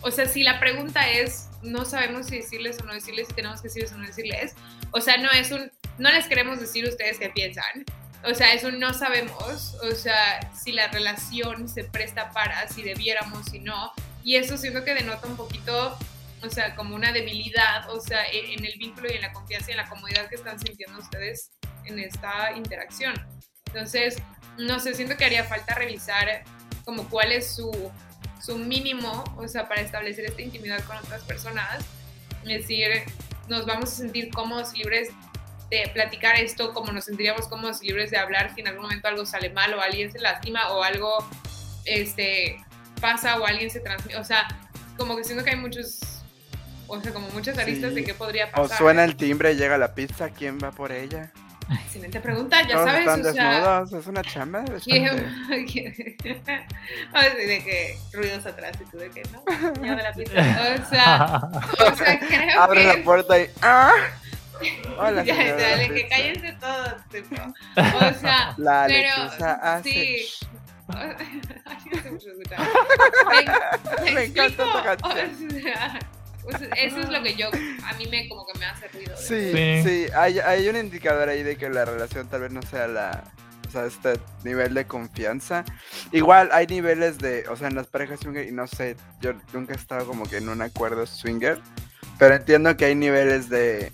[0.00, 3.60] o sea, si la pregunta es, no sabemos si decirles o no decirles, si tenemos
[3.60, 4.54] que decirles o no decirles,
[4.90, 7.84] o sea, no es un, no les queremos decir ustedes qué piensan.
[8.24, 13.46] O sea, eso no sabemos, o sea, si la relación se presta para, si debiéramos,
[13.46, 13.92] si no.
[14.22, 15.98] Y eso siento que denota un poquito,
[16.40, 19.70] o sea, como una debilidad, o sea, en, en el vínculo y en la confianza
[19.70, 21.50] y en la comodidad que están sintiendo ustedes
[21.84, 23.14] en esta interacción.
[23.66, 24.22] Entonces,
[24.56, 26.44] no sé, siento que haría falta revisar
[26.84, 27.70] como cuál es su,
[28.40, 31.84] su mínimo, o sea, para establecer esta intimidad con otras personas.
[32.44, 32.88] Es decir,
[33.48, 35.08] nos vamos a sentir cómodos, libres
[35.70, 39.08] de platicar esto como nos sentiríamos cómodos y libres de hablar si en algún momento
[39.08, 41.10] algo sale mal o alguien se lastima o algo
[41.86, 42.62] este,
[43.00, 44.16] pasa o alguien se transmite.
[44.18, 44.46] O sea,
[44.98, 46.00] como que siento que hay muchos,
[46.88, 47.96] o sea, como muchas aristas Sí.
[47.96, 48.76] de qué podría O pasar.
[48.78, 51.32] suena el timbre y llega la pizza, ¿quién va por ella?
[51.70, 53.98] Excelente pregunta, ya Todos sabes, están o sea...
[53.98, 54.64] es una chamba.
[54.76, 55.94] es ¿quién- parte- quién-
[57.12, 59.42] Así de que ruidos atrás y tú de que no,
[59.96, 60.40] de la pizza.
[60.40, 61.40] O sea,
[61.92, 62.86] o sea, creo Abre que...
[62.98, 63.46] la puerta y.
[63.62, 63.92] ¡Ah!
[64.98, 67.42] Hola, ya, la que cállense todos, tipo.
[67.76, 69.14] O sea, La pero
[69.62, 69.90] hace.
[69.90, 70.24] sí.
[70.88, 71.40] Ay,
[71.90, 72.60] no sé mucho escuchar.
[74.04, 74.78] Me, Me encanta explico?
[74.78, 75.48] esta canción.
[75.48, 75.98] O sea,
[76.50, 77.48] sea, eso es lo que yo,
[77.84, 79.14] a mí me como que me hace ruido.
[79.16, 79.82] Sí, Sí.
[79.84, 83.24] sí, hay, hay un indicador ahí de que la relación tal vez no sea la.
[83.68, 85.64] O sea, este nivel de confianza.
[86.10, 87.46] Igual hay niveles de.
[87.48, 90.38] O sea, en las parejas swinger, y no sé, yo nunca he estado como que
[90.38, 91.58] en un acuerdo swinger.
[92.18, 93.92] Pero entiendo que hay niveles de.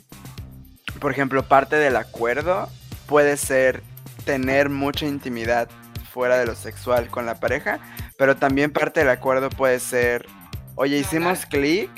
[1.00, 2.68] Por ejemplo, parte del acuerdo
[3.06, 3.82] puede ser
[4.24, 5.68] tener mucha intimidad
[6.12, 7.78] fuera de lo sexual con la pareja.
[8.18, 10.26] Pero también parte del acuerdo puede ser.
[10.74, 11.90] Oye, hicimos clic,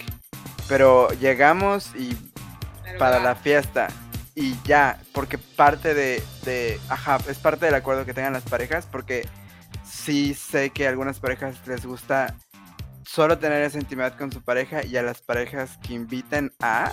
[0.71, 2.17] pero llegamos y
[2.85, 3.19] Pero para va.
[3.19, 3.89] la fiesta.
[4.37, 8.87] Y ya, porque parte de, de, ajá, es parte del acuerdo que tengan las parejas,
[8.87, 9.29] porque
[9.85, 12.37] sí sé que a algunas parejas les gusta
[13.05, 16.93] solo tener esa intimidad con su pareja y a las parejas que inviten a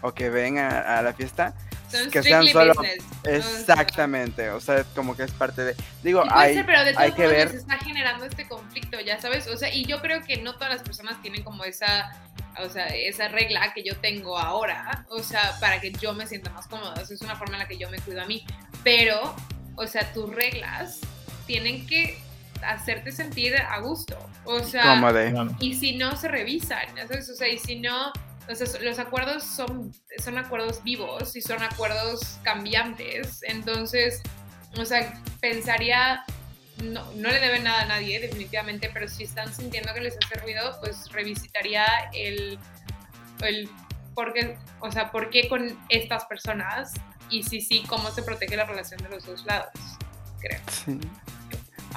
[0.00, 1.54] o que vengan a, a la fiesta,
[1.92, 2.74] Son que sean solo...
[2.74, 3.04] business.
[3.20, 5.76] O sea, Exactamente, o sea, como que es parte de...
[6.02, 7.48] Digo, hay, ser, pero de hay que ver...
[7.48, 10.70] les está generando este conflicto, ya sabes, o sea, y yo creo que no todas
[10.70, 12.10] las personas tienen como esa,
[12.58, 16.50] o sea, esa regla que yo tengo ahora, o sea, para que yo me sienta
[16.50, 18.44] más cómoda, o sea, es una forma en la que yo me cuido a mí,
[18.82, 19.34] pero,
[19.76, 21.00] o sea, tus reglas
[21.46, 22.18] tienen que
[22.62, 25.00] hacerte sentir a gusto, o sea,
[25.60, 27.28] y si no se revisan, ya ¿sabes?
[27.28, 28.12] O sea, y si no,
[28.54, 34.22] sea, los acuerdos son, son acuerdos vivos y son acuerdos cambiantes, entonces,
[34.76, 36.24] o sea, pensaría,
[36.82, 40.34] no, no le deben nada a nadie, definitivamente, pero si están sintiendo que les hace
[40.40, 42.58] ruido, pues revisitaría el,
[43.40, 43.68] el
[44.14, 46.92] por qué, o sea, por qué con estas personas
[47.30, 49.72] y si sí, cómo se protege la relación de los dos lados,
[50.40, 50.60] creo.
[50.70, 50.98] Sí.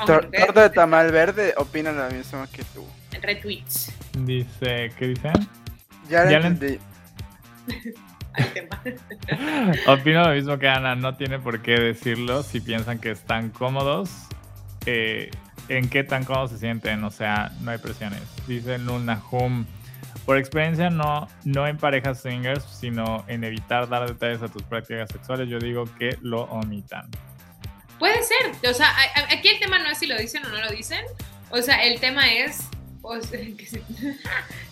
[0.05, 2.85] Torta de tamal verde opina lo mismo que tú.
[3.22, 5.64] retweets Dice, ¿qué dicen?
[6.10, 6.80] Ya, Ya lo entendí.
[9.88, 14.10] Opino lo mismo que Ana, no tiene por qué decirlo si piensan que están cómodos.
[14.86, 15.32] eh,
[15.68, 17.03] ¿En qué tan cómodos se sienten?
[17.03, 18.22] O sea, no hay presiones.
[18.48, 19.65] Dice Luna Hum.
[20.26, 25.10] Por experiencia, no, no en parejas swingers, sino en evitar dar detalles a tus prácticas
[25.11, 27.10] sexuales, yo digo que lo omitan.
[27.99, 28.90] Puede ser, o sea,
[29.32, 31.02] aquí el tema no es si lo dicen o no lo dicen,
[31.52, 32.68] o sea, el tema es
[33.07, 33.84] o sea, que, si-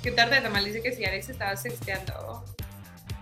[0.01, 2.43] que tarde de tamal dice que si Alex estaba sexteando,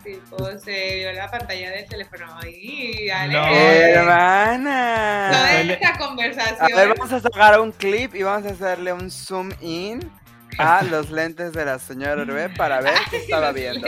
[0.03, 3.47] tipo, se vio la pantalla del teléfono y Alex, No.
[3.55, 5.29] Hermana.
[5.31, 9.09] toda esta A conversación, ver, vamos a sacar un clip y vamos a hacerle un
[9.11, 10.11] zoom in
[10.57, 13.87] a los lentes de la señora Hervé para ver qué estaba viendo.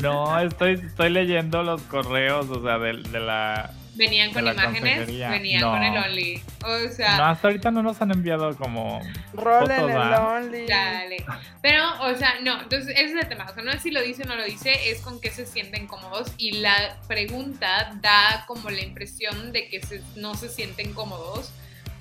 [0.00, 5.60] No, estoy, estoy leyendo los correos, o sea, de, de la, Venían con imágenes, venían
[5.60, 5.72] No.
[5.72, 6.42] con el Only.
[6.64, 9.00] O sea, No, hasta ahorita no nos han enviado como.
[9.36, 10.66] Only.
[10.66, 11.24] Dale.
[11.60, 13.46] Pero, o sea, no, entonces ese es el tema.
[13.50, 15.44] O sea, no es si lo dice o no lo dice, es con qué se
[15.46, 16.32] sienten cómodos.
[16.38, 21.52] Y la pregunta da como la impresión de que se- no se sienten cómodos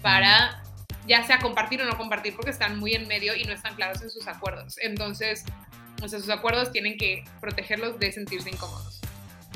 [0.02, 0.64] para
[1.08, 4.02] ya sea compartir o no compartir, porque están muy en medio y no están claros
[4.02, 4.78] en sus acuerdos.
[4.82, 5.44] Entonces,
[6.02, 9.02] o sea, sus acuerdos tienen que protegerlos de sentirse incómodos.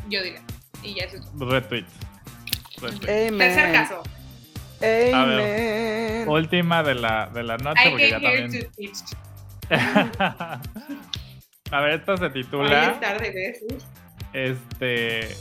[0.09, 0.41] Yo diría.
[0.83, 1.49] Y ya eso es todo.
[1.49, 1.85] Retweet.
[2.79, 4.03] Tercer caso.
[4.81, 6.27] Amen.
[6.27, 8.51] Última de la, de la noche, I porque ya también.
[8.51, 8.97] to teach.
[11.71, 12.91] A ver, esta se titula.
[12.91, 13.63] es tarde, ¿ves?
[14.33, 15.35] Este.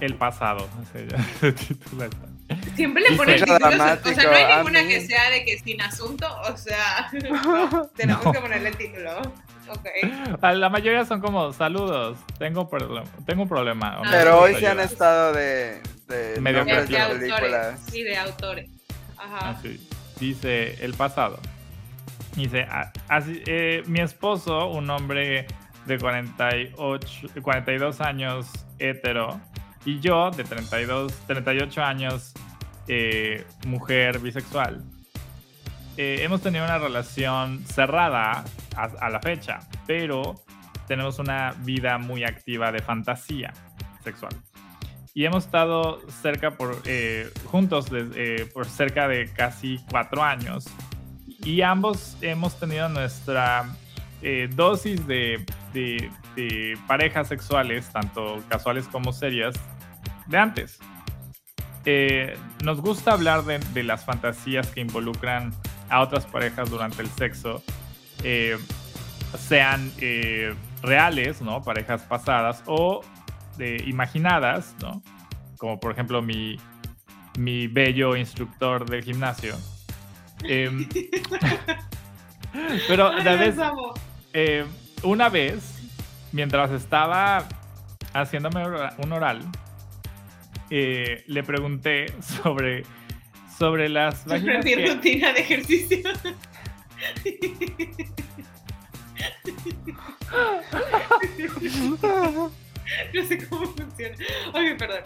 [0.00, 0.68] El pasado.
[0.92, 2.28] Se, llama- se titula esta.
[2.76, 6.26] Siempre le Mucho títulos, o sea, no hay ninguna que sea de que sin asunto,
[6.50, 8.32] o sea, no, tenemos No.
[8.32, 9.20] que ponerle el título.
[10.42, 12.18] Ah, La mayoría son como saludos.
[12.38, 13.98] Tengo, problema, tengo un problema.
[13.98, 14.84] Ah, Pero hoy se han ayuda".
[14.84, 17.80] estado de, de Medio De, de autores.
[17.90, 18.70] Sí, de autores.
[19.16, 19.50] Ajá.
[19.50, 19.88] Así.
[20.20, 21.38] Dice el pasado.
[22.34, 25.46] Dice, "Ah, así, eh, mi esposo, un hombre
[25.86, 28.46] de 48, 42 años
[28.78, 29.40] hetero,
[29.84, 32.34] y yo de 32, 38 años,
[32.86, 34.82] eh, mujer bisexual.
[35.96, 38.44] Eh, hemos tenido una relación cerrada
[38.76, 40.34] a, a la fecha, pero
[40.86, 43.52] tenemos una vida muy activa de fantasía
[44.02, 44.32] sexual.
[45.14, 50.66] Y hemos estado cerca por, eh, juntos eh, por cerca de casi cuatro años.
[51.44, 53.68] Y ambos hemos tenido nuestra
[54.22, 59.56] eh, dosis de, de- de parejas sexuales, tanto casuales como serias,
[60.26, 60.78] de antes.
[61.84, 65.52] Eh, nos gusta hablar de, de las fantasías que involucran
[65.88, 67.62] a otras parejas durante el sexo,
[68.22, 68.56] eh,
[69.38, 71.62] sean eh, reales, ¿no?
[71.62, 73.02] Parejas pasadas o
[73.56, 75.02] de imaginadas, ¿no?
[75.58, 76.56] Como por ejemplo mi,
[77.38, 79.56] mi bello instructor del gimnasio.
[80.44, 80.88] Em,
[82.88, 83.56] pero Ay, vez,
[84.32, 84.64] eh,
[85.02, 85.78] una vez,
[86.32, 87.46] mientras estaba
[88.12, 88.62] haciéndome
[88.98, 89.40] un oral,
[90.70, 92.84] eh, le pregunté sobre,
[93.58, 95.98] sobre las vaginas que- rutina de ejercicio.
[103.14, 104.16] No sé cómo funciona.
[104.54, 105.02] Ay, perdón.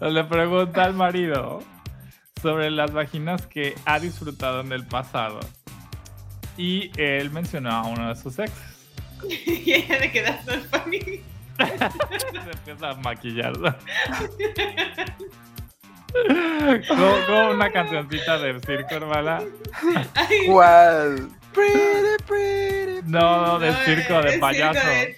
[0.00, 1.62] Le pregunta al marido
[2.40, 5.40] sobre las vaginas que ha disfrutado en el pasado.
[6.56, 8.86] Y él mencionó a uno de sus exes.
[9.28, 11.22] Y ella quedar tan funny.
[11.58, 13.52] Se empieza a maquillar.
[16.88, 19.40] como, como una cancioncita de circo, hermana.
[20.46, 21.28] ¿Cuál?
[21.54, 23.00] Pretty, pretty.
[23.06, 24.86] No, de no, circo, de circo payaso.
[24.88, 25.16] de-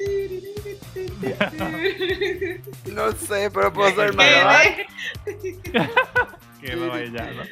[2.92, 4.76] No sé, pero puedo ser ¿Qué Malabar.
[5.26, 5.88] de-
[6.60, 7.44] Quedó ella, ¿no?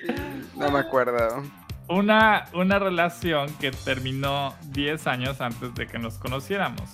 [0.66, 1.42] No me acuerdo.
[1.88, 6.90] Una, una relación que terminó 10 años antes de que nos conociéramos.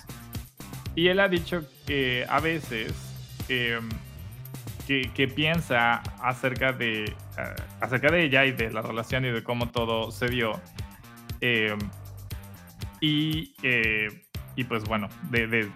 [0.95, 2.93] Y él ha dicho que a veces
[3.49, 3.81] eh,
[4.87, 7.15] que, que piensa acerca de, eh,
[7.81, 10.61] acerca de ella y de la relación y de cómo todo se dio.
[11.41, 11.77] Eh,
[13.01, 14.09] y, eh,
[14.57, 15.71] y pues bueno, de, de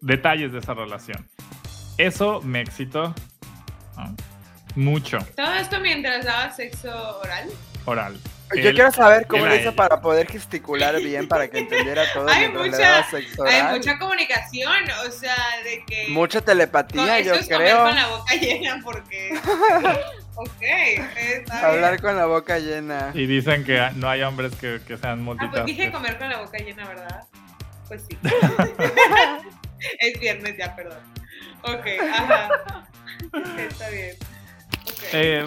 [0.00, 1.26] detalles de esa relación.
[1.98, 3.14] Eso me excitó
[4.74, 7.48] mucho, Todo esto mientras daba sexo oral.
[7.86, 8.20] oral.
[8.54, 9.76] Yo quiero saber cómo le hizo ella.
[9.76, 13.04] para poder gesticular bien para que entendiera todo Hay mucha-
[13.44, 14.72] Hay mucha comunicación,
[15.06, 16.06] o sea, de que.
[16.08, 17.82] Mucha telepatía, yo es creo.
[17.84, 19.34] con la boca llena porque.
[20.36, 22.02] ok, está Hablar bien.
[22.02, 23.10] con la boca llena.
[23.14, 26.38] Y dicen que no hay hombres que, que sean Ah, pues dije comer con la
[26.38, 27.24] boca llena, ¿verdad?
[27.88, 28.16] Pues sí.
[30.00, 30.98] es viernes ya, perdón.
[31.62, 32.48] Ok, ajá.
[33.58, 34.16] Está bien.
[34.88, 35.02] Ok.
[35.12, 35.46] Eh,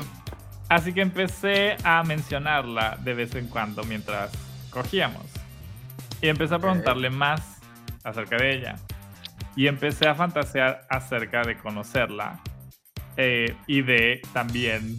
[0.70, 4.32] así que empecé a mencionarla de vez en cuando mientras
[4.70, 5.26] cogíamos.
[6.22, 7.60] Y empecé a preguntarle más
[8.04, 8.76] acerca de ella.
[9.56, 12.40] Y empecé a fantasear acerca de conocerla
[13.18, 14.98] eh, y de también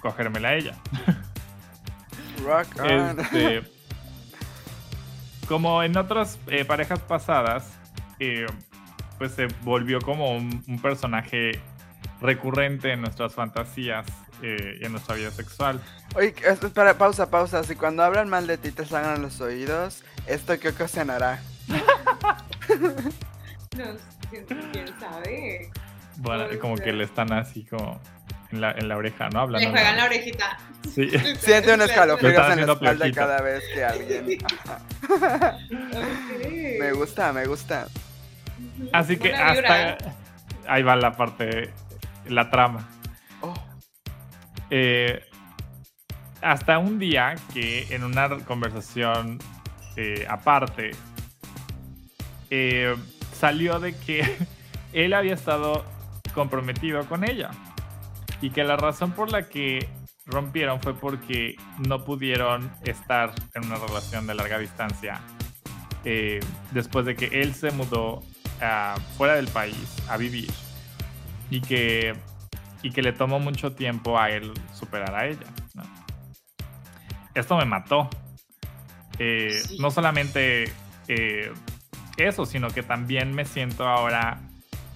[0.00, 0.74] cogérmela a ella.
[2.44, 3.20] Rock on.
[3.20, 3.62] Este,
[5.48, 7.76] como en otras eh, parejas pasadas,
[8.18, 8.46] eh,
[9.18, 11.60] pues se volvió como un, un personaje
[12.20, 14.06] recurrente en nuestras fantasías
[14.42, 15.80] eh, y en nuestra vida sexual.
[16.14, 17.62] Oye, es- espera, pausa, pausa.
[17.64, 21.40] Si cuando hablan mal de ti te sangran los oídos, ¿esto qué ocasionará?
[23.76, 23.84] No,
[24.30, 25.70] ¿quién, quién sabe?
[26.18, 27.98] Bueno, como que le están así como
[28.50, 29.40] en la, en la oreja, ¿no?
[29.40, 29.66] Hablando.
[29.66, 30.58] Le juegan la orejita.
[30.94, 31.08] Sí.
[31.40, 34.38] Siente un escalofrío en la espalda cada vez que alguien.
[36.78, 37.86] Me gusta, me gusta.
[38.92, 39.96] Así que hasta
[40.68, 41.70] ahí va la parte,
[42.26, 42.88] la trama.
[44.74, 45.22] Eh,
[46.40, 49.38] hasta un día que en una conversación
[49.96, 50.92] eh, aparte
[52.48, 52.96] eh,
[53.38, 54.24] salió de que
[54.94, 55.84] él había estado
[56.32, 57.50] comprometido con ella
[58.40, 59.90] y que la razón por la que
[60.24, 65.20] rompieron fue porque no pudieron estar en una relación de larga distancia
[66.06, 66.40] eh,
[66.70, 68.22] después de que él se mudó
[68.62, 70.50] ah, fuera del país a vivir
[71.50, 72.14] y que
[72.82, 75.46] y que le tomó mucho tiempo a él superar a ella.
[75.74, 75.82] ¿no?
[77.34, 78.08] Esto me mató.
[79.18, 79.78] Eh, Sí.
[79.78, 80.72] No solamente
[81.08, 81.52] eh,
[82.16, 84.40] eso, sino que también me siento ahora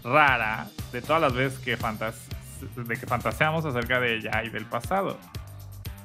[0.05, 2.29] rara de todas las veces que, fantas
[2.77, 5.19] de que fantaseamos acerca de ella y del pasado.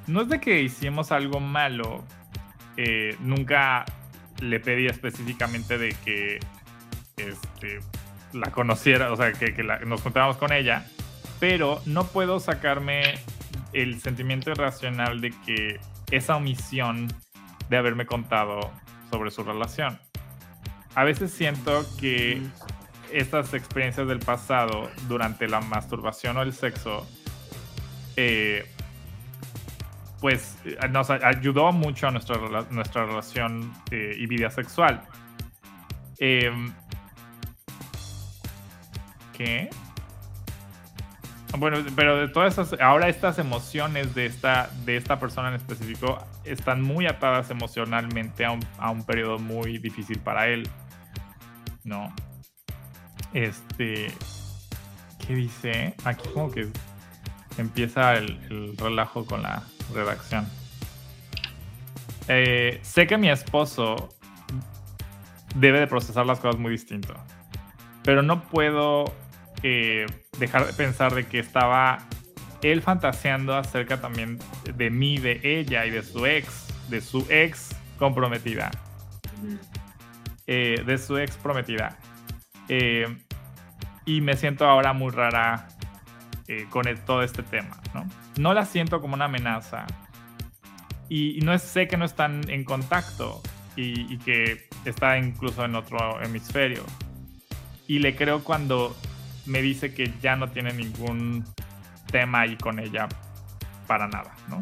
[0.07, 2.03] No es de que hicimos algo malo,
[2.77, 3.85] eh, nunca
[4.41, 6.39] le pedí específicamente de que
[7.17, 7.79] este,
[8.33, 10.85] la conociera, o sea, que, que la- nos juntáramos con ella,
[11.41, 13.15] pero no puedo sacarme
[13.73, 15.80] el sentimiento irracional de que
[16.11, 17.07] esa omisión
[17.68, 18.72] de haberme contado
[19.09, 19.99] sobre su relación.
[20.93, 22.43] A veces siento que
[23.11, 27.09] estas experiencias del pasado durante la masturbación o el sexo,
[28.18, 28.69] eh,
[30.19, 32.38] pues eh, nos ayudó mucho a nuestra,
[32.69, 35.01] nuestra relación eh, y vida sexual.
[36.19, 36.72] Em,
[39.35, 39.72] ¿Qué?
[41.57, 46.18] Bueno, pero de todas esas, ahora estas emociones de esta, de esta persona en específico
[46.45, 50.68] están muy atadas emocionalmente a un, a un periodo muy difícil para él.
[51.84, 52.14] ¿No?
[53.34, 54.07] Este.
[55.26, 55.95] ¿Qué dice?
[56.03, 56.68] Aquí como que
[57.57, 59.64] empieza el, el relajo con la
[59.94, 60.48] redacción.
[62.28, 64.10] Eh, sé que mi esposo
[65.56, 67.14] debe de procesar las cosas muy distinto.
[68.03, 69.14] Pero no puedo
[69.63, 70.05] eh,
[70.39, 71.99] dejar de pensar de que estaba
[72.61, 74.38] él fantaseando acerca también
[74.75, 78.69] de mí, de ella y de su ex, de su ex comprometida,
[80.47, 81.97] eh, de su ex prometida.
[82.69, 83.07] Eh,
[84.05, 85.67] y me siento ahora muy rara
[86.47, 88.05] eh, con el- todo este tema, ¿no?
[88.38, 89.85] No la siento como una amenaza.
[91.09, 93.41] Y, y no es, sé que no están en contacto
[93.75, 96.83] y, y que está incluso en otro hemisferio.
[97.88, 98.95] Y le creo cuando
[99.45, 101.45] me dice que ya no tiene ningún
[102.11, 103.07] tema ahí con ella
[103.88, 104.59] para nada, ¿no?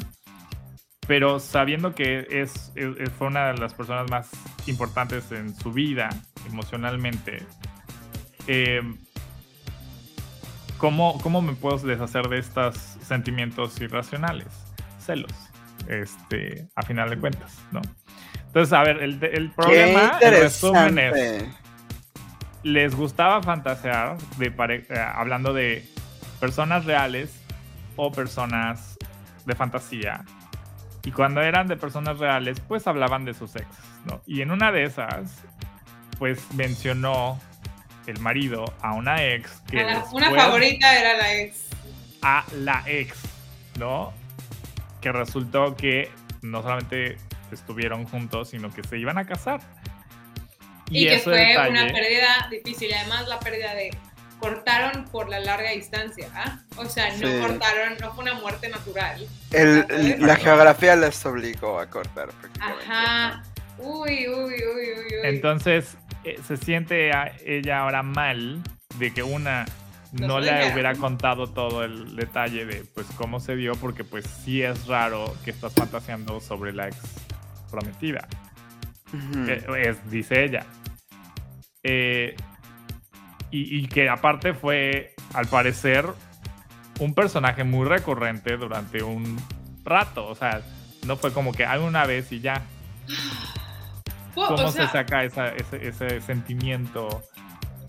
[1.07, 4.29] Pero sabiendo que es, es- fue una de las personas más
[4.67, 6.09] importantes en su vida
[6.47, 7.43] emocionalmente,
[8.47, 8.81] eh,
[10.77, 14.47] ¿cómo, ¿cómo me puedo deshacer de estos sentimientos irracionales?
[14.99, 15.31] Celos,
[15.87, 17.81] este, a final de cuentas, ¿no?
[18.47, 21.11] Entonces, a ver, el, el problema, el resumen es.
[22.63, 25.87] Les gustaba fantasear de pare- eh, hablando de
[26.39, 27.31] personas reales
[27.95, 28.97] o personas
[29.45, 30.23] de fantasía.
[31.03, 34.21] Y cuando eran de personas reales, pues hablaban de sus exes, ¿no?
[34.25, 35.41] Y en una de esas,
[36.17, 37.39] pues mencionó
[38.05, 41.67] el marido a una ex que A la- una favorita era la ex.
[42.21, 43.17] a la ex,
[43.77, 44.11] ¿no?
[45.01, 46.11] Que resultó que
[46.41, 47.17] no solamente
[47.51, 49.61] estuvieron juntos, sino que se iban a casar.
[50.89, 52.89] Y, que fue detalle- una pérdida difícil.
[52.89, 53.91] Y además la pérdida de
[54.39, 56.29] cortaron por la larga distancia.
[56.33, 56.59] ¿ah?
[56.77, 57.39] O sea, no Sí.
[57.41, 59.27] cortaron, no fue una muerte natural.
[59.51, 62.85] El- el- la geografía les obligó a cortar prácticamente.
[62.85, 63.43] Ajá.
[63.77, 65.13] Uy, uy, uy, uy, uy.
[65.23, 68.61] Entonces eh, se siente a ella ahora mal
[68.97, 69.65] de que una
[70.11, 74.25] Nos no le hubiera contado todo el detalle de pues cómo se dio, porque pues
[74.43, 76.97] sí es raro que estás fantaseando sobre la ex
[77.69, 78.27] prometida.
[79.47, 80.65] Eh, es, dice ella.
[81.83, 82.35] Eh,
[83.51, 86.05] y, y que aparte fue, al parecer,
[86.99, 89.41] un personaje muy recurrente durante un
[89.83, 90.27] rato.
[90.27, 90.61] O sea,
[91.05, 92.61] no fue como que hay una vez y ya.
[94.35, 97.23] ¿Cómo o sea, se saca esa- ese, ese sentimiento?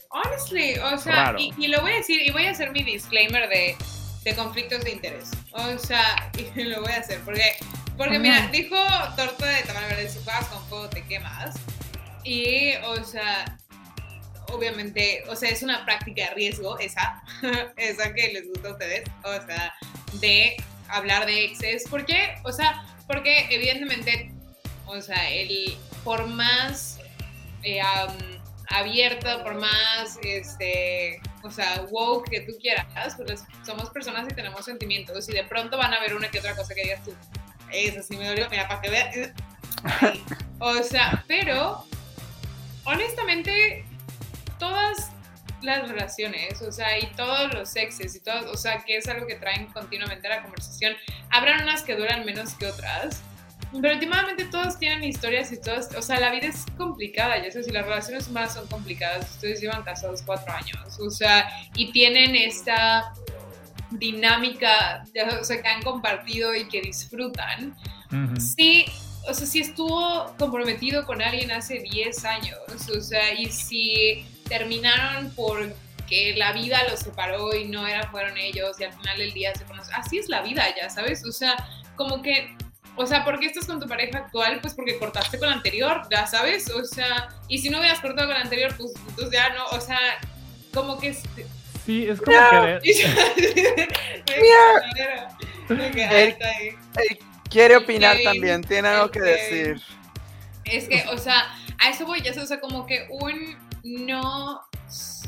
[0.08, 3.48] Honestly, o sea, y, y lo voy a decir, y voy a hacer mi disclaimer
[3.48, 3.76] de,
[4.24, 5.30] de conflictos de interés.
[5.52, 7.42] O sea, y lo voy a hacer, porque,
[7.96, 8.74] porque mira, dijo
[9.16, 11.54] torta de tamal verde, si juegas con fuego te quemas.
[12.24, 13.56] Y, o sea,
[14.52, 17.22] obviamente, o sea, es una práctica de riesgo esa,
[17.76, 19.74] esa que les gusta a ustedes, o sea,
[20.14, 20.56] de
[20.88, 21.84] hablar de exes.
[21.88, 22.36] ¿Por qué?
[22.44, 24.30] O sea, porque evidentemente,
[24.86, 26.98] o sea, el, por más
[27.62, 28.16] eh, am,
[28.68, 34.64] abierto, por más, este, o sea, woke que tú quieras, pues somos personas y tenemos
[34.64, 37.14] sentimientos y de pronto van a ver una que otra cosa que digas tú,
[37.72, 39.16] eso sí me dolió, mira, para que veas.
[40.62, 41.86] O sea, pero
[42.84, 43.82] honestamente,
[44.60, 45.10] todas
[45.62, 49.26] las relaciones, o sea, y todos los sexes y todo, o sea, que es algo
[49.26, 50.94] que traen continuamente a la conversación.
[51.30, 53.20] Habrán unas que duran menos que otras,
[53.72, 57.64] pero últimamente todos tienen historias y todos, o sea, la vida es complicada, ya sé,
[57.64, 62.36] si las relaciones humanas son complicadas, ustedes llevan casados cuatro años, o sea, y tienen
[62.36, 63.12] esta
[63.90, 65.04] dinámica,
[65.40, 67.76] o sea, que han compartido y que disfrutan.
[68.38, 68.86] Sí,
[69.28, 72.58] o sea, si estuvo comprometido con alguien hace 10 años,
[72.96, 78.78] o sea, y si terminaron porque la vida los separó y no eran, fueron ellos
[78.78, 81.56] y al final del día se conocen, así es la vida, ya sabes, o sea,
[81.96, 82.54] como que
[82.96, 84.58] o sea, ¿por qué estás con tu pareja actual?
[84.60, 86.68] Pues porque cortaste con la anterior, ya sabes.
[86.70, 89.80] O sea, y si no hubieras cortado con la anterior, pues entonces ya no, o
[89.80, 89.98] sea,
[90.74, 91.14] como que...
[91.86, 92.82] Sí, es como querer...
[97.48, 99.80] quiere opinar también, tiene algo que decir.
[100.64, 104.62] Es que, o sea, a eso voy, ya sabes, o sea, como que un no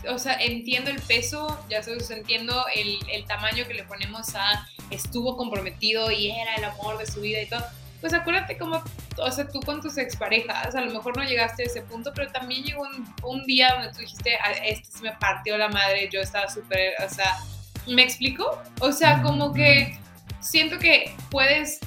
[0.08, 4.66] o sea, entiendo el peso, ya sabes, entiendo el, el, tamaño que le ponemos a
[4.90, 7.64] estuvo comprometido y era el amor de su vida y todo.
[8.00, 8.82] Pues acuérdate como,
[9.16, 12.32] o sea, tú con tus exparejas, a lo mejor no llegaste a ese punto, pero
[12.32, 16.08] también llegó un, un día donde tú dijiste, ah, este se me partió la madre,
[16.12, 17.38] yo estaba súper, o sea,
[17.86, 18.60] ¿me explico?
[18.80, 19.98] O sea, como que
[20.40, 21.78] siento que puedes,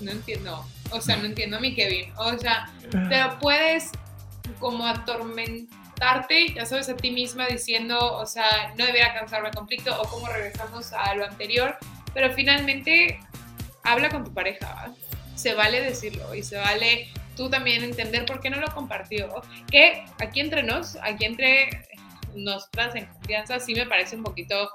[0.00, 2.70] no entiendo, o sea, no entiendo a mi Kevin, o sea,
[3.08, 3.90] pero puedes
[4.58, 5.82] como atormentar
[6.54, 10.26] ya sabes, a ti misma diciendo, o sea, no debiera cansarme el conflicto o cómo
[10.26, 11.76] regresamos a lo anterior,
[12.12, 13.20] pero finalmente
[13.84, 14.92] habla con tu pareja,
[15.36, 20.04] se vale decirlo y se vale tú también entender por qué no lo compartió, que
[20.20, 21.70] aquí entre nos, aquí entre
[22.34, 24.72] nosotras en confianza, sí me parece un poquito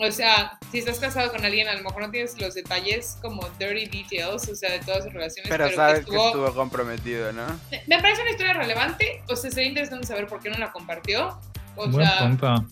[0.00, 3.46] o sea, si estás casado con alguien, a lo mejor no tienes los detalles como
[3.58, 5.50] dirty details, o sea, de todas sus relaciones.
[5.50, 7.46] Pero, sabes que estuvo, comprometido, ¿no?
[7.86, 11.38] Me parece una historia relevante, o sea, sería interesante saber por qué no la compartió.
[11.76, 12.66] O Buen sea, punto.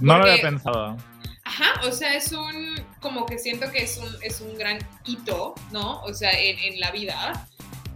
[0.00, 0.96] No lo había pensado.
[1.44, 5.54] Ajá, o sea, es un, como que siento que es un, es un gran hito,
[5.70, 6.00] ¿no?
[6.02, 7.46] O sea, en, en la vida.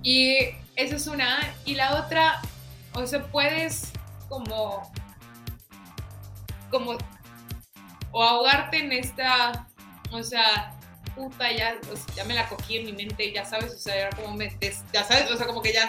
[0.03, 0.37] Y
[0.77, 1.39] esa es una.
[1.65, 2.41] Y la otra,
[2.93, 3.93] o sea, puedes
[4.29, 4.93] como,
[6.71, 6.99] como
[8.11, 9.67] o ahogarte en esta,
[10.11, 10.73] o sea,
[11.15, 11.75] puta, ya,
[12.15, 14.57] ya me la cogí en mi mente, ya sabes, o sea, era como me,
[14.93, 15.89] ya sabes, o sea, como que ya...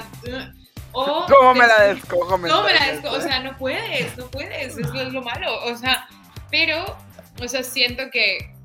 [0.91, 2.25] O ¿Cómo me la descojo?
[2.25, 3.15] ¿Cómo me la descojo?
[3.15, 6.07] O sea, no puedes, no puedes, es lo malo, o sea,
[6.49, 6.97] pero,
[7.39, 8.55] o sea, siento que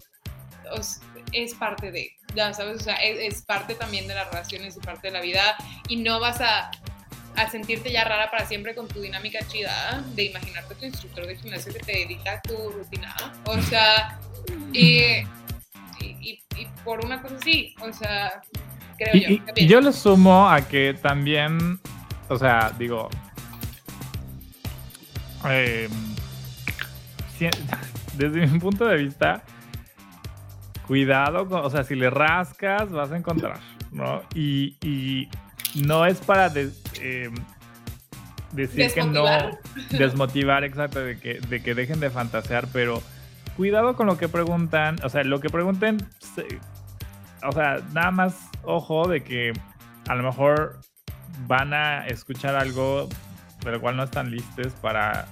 [1.32, 4.80] es parte de, ya sabes, o sea, es, es parte también de las relaciones y
[4.80, 5.56] parte de la vida
[5.88, 6.70] y no vas a
[7.36, 11.36] a sentirte ya rara para siempre con tu dinámica chida de imaginarte tu instructor de
[11.36, 13.14] gimnasio que te dedica a tu rutina.
[13.44, 14.18] O sea,
[14.72, 15.26] y,
[16.00, 16.40] y,
[16.84, 18.42] por una cosa así, o sea,
[18.96, 19.44] creo yo.
[19.56, 21.80] Y yo le sumo a que también,
[22.28, 23.08] o sea, digo,
[25.44, 25.90] em,
[28.16, 29.42] desde mi punto de vista,
[30.86, 33.58] cuidado, con, o sea, si le rascas vas a encontrar,
[33.90, 34.22] ¿no?
[34.34, 35.28] Y, y
[35.74, 37.30] no es para eh,
[38.52, 39.24] decir que no
[39.90, 43.02] desmotivar, exacto, de que, de que dejen de fantasear, pero
[43.56, 45.98] cuidado con lo que preguntan, o sea, lo que pregunten,
[47.42, 49.52] o sea, nada más ojo de que
[50.08, 50.80] a lo mejor
[51.46, 53.08] van a escuchar algo
[53.64, 55.26] de lo cual no están listos para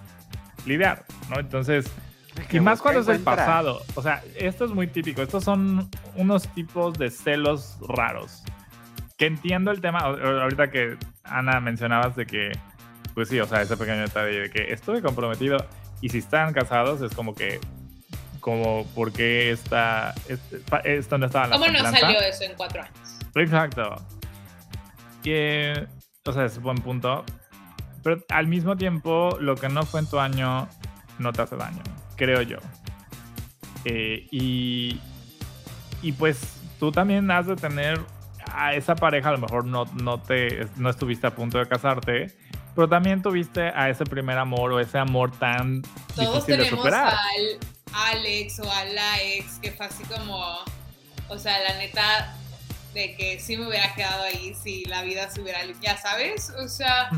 [0.67, 1.39] lidiar, ¿no?
[1.39, 1.91] Entonces,
[2.51, 6.49] y más cuando es el pasado, o sea, esto es muy típico, estos son unos
[6.49, 8.43] tipos de celos raros
[9.27, 12.53] entiendo el tema, ahorita que Ana mencionabas de que,
[13.15, 15.59] pues sí, o sea, ese pequeño detalle de que estuve comprometido
[16.01, 17.61] y si están casados es como que,
[18.41, 20.15] como, ¿por qué está,
[20.85, 23.19] esto no estaba en la ¿Cómo no salió eso en cuatro años?
[23.35, 23.97] Exacto.
[25.23, 25.87] Que,
[26.25, 27.25] o sea, es un buen punto.
[28.03, 30.69] Pero al mismo tiempo, lo que no fue en tu año
[31.19, 31.83] no te hace daño,
[32.17, 32.59] creo yo.
[33.85, 35.01] Eh, y,
[36.03, 38.01] y pues tú también has de tener
[38.51, 42.35] a esa pareja a lo mejor no, no, te, no estuviste a punto de casarte,
[42.75, 45.83] pero también tuviste a ese primer amor o ese amor tan
[46.15, 47.15] Todos difícil de superar.
[47.15, 50.59] al Alex o a la ex que fue así como,
[51.29, 52.35] o sea, la neta
[52.95, 56.69] de que sí me hubiera quedado ahí si la vida se hubiera, ya sabes, o
[56.69, 57.11] sea,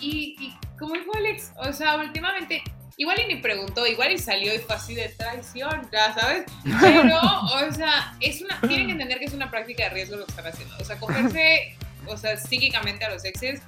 [0.00, 2.62] y, y como dijo Alex, o sea, últimamente
[2.96, 6.44] igual y ni preguntó, igual y salió y fue así de traición, ya sabes.
[6.80, 10.26] Pero, o sea, es una, tienen que entender que es una práctica de riesgo lo
[10.26, 10.76] que están haciendo.
[10.78, 11.76] O sea, cogerse,
[12.06, 13.62] o sea, psíquicamente a los exes.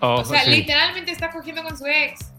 [0.00, 2.30] Oh, o sea, literalmente está cogiendo con su ex.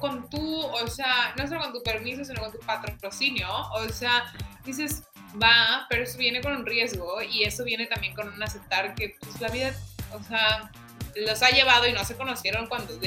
[0.00, 3.48] Con tu, o sea, no solo con tu permiso, sino con tu patrocinio.
[3.74, 4.32] O sea,
[4.64, 5.04] dices,
[5.40, 9.16] va, pero eso viene con un riesgo y eso viene también con un aceptar que
[9.20, 9.72] pues, la vida,
[10.12, 10.70] o sea,
[11.14, 12.98] los ha llevado y no se conocieron cuando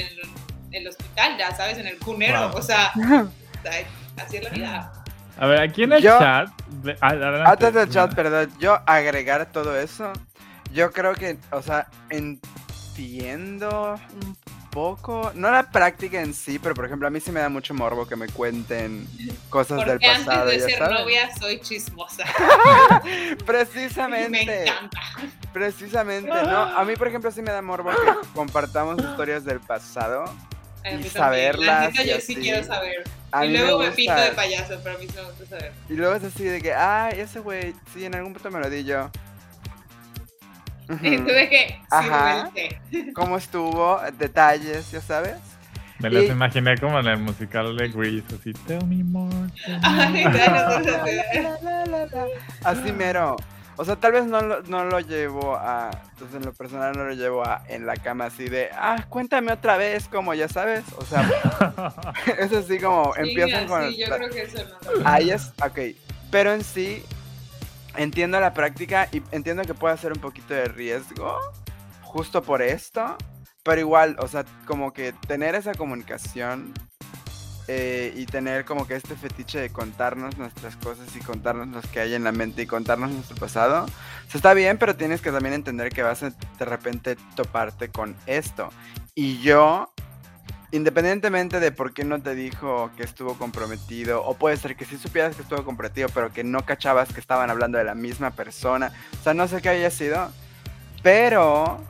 [0.74, 2.48] el hospital, ya sabes, en el cunero.
[2.50, 2.58] Wow.
[2.58, 2.92] O sea,
[4.24, 4.92] así es la vida.
[5.38, 6.48] A ver, aquí en el Yo- chat.
[7.00, 10.12] adelante, Antes del chat, perdón, yo agregar todo eso,
[10.72, 11.86] yo creo que, o sea,
[12.96, 14.36] entiendo un
[14.70, 17.74] poco, no la práctica en sí, pero por ejemplo, a mí sí me da mucho
[17.74, 19.06] morbo que me cuenten
[19.50, 21.00] cosas del Porque antes pasado, de ya ser sabes.
[21.00, 22.24] novia soy chismosa.
[23.04, 25.00] Me Precisamente, encanta.
[25.52, 26.58] precisamente, ¿no?
[26.62, 27.96] A mí, por ejemplo, sí me da morbo que
[28.34, 30.24] compartamos historias del pasado.
[30.84, 32.34] A Y saberlas La neta, yo así.
[32.34, 33.04] sí quiero saber.
[33.30, 33.96] A y mí luego me me, gusta.
[33.96, 35.72] pinto de payaso, pero a mí sí me gusta saber.
[35.88, 38.68] Y luego es así de que, ay, ese güey, sí, en algún punto me lo
[38.68, 39.10] di yo.
[41.02, 42.50] Y tú de que sí, Ajá.
[43.14, 44.00] ¿Cómo estuvo?
[44.18, 45.36] Detalles, ya sabes.
[45.98, 49.30] Me las y- imaginé como en el musical de Grease, así, tell me more.
[49.64, 49.78] tell
[50.10, 50.82] me Ay, more".
[50.82, 51.22] no sé.
[52.64, 53.36] Así mero.
[53.82, 55.90] O sea, tal vez no lo, no lo llevo a.
[56.12, 58.70] Entonces, en lo personal, no lo llevo a en la cama así de.
[58.72, 60.84] Ah, cuéntame otra vez, como ya sabes.
[60.98, 61.28] O sea,
[62.38, 63.90] es así como Sí, empiezan con.
[63.90, 64.58] sí, yo la- creo que eso
[65.00, 65.08] no.
[65.08, 65.48] Ahí es.
[65.64, 65.78] Ok.
[66.30, 67.02] Pero en sí,
[67.96, 71.38] entiendo la práctica y entiendo que puede ser un poquito de riesgo.
[72.02, 73.16] Justo por esto.
[73.64, 76.72] Pero igual, o sea, como que tener esa comunicación
[77.68, 82.00] eh, y tener como que este fetiche de contarnos nuestras cosas y contarnos lo que
[82.00, 85.30] hay en la mente y contarnos nuestro pasado, o sea, está bien, pero tienes que
[85.30, 88.70] también entender que vas a de repente toparte con esto.
[89.14, 89.92] Y yo,
[90.72, 94.96] independientemente de por qué no te dijo que estuvo comprometido, o puede ser que sí
[94.96, 98.92] supieras que estuvo comprometido, pero que no cachabas que estaban hablando de la misma persona,
[99.20, 100.32] o sea, no sé qué haya sido,
[101.02, 101.80] pero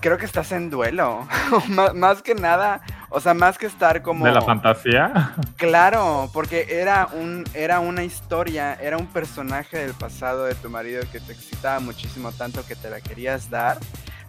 [0.00, 1.26] creo que estás en duelo.
[1.68, 4.24] más, más que nada, o sea, más que estar como...
[4.24, 5.34] ¿De la fantasía?
[5.56, 11.02] Claro, porque era un era una historia, era un personaje del pasado de tu marido
[11.10, 13.78] que te excitaba muchísimo tanto que te la querías dar,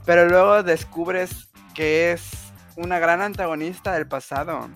[0.06, 4.70] pero luego descubres que es una gran antagonista del pasado.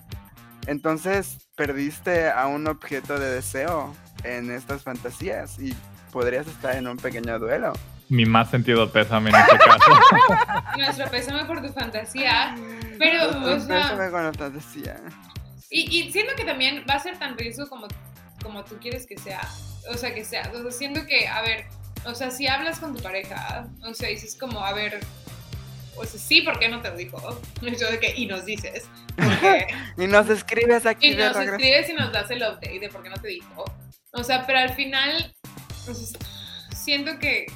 [0.66, 5.76] Entonces perdiste a un objeto de deseo en estas fantasías y
[6.12, 7.72] podrías estar en un pequeño duelo.
[8.12, 9.90] Mi más sentido pésame en este caso.
[10.76, 12.54] Nuestro pésame por tu fantasía.
[12.98, 14.96] Pero, o Entonces, sea, pésame con la fantasía.
[15.70, 17.88] y, y siento que también va a ser tan riesgo como,
[18.42, 19.40] como tú quieres que sea.
[19.90, 20.50] O sea, que sea.
[20.54, 21.64] O sea, siento que, a ver,
[22.04, 25.00] o sea, si hablas con tu pareja, o sea, dices como, a ver,
[25.96, 27.40] o sea, sí, ¿por qué no te lo dijo?
[27.62, 28.90] Yo de que, y nos dices.
[29.16, 31.56] Porque, Y nos escribes aquí y de nos regreso.
[31.56, 33.64] escribes y nos das el update de por qué no te dijo.
[34.12, 35.34] O sea, pero al final,
[35.88, 36.18] o sea,
[36.76, 37.46] siento que,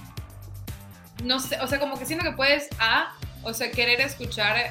[1.24, 3.12] no sé, o sea, como que siento que puedes, A,
[3.42, 4.70] o sea, querer escuchar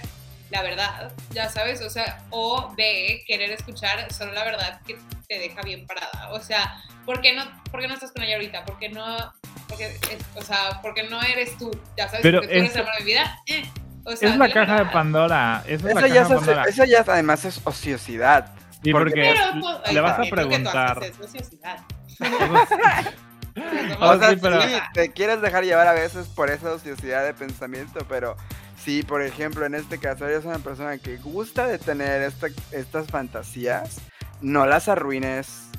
[0.51, 4.95] la verdad, ya sabes, o sea, o B, querer escuchar solo la verdad que
[5.27, 6.29] te deja bien parada.
[6.31, 8.63] O sea, ¿por qué no, por qué no estás con ella ahorita?
[8.63, 9.33] ¿Por qué no,
[9.67, 11.71] porque, es- o sea, porque no eres tú?
[11.97, 13.39] Ya sabes, Pero porque tú eres eso- el amor de mi vida.
[13.47, 13.65] eh,
[14.05, 14.85] o sea, es la caja de.
[14.91, 15.63] Pandora.
[15.65, 16.63] Eso es Eso la ya, caja de es, Pandora.
[16.69, 18.51] eso ya además es ociosidad.
[18.83, 20.97] Sí, porque- porque Pero, pues, le vas a preguntar.
[20.99, 21.77] haces es ociosidad.
[23.99, 27.33] O sea, sí, pero- sí, te quieres dejar llevar a veces por esa ociosidad de
[27.33, 28.35] pensamiento, pero
[28.77, 33.07] sí, por ejemplo, en este caso eres una persona que gusta de tener esta- estas
[33.07, 34.01] fantasías,
[34.41, 35.69] no las arruines.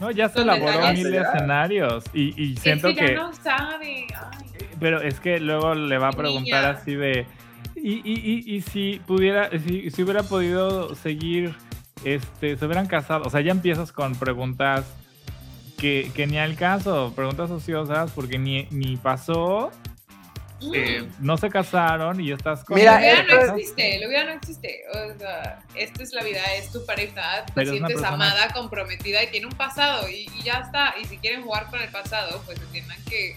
[0.00, 2.04] No, ya se elaboró mil escenarios.
[2.12, 3.12] Y, y siento es que, que.
[3.14, 4.06] ya no sabe.
[4.14, 4.68] Ay.
[4.78, 6.70] Pero es que luego le va a preguntar niña.
[6.70, 7.26] así de.
[7.76, 11.54] Y, y, y, y si pudiera, si, si hubiera podido seguir,
[12.04, 13.24] este, se hubieran casado.
[13.24, 14.84] O sea, ya empiezas con preguntas
[15.76, 19.70] que, que ni al caso, preguntas ociosas, porque ni, ni pasó,
[20.72, 22.76] eh, no se casaron y estás con.
[22.76, 24.84] Mira, no existe, lo hubiera no existe.
[24.90, 29.22] O sea, esta es la vida, es tu pareja, te Pero sientes persona- amada, comprometida
[29.22, 30.94] y tiene un pasado y, y ya está.
[31.00, 33.36] Y si quieren jugar con el pasado, pues entiendan que,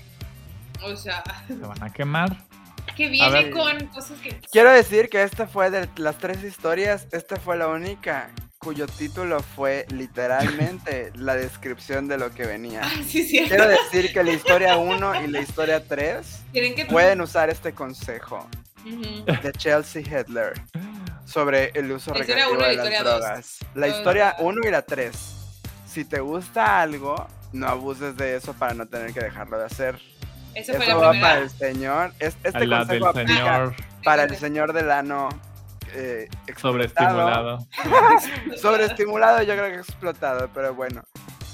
[0.82, 2.38] o sea, Se van a quemar.
[2.96, 3.52] que viene ver.
[3.52, 4.36] con cosas que...
[4.52, 8.30] Quiero decir que esta fue de las tres historias, esta fue la única
[8.60, 12.84] cuyo título fue literalmente la descripción de lo que venía.
[13.08, 13.46] Sí, sí.
[13.48, 16.86] Quiero decir que la historia 1 y la historia 3 Tienen que...
[16.86, 18.48] pueden usar este consejo
[18.86, 20.54] de Chelsea Hedler
[21.26, 23.20] sobre el uso La recreativo uno de la las dos.
[23.20, 23.58] drogas.
[23.76, 25.12] La historia sea- 1 y la 3.
[25.88, 29.96] Si te gusta algo, no abuses de eso para no tener que dejarlo de hacer.
[30.52, 31.30] Fue Eso la va primera.
[31.30, 32.14] para el señor.
[32.20, 35.30] Es- este consejo aplica señor para el señor del ano
[35.94, 37.68] eh, sobreestimulado.
[38.62, 41.04] Sobreestimulado yo creo que explotado, pero bueno.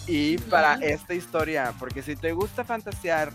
[0.08, 3.32] Y para esta historia, porque si te gusta fantasear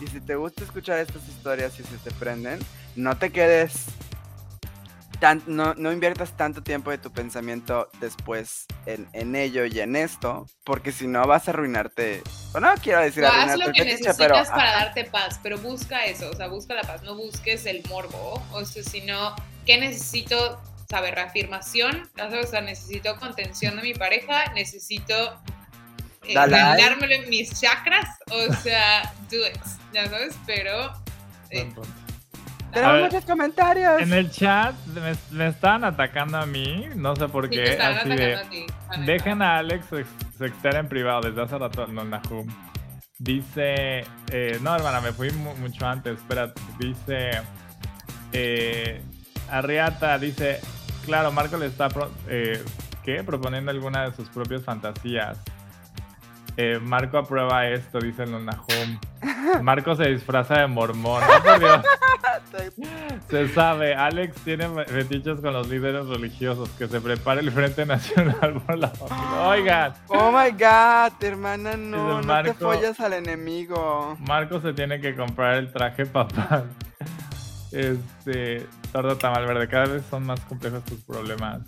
[0.00, 2.58] y si te gusta escuchar estas historias y si te prenden,
[2.96, 3.86] no te quedes
[5.20, 9.96] tan, no, no inviertas tanto tiempo de tu pensamiento después en, en ello y en
[9.96, 12.22] esto, porque si no vas a arruinarte,
[12.54, 15.04] o no quiero decir No, haz arruinarte lo el que fetiche, necesitas pero para darte
[15.04, 18.82] paz, pero busca eso, o sea, busca la paz, no busques el morbo, o sea,
[18.82, 19.34] sino
[19.68, 20.60] ¿qué necesito?
[20.90, 21.14] ¿Saber?
[21.14, 25.14] Reafirmación, o sea, necesito contención de mi pareja, necesito
[26.26, 26.62] eh, Dalai.
[26.62, 29.60] mandármelo en mis chakras, o sea, do it,
[29.92, 30.90] ya sabes, pero...
[31.50, 31.70] eh.
[32.70, 34.00] A Tenemos ver, muchos comentarios.
[34.02, 37.64] En el chat me, me estaban atacando a mí, no sé por sí, qué.
[37.64, 39.12] estaban Así de, atacando a ti, la neta.
[39.12, 40.08] dejen a Alex ex-
[40.38, 42.46] sextear en privado desde hace rato no Nahum.
[43.18, 47.40] Dice, eh, no hermana, me fui mu- mucho antes, espera, dice,
[48.32, 49.02] eh,
[49.50, 50.60] Arriata dice,
[51.04, 52.62] claro, Marco le está, pro- eh,
[53.04, 53.22] ¿qué?
[53.24, 55.38] Proponiendo alguna de sus propias fantasías.
[56.56, 58.98] Eh, Marco aprueba esto, dice el Nahum.
[59.62, 61.22] Marco se disfraza de mormón.
[61.22, 61.84] ¡Oh, Dios!
[63.30, 66.68] Se sabe, Alex tiene fetiches con los líderes religiosos.
[66.70, 68.92] Que se prepare el Frente Nacional por la.
[69.46, 74.16] Oigan, Oh my god, hermana, no, Dice no te follas al enemigo.
[74.20, 76.68] Marco se tiene que comprar el traje papal.
[77.70, 79.68] Este, torta tamal verde.
[79.68, 81.60] Cada vez son más complejos tus problemas.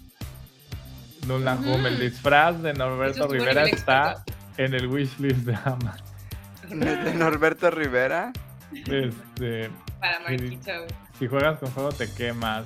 [1.24, 1.34] Ujú.
[1.34, 4.32] Hum, el disfraz de Norberto es Rivera está experto.
[4.56, 6.80] en el wishlist de Amazon.
[6.80, 8.32] De Norberto Rivera.
[8.72, 9.70] Este,
[10.00, 10.70] Para Marquito.
[11.18, 12.64] si juegas con fuego te quemas.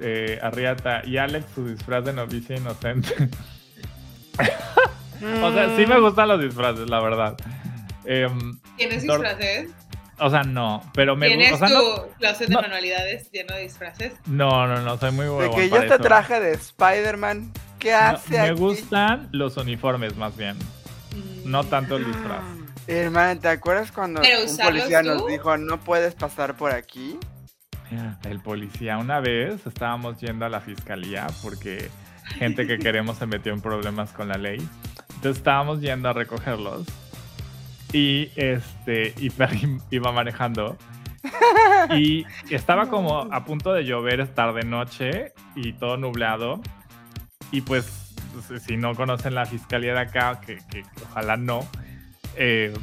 [0.00, 3.14] Eh, Arriata y Alex su disfraz de novicia inocente.
[5.42, 7.36] O sea, sí me gustan los disfraces, la verdad.
[8.04, 9.70] Em, ¿Tienes Tor- disfraces?
[10.18, 11.66] O sea, no, pero me ¿Tienes gusta.
[11.66, 12.60] O sea, tu no, closet de no.
[12.62, 14.12] manualidades lleno de disfraces?
[14.26, 17.52] no, no, no, soy muy De huevón que yo te traje de Spider-Man.
[17.78, 18.60] ¿Qué No, hace me aquí?
[18.60, 20.56] gustan los uniformes más bien,
[21.44, 21.66] no Mm.
[21.68, 22.42] tanto el disfraz.
[22.86, 25.08] Hermana, ¿te acuerdas cuando un policía tú.
[25.08, 27.18] nos dijo no puedes pasar por aquí?
[28.24, 31.90] El policía, una vez estábamos yendo a la fiscalía porque
[32.38, 34.58] gente que queremos se metió en problemas con la ley.
[35.16, 36.84] Entonces estábamos yendo a recogerlos
[37.94, 40.76] y este y Perry iba manejando
[41.96, 46.60] y estaba como a punto de llover, es tarde noche y todo nublado
[47.50, 48.14] y pues
[48.66, 51.66] si no conocen la fiscalía de acá, que, que ojalá no,
[52.36, 52.74] eh,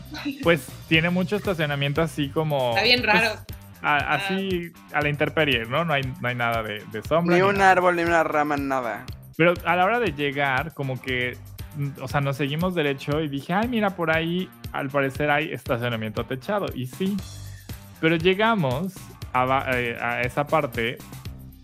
[0.44, 3.40] pues tiene mucho estacionamiento así como Está bien pues, raro.
[3.82, 5.84] a- así a la intemperie, ¿no?
[5.84, 7.36] No hay, no hay nada de, de sombra.
[7.36, 7.72] Ni ni un nada.
[7.72, 9.06] árbol, ni una rama, nada.
[9.36, 11.38] Pero a la hora de llegar, como que,
[12.02, 16.26] o sea, nos seguimos derecho y dije, ay, mira, por ahí al parecer hay estacionamiento
[16.26, 16.68] techado.
[16.74, 17.18] Y sí,
[18.00, 18.94] pero llegamos
[19.34, 20.98] a, eh, a esa parte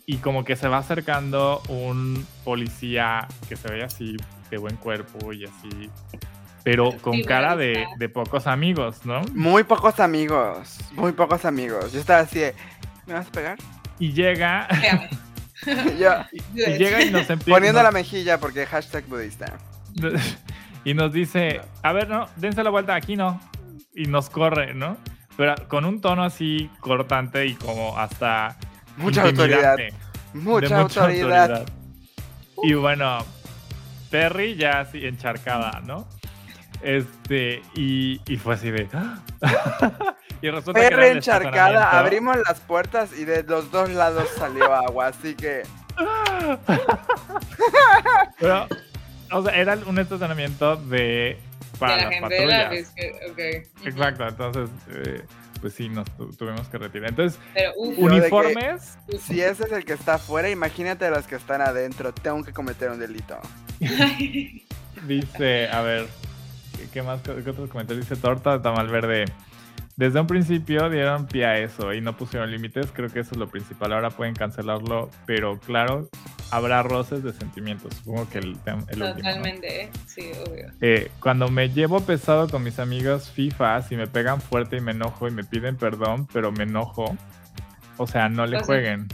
[0.05, 4.15] y como que se va acercando un policía que se ve así
[4.49, 5.89] de buen cuerpo y así,
[6.63, 9.21] pero con Sí, cara de, pocos amigos, ¿no?
[9.33, 10.77] Muy pocos amigos.
[10.93, 11.93] Muy pocos amigos.
[11.93, 12.53] Yo estaba así de,
[13.05, 13.57] ¿me vas a pegar?
[13.99, 14.67] Y llega.
[15.97, 16.11] Yo,
[16.53, 17.57] y llega y nos empieza...
[17.57, 19.57] poniendo la mejilla porque hashtag budista.
[20.83, 23.39] y nos dice, a ver, no, dense la vuelta, aquí no.
[23.93, 24.97] Y nos corre, ¿no?
[25.35, 28.57] Pero con un tono así cortante y como hasta...
[28.97, 29.77] Mucha autoridad.
[29.77, 29.93] de
[30.33, 31.65] Mucha, autoridad.
[32.63, 33.19] Y bueno,
[34.09, 36.07] Perry ya así encharcada, ¿no?
[36.81, 38.83] Este, y, y fue así de...
[40.41, 44.27] y resulta que era Perre el encharcada, abrimos las puertas y de los dos lados
[44.37, 45.63] salió agua, así que
[48.39, 48.67] Pero,
[49.31, 51.37] o sea, era un estacionamiento de...
[51.79, 52.93] Para de la las gente de la patrullas.
[52.95, 53.67] fiscal- ok.
[53.79, 53.87] Ujú.
[53.89, 55.21] Exacto, entonces, eh,
[55.61, 57.09] pues sí, nos tu- tuvimos que retirar.
[57.09, 61.61] Entonces, Pero que- uniformes, si ese es el que está afuera, imagínate los que están
[61.61, 63.37] adentro, tengo que cometer un delito.
[65.07, 66.07] dice, a ver,
[66.75, 67.21] ¿qué, qué más?
[67.21, 68.07] ¿Qué, qué otros comentarios?
[68.09, 69.25] Dice torta de tamal verde.
[69.97, 73.37] Desde un principio dieron pie a eso y no pusieron límites, creo que eso es
[73.37, 73.91] lo principal.
[73.93, 76.07] Ahora pueden cancelarlo, pero claro,
[76.51, 77.95] habrá roces de sentimientos.
[77.95, 79.15] Supongo que el, el último, ¿no?
[79.15, 79.89] totalmente, ¿eh?
[80.05, 80.71] sí, obvio.
[80.81, 84.91] Eh, cuando me llevo pesado con mis amigos FIFA, si me pegan fuerte y me
[84.91, 87.17] enojo y me piden perdón, pero me enojo,
[87.97, 89.07] o sea, no le O sea, jueguen.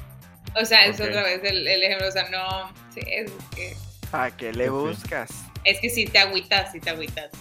[0.61, 3.73] O sea, es otra vez el, el ejemplo, o sea, no, sí, es que,
[4.11, 4.69] ¿A qué le Sí.
[4.69, 5.29] buscas?
[5.63, 7.31] es que si te agüitas, si te agüitas.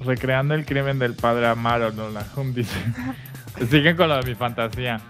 [0.00, 2.24] Recreando el crimen del padre Amaro, no la
[2.54, 2.76] dice.
[3.70, 5.00] Siguen con lo de mi fantasía.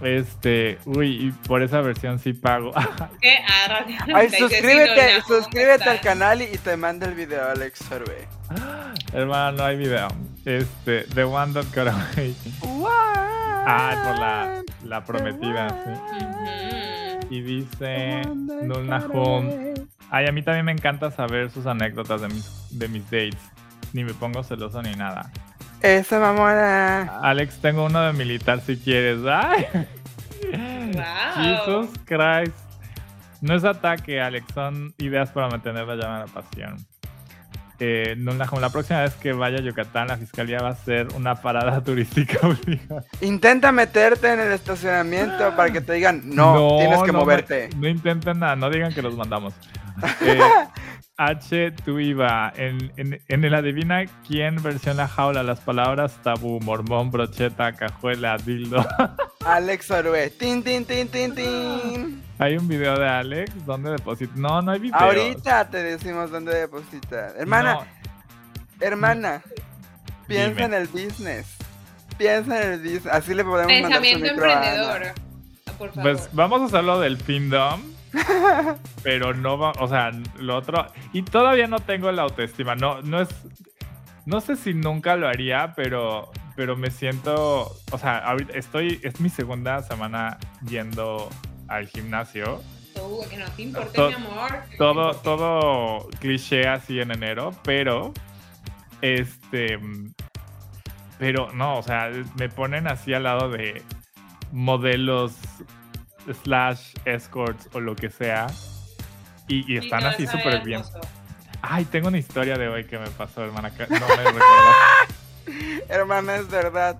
[0.00, 2.72] Este, uy, y por esa versión sí pago.
[3.20, 3.38] ¿Qué?
[3.48, 3.84] Ah,
[4.14, 7.80] Ay, suscríbete, sí, no, no, suscríbete al canal y y te manda el video Alex
[7.80, 8.28] Sorbe.
[9.12, 10.08] Hermano, no hay video.
[10.44, 12.36] Este, The One That Got Away.
[13.70, 17.26] Ah, por la, la prometida, sí.
[17.30, 18.22] Y dice
[18.62, 19.50] Nulna Hum.
[20.10, 23.36] Ay, a mí también me encanta saber sus anécdotas de mis, de mis dates.
[23.92, 25.30] Ni me pongo celoso ni nada.
[25.82, 27.20] Esa mamona.
[27.22, 29.18] Alex, tengo uno de militar si quieres.
[29.26, 29.66] ¡Ay!
[30.92, 31.86] Wow.
[31.86, 32.56] Jesus Christ.
[33.40, 34.46] No es ataque, Alex.
[34.52, 36.76] Son ideas para mantener la llama de la pasión.
[37.80, 40.72] eh, no, la, como la próxima vez que vaya a Yucatán, la fiscalía va a
[40.72, 43.04] hacer una parada turística obligada.
[43.20, 47.68] Intenta meterte en el estacionamiento para que te digan, no, tienes que no, moverte.
[47.76, 49.54] No, intenten nada, no digan que los mandamos.
[50.20, 50.38] Eh,
[51.18, 52.52] H, tu iba.
[52.56, 58.38] En, en, en, el adivina quién versión la jaula, las palabras tabú, mormón, brocheta, cajuela,
[58.38, 58.86] dildo.
[59.44, 60.30] Alex Orue.
[60.30, 62.22] Tin, tin, tin, tin, tin.
[62.38, 64.32] Hay un video de Alex donde deposita.
[64.36, 64.96] No, no hay video.
[64.96, 67.34] Ahorita te decimos dónde depositar.
[67.36, 67.86] Hermana, No.
[68.80, 69.42] hermana,
[70.28, 70.64] piensa Dime.
[70.66, 71.56] en el business.
[72.16, 73.06] Piensa en el business.
[73.06, 74.66] Así le podemos mandar su Pensamiento a Ana.
[74.70, 75.14] emprendedor.
[75.78, 76.02] Por favor.
[76.12, 77.80] Pues vamos a hacerlo del Findom.
[79.02, 80.86] Pero no va, o sea, lo otro.
[81.12, 82.74] Y todavía no tengo la autoestima.
[82.74, 83.28] No, no es.
[84.26, 87.76] No sé si nunca lo haría, pero, pero me siento.
[87.92, 89.00] O sea, ahorita estoy.
[89.02, 91.28] Es mi segunda semana yendo
[91.68, 92.62] al gimnasio.
[92.94, 94.52] Tú, que no te importe, To- mi amor.
[94.76, 98.12] Todo, todo cliché así en enero, pero.
[99.00, 99.78] Este.
[101.18, 103.82] Pero no, o sea, me ponen así al lado de
[104.52, 105.34] modelos
[106.44, 108.46] slash escorts o lo que sea.
[109.48, 110.82] Y, y están así súper bien.
[111.62, 113.70] Ay, tengo una historia de hoy que me pasó, hermana.
[113.70, 114.44] que No me recuerdo.
[115.88, 116.98] Hermana, es verdad.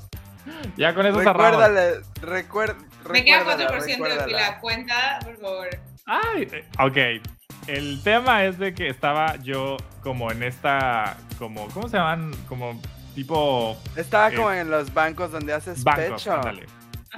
[0.77, 1.61] ya con eso cerramos.
[1.61, 2.75] Recuérdale, recuer,
[3.11, 4.25] Me queda recuérdala, 4% de recuérdala.
[4.25, 4.59] fila.
[4.61, 5.69] Cuenta, por favor.
[6.07, 7.23] Ay, eh, ok.
[7.67, 12.33] El tema es de que estaba yo como en esta, como, ¿cómo se llaman?
[12.49, 12.81] Como
[13.15, 16.33] tipo Estaba Eh, como en los bancos donde haces bancos, pecho.
[16.33, 16.65] ándale.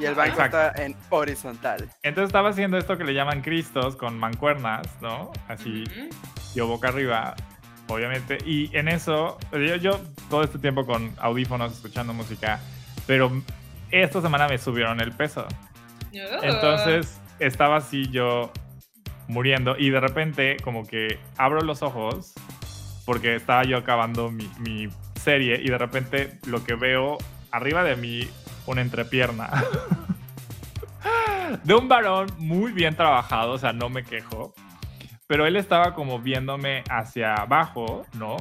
[0.00, 0.58] Y el banco Exacto.
[0.60, 1.90] está en horizontal.
[2.02, 5.30] Entonces estaba haciendo esto que le llaman cristos con mancuernas, ¿no?
[5.46, 6.08] Así, Ujú.
[6.54, 7.34] yo boca arriba,
[7.86, 8.38] obviamente.
[8.46, 10.00] Y en eso, yo, yo
[10.30, 12.60] todo este tiempo con audífonos escuchando música,
[13.06, 13.30] pero
[13.90, 15.46] esta semana me subieron el peso.
[16.12, 16.42] No.
[16.42, 18.52] Entonces estaba así yo
[19.28, 22.32] muriendo y de repente como que abro los ojos
[23.04, 24.88] porque estaba yo acabando mi, mi
[25.20, 27.18] serie y de repente lo que veo
[27.52, 28.28] arriba de mí
[28.70, 29.50] una entrepierna
[31.64, 34.54] de un varón muy bien trabajado, o sea, no me quejo,
[35.26, 38.36] pero él estaba como viéndome hacia abajo, ¿no?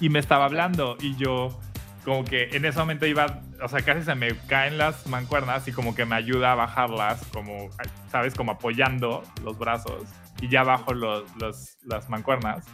[0.00, 1.58] Y me estaba hablando y yo
[2.04, 5.72] como que en ese momento iba, o sea, casi se me caen las mancuernas y
[5.72, 7.68] como que me ayuda a bajarlas, como,
[8.10, 8.34] ¿sabes?
[8.34, 10.02] Como apoyando los brazos
[10.40, 12.64] y ya bajo los, los- las mancuernas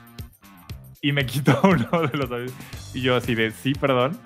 [1.02, 2.52] y me quito uno de los
[2.94, 4.18] y yo así de, sí, perdón.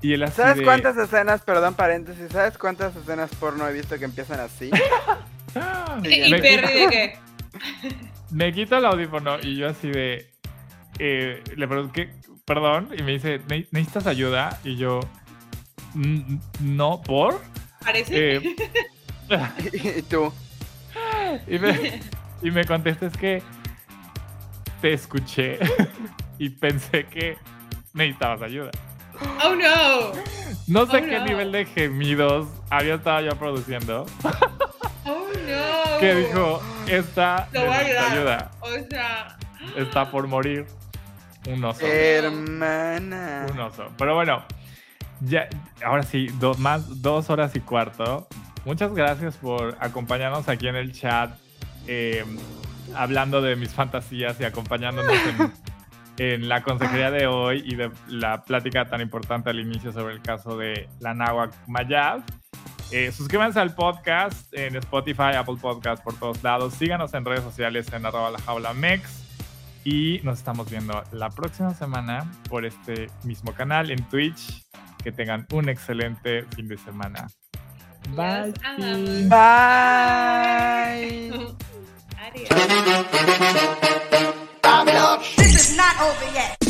[0.00, 3.98] Y él así ¿Sabes de, cuántas escenas, perdón, paréntesis, ¿sabes cuántas escenas porno he visto
[3.98, 4.70] que empiezan así?
[6.04, 7.18] ¿Y Me Perry de qué?
[8.30, 10.30] me quito el audífono y yo así de.
[10.98, 12.14] eh, le pregunto, ¿qué?
[12.44, 12.90] Perdón.
[12.96, 14.58] Y me dice, "¿Ne- ¿necesitas ayuda?
[14.64, 15.00] Y yo,
[15.94, 17.40] "Mm, no, ¿por?
[17.84, 18.36] Parece.
[18.36, 18.56] Eh,
[19.98, 20.32] y tú,
[21.46, 22.00] y, me,
[22.42, 23.42] y me contesta, es que
[24.80, 25.58] te escuché
[26.38, 27.36] y pensé que
[27.92, 28.70] necesitabas ayuda.
[29.44, 30.12] Oh no.
[30.66, 31.24] No sé Oh, qué no.
[31.24, 34.04] nivel de gemidos había estado yo produciendo
[35.06, 35.98] Oh no.
[35.98, 38.12] que dijo, esta ayudar.
[38.12, 39.36] ayuda, O sea.
[39.76, 40.66] está por morir.
[41.46, 41.86] Un oso.
[41.86, 43.46] hermana.
[43.50, 43.88] Un oso.
[43.96, 44.44] Pero bueno,
[45.20, 45.48] ya,
[45.82, 48.28] ahora sí, do- más dos horas y cuarto.
[48.66, 51.30] Muchas gracias por acompañarnos aquí en el chat,
[51.86, 52.24] eh,
[52.94, 55.52] hablando de mis fantasías y acompañándonos en,
[56.18, 60.20] en la consejería de hoy y de la plática tan importante al inicio sobre el
[60.20, 62.22] caso de la náhuac Mayab.
[62.90, 66.74] Eh, suscríbanse al podcast en Spotify, Apple Podcast, por todos lados.
[66.74, 69.24] Síganos en redes sociales en arroba la jaula mex.
[69.84, 74.66] Y nos estamos viendo la próxima semana por este mismo canal en Twitch.
[75.02, 77.28] Que tengan un excelente fin de semana.
[78.10, 79.28] Los amamos.
[79.28, 79.38] Bye.
[82.18, 82.48] Adiós.
[84.68, 86.67] This is not over yet.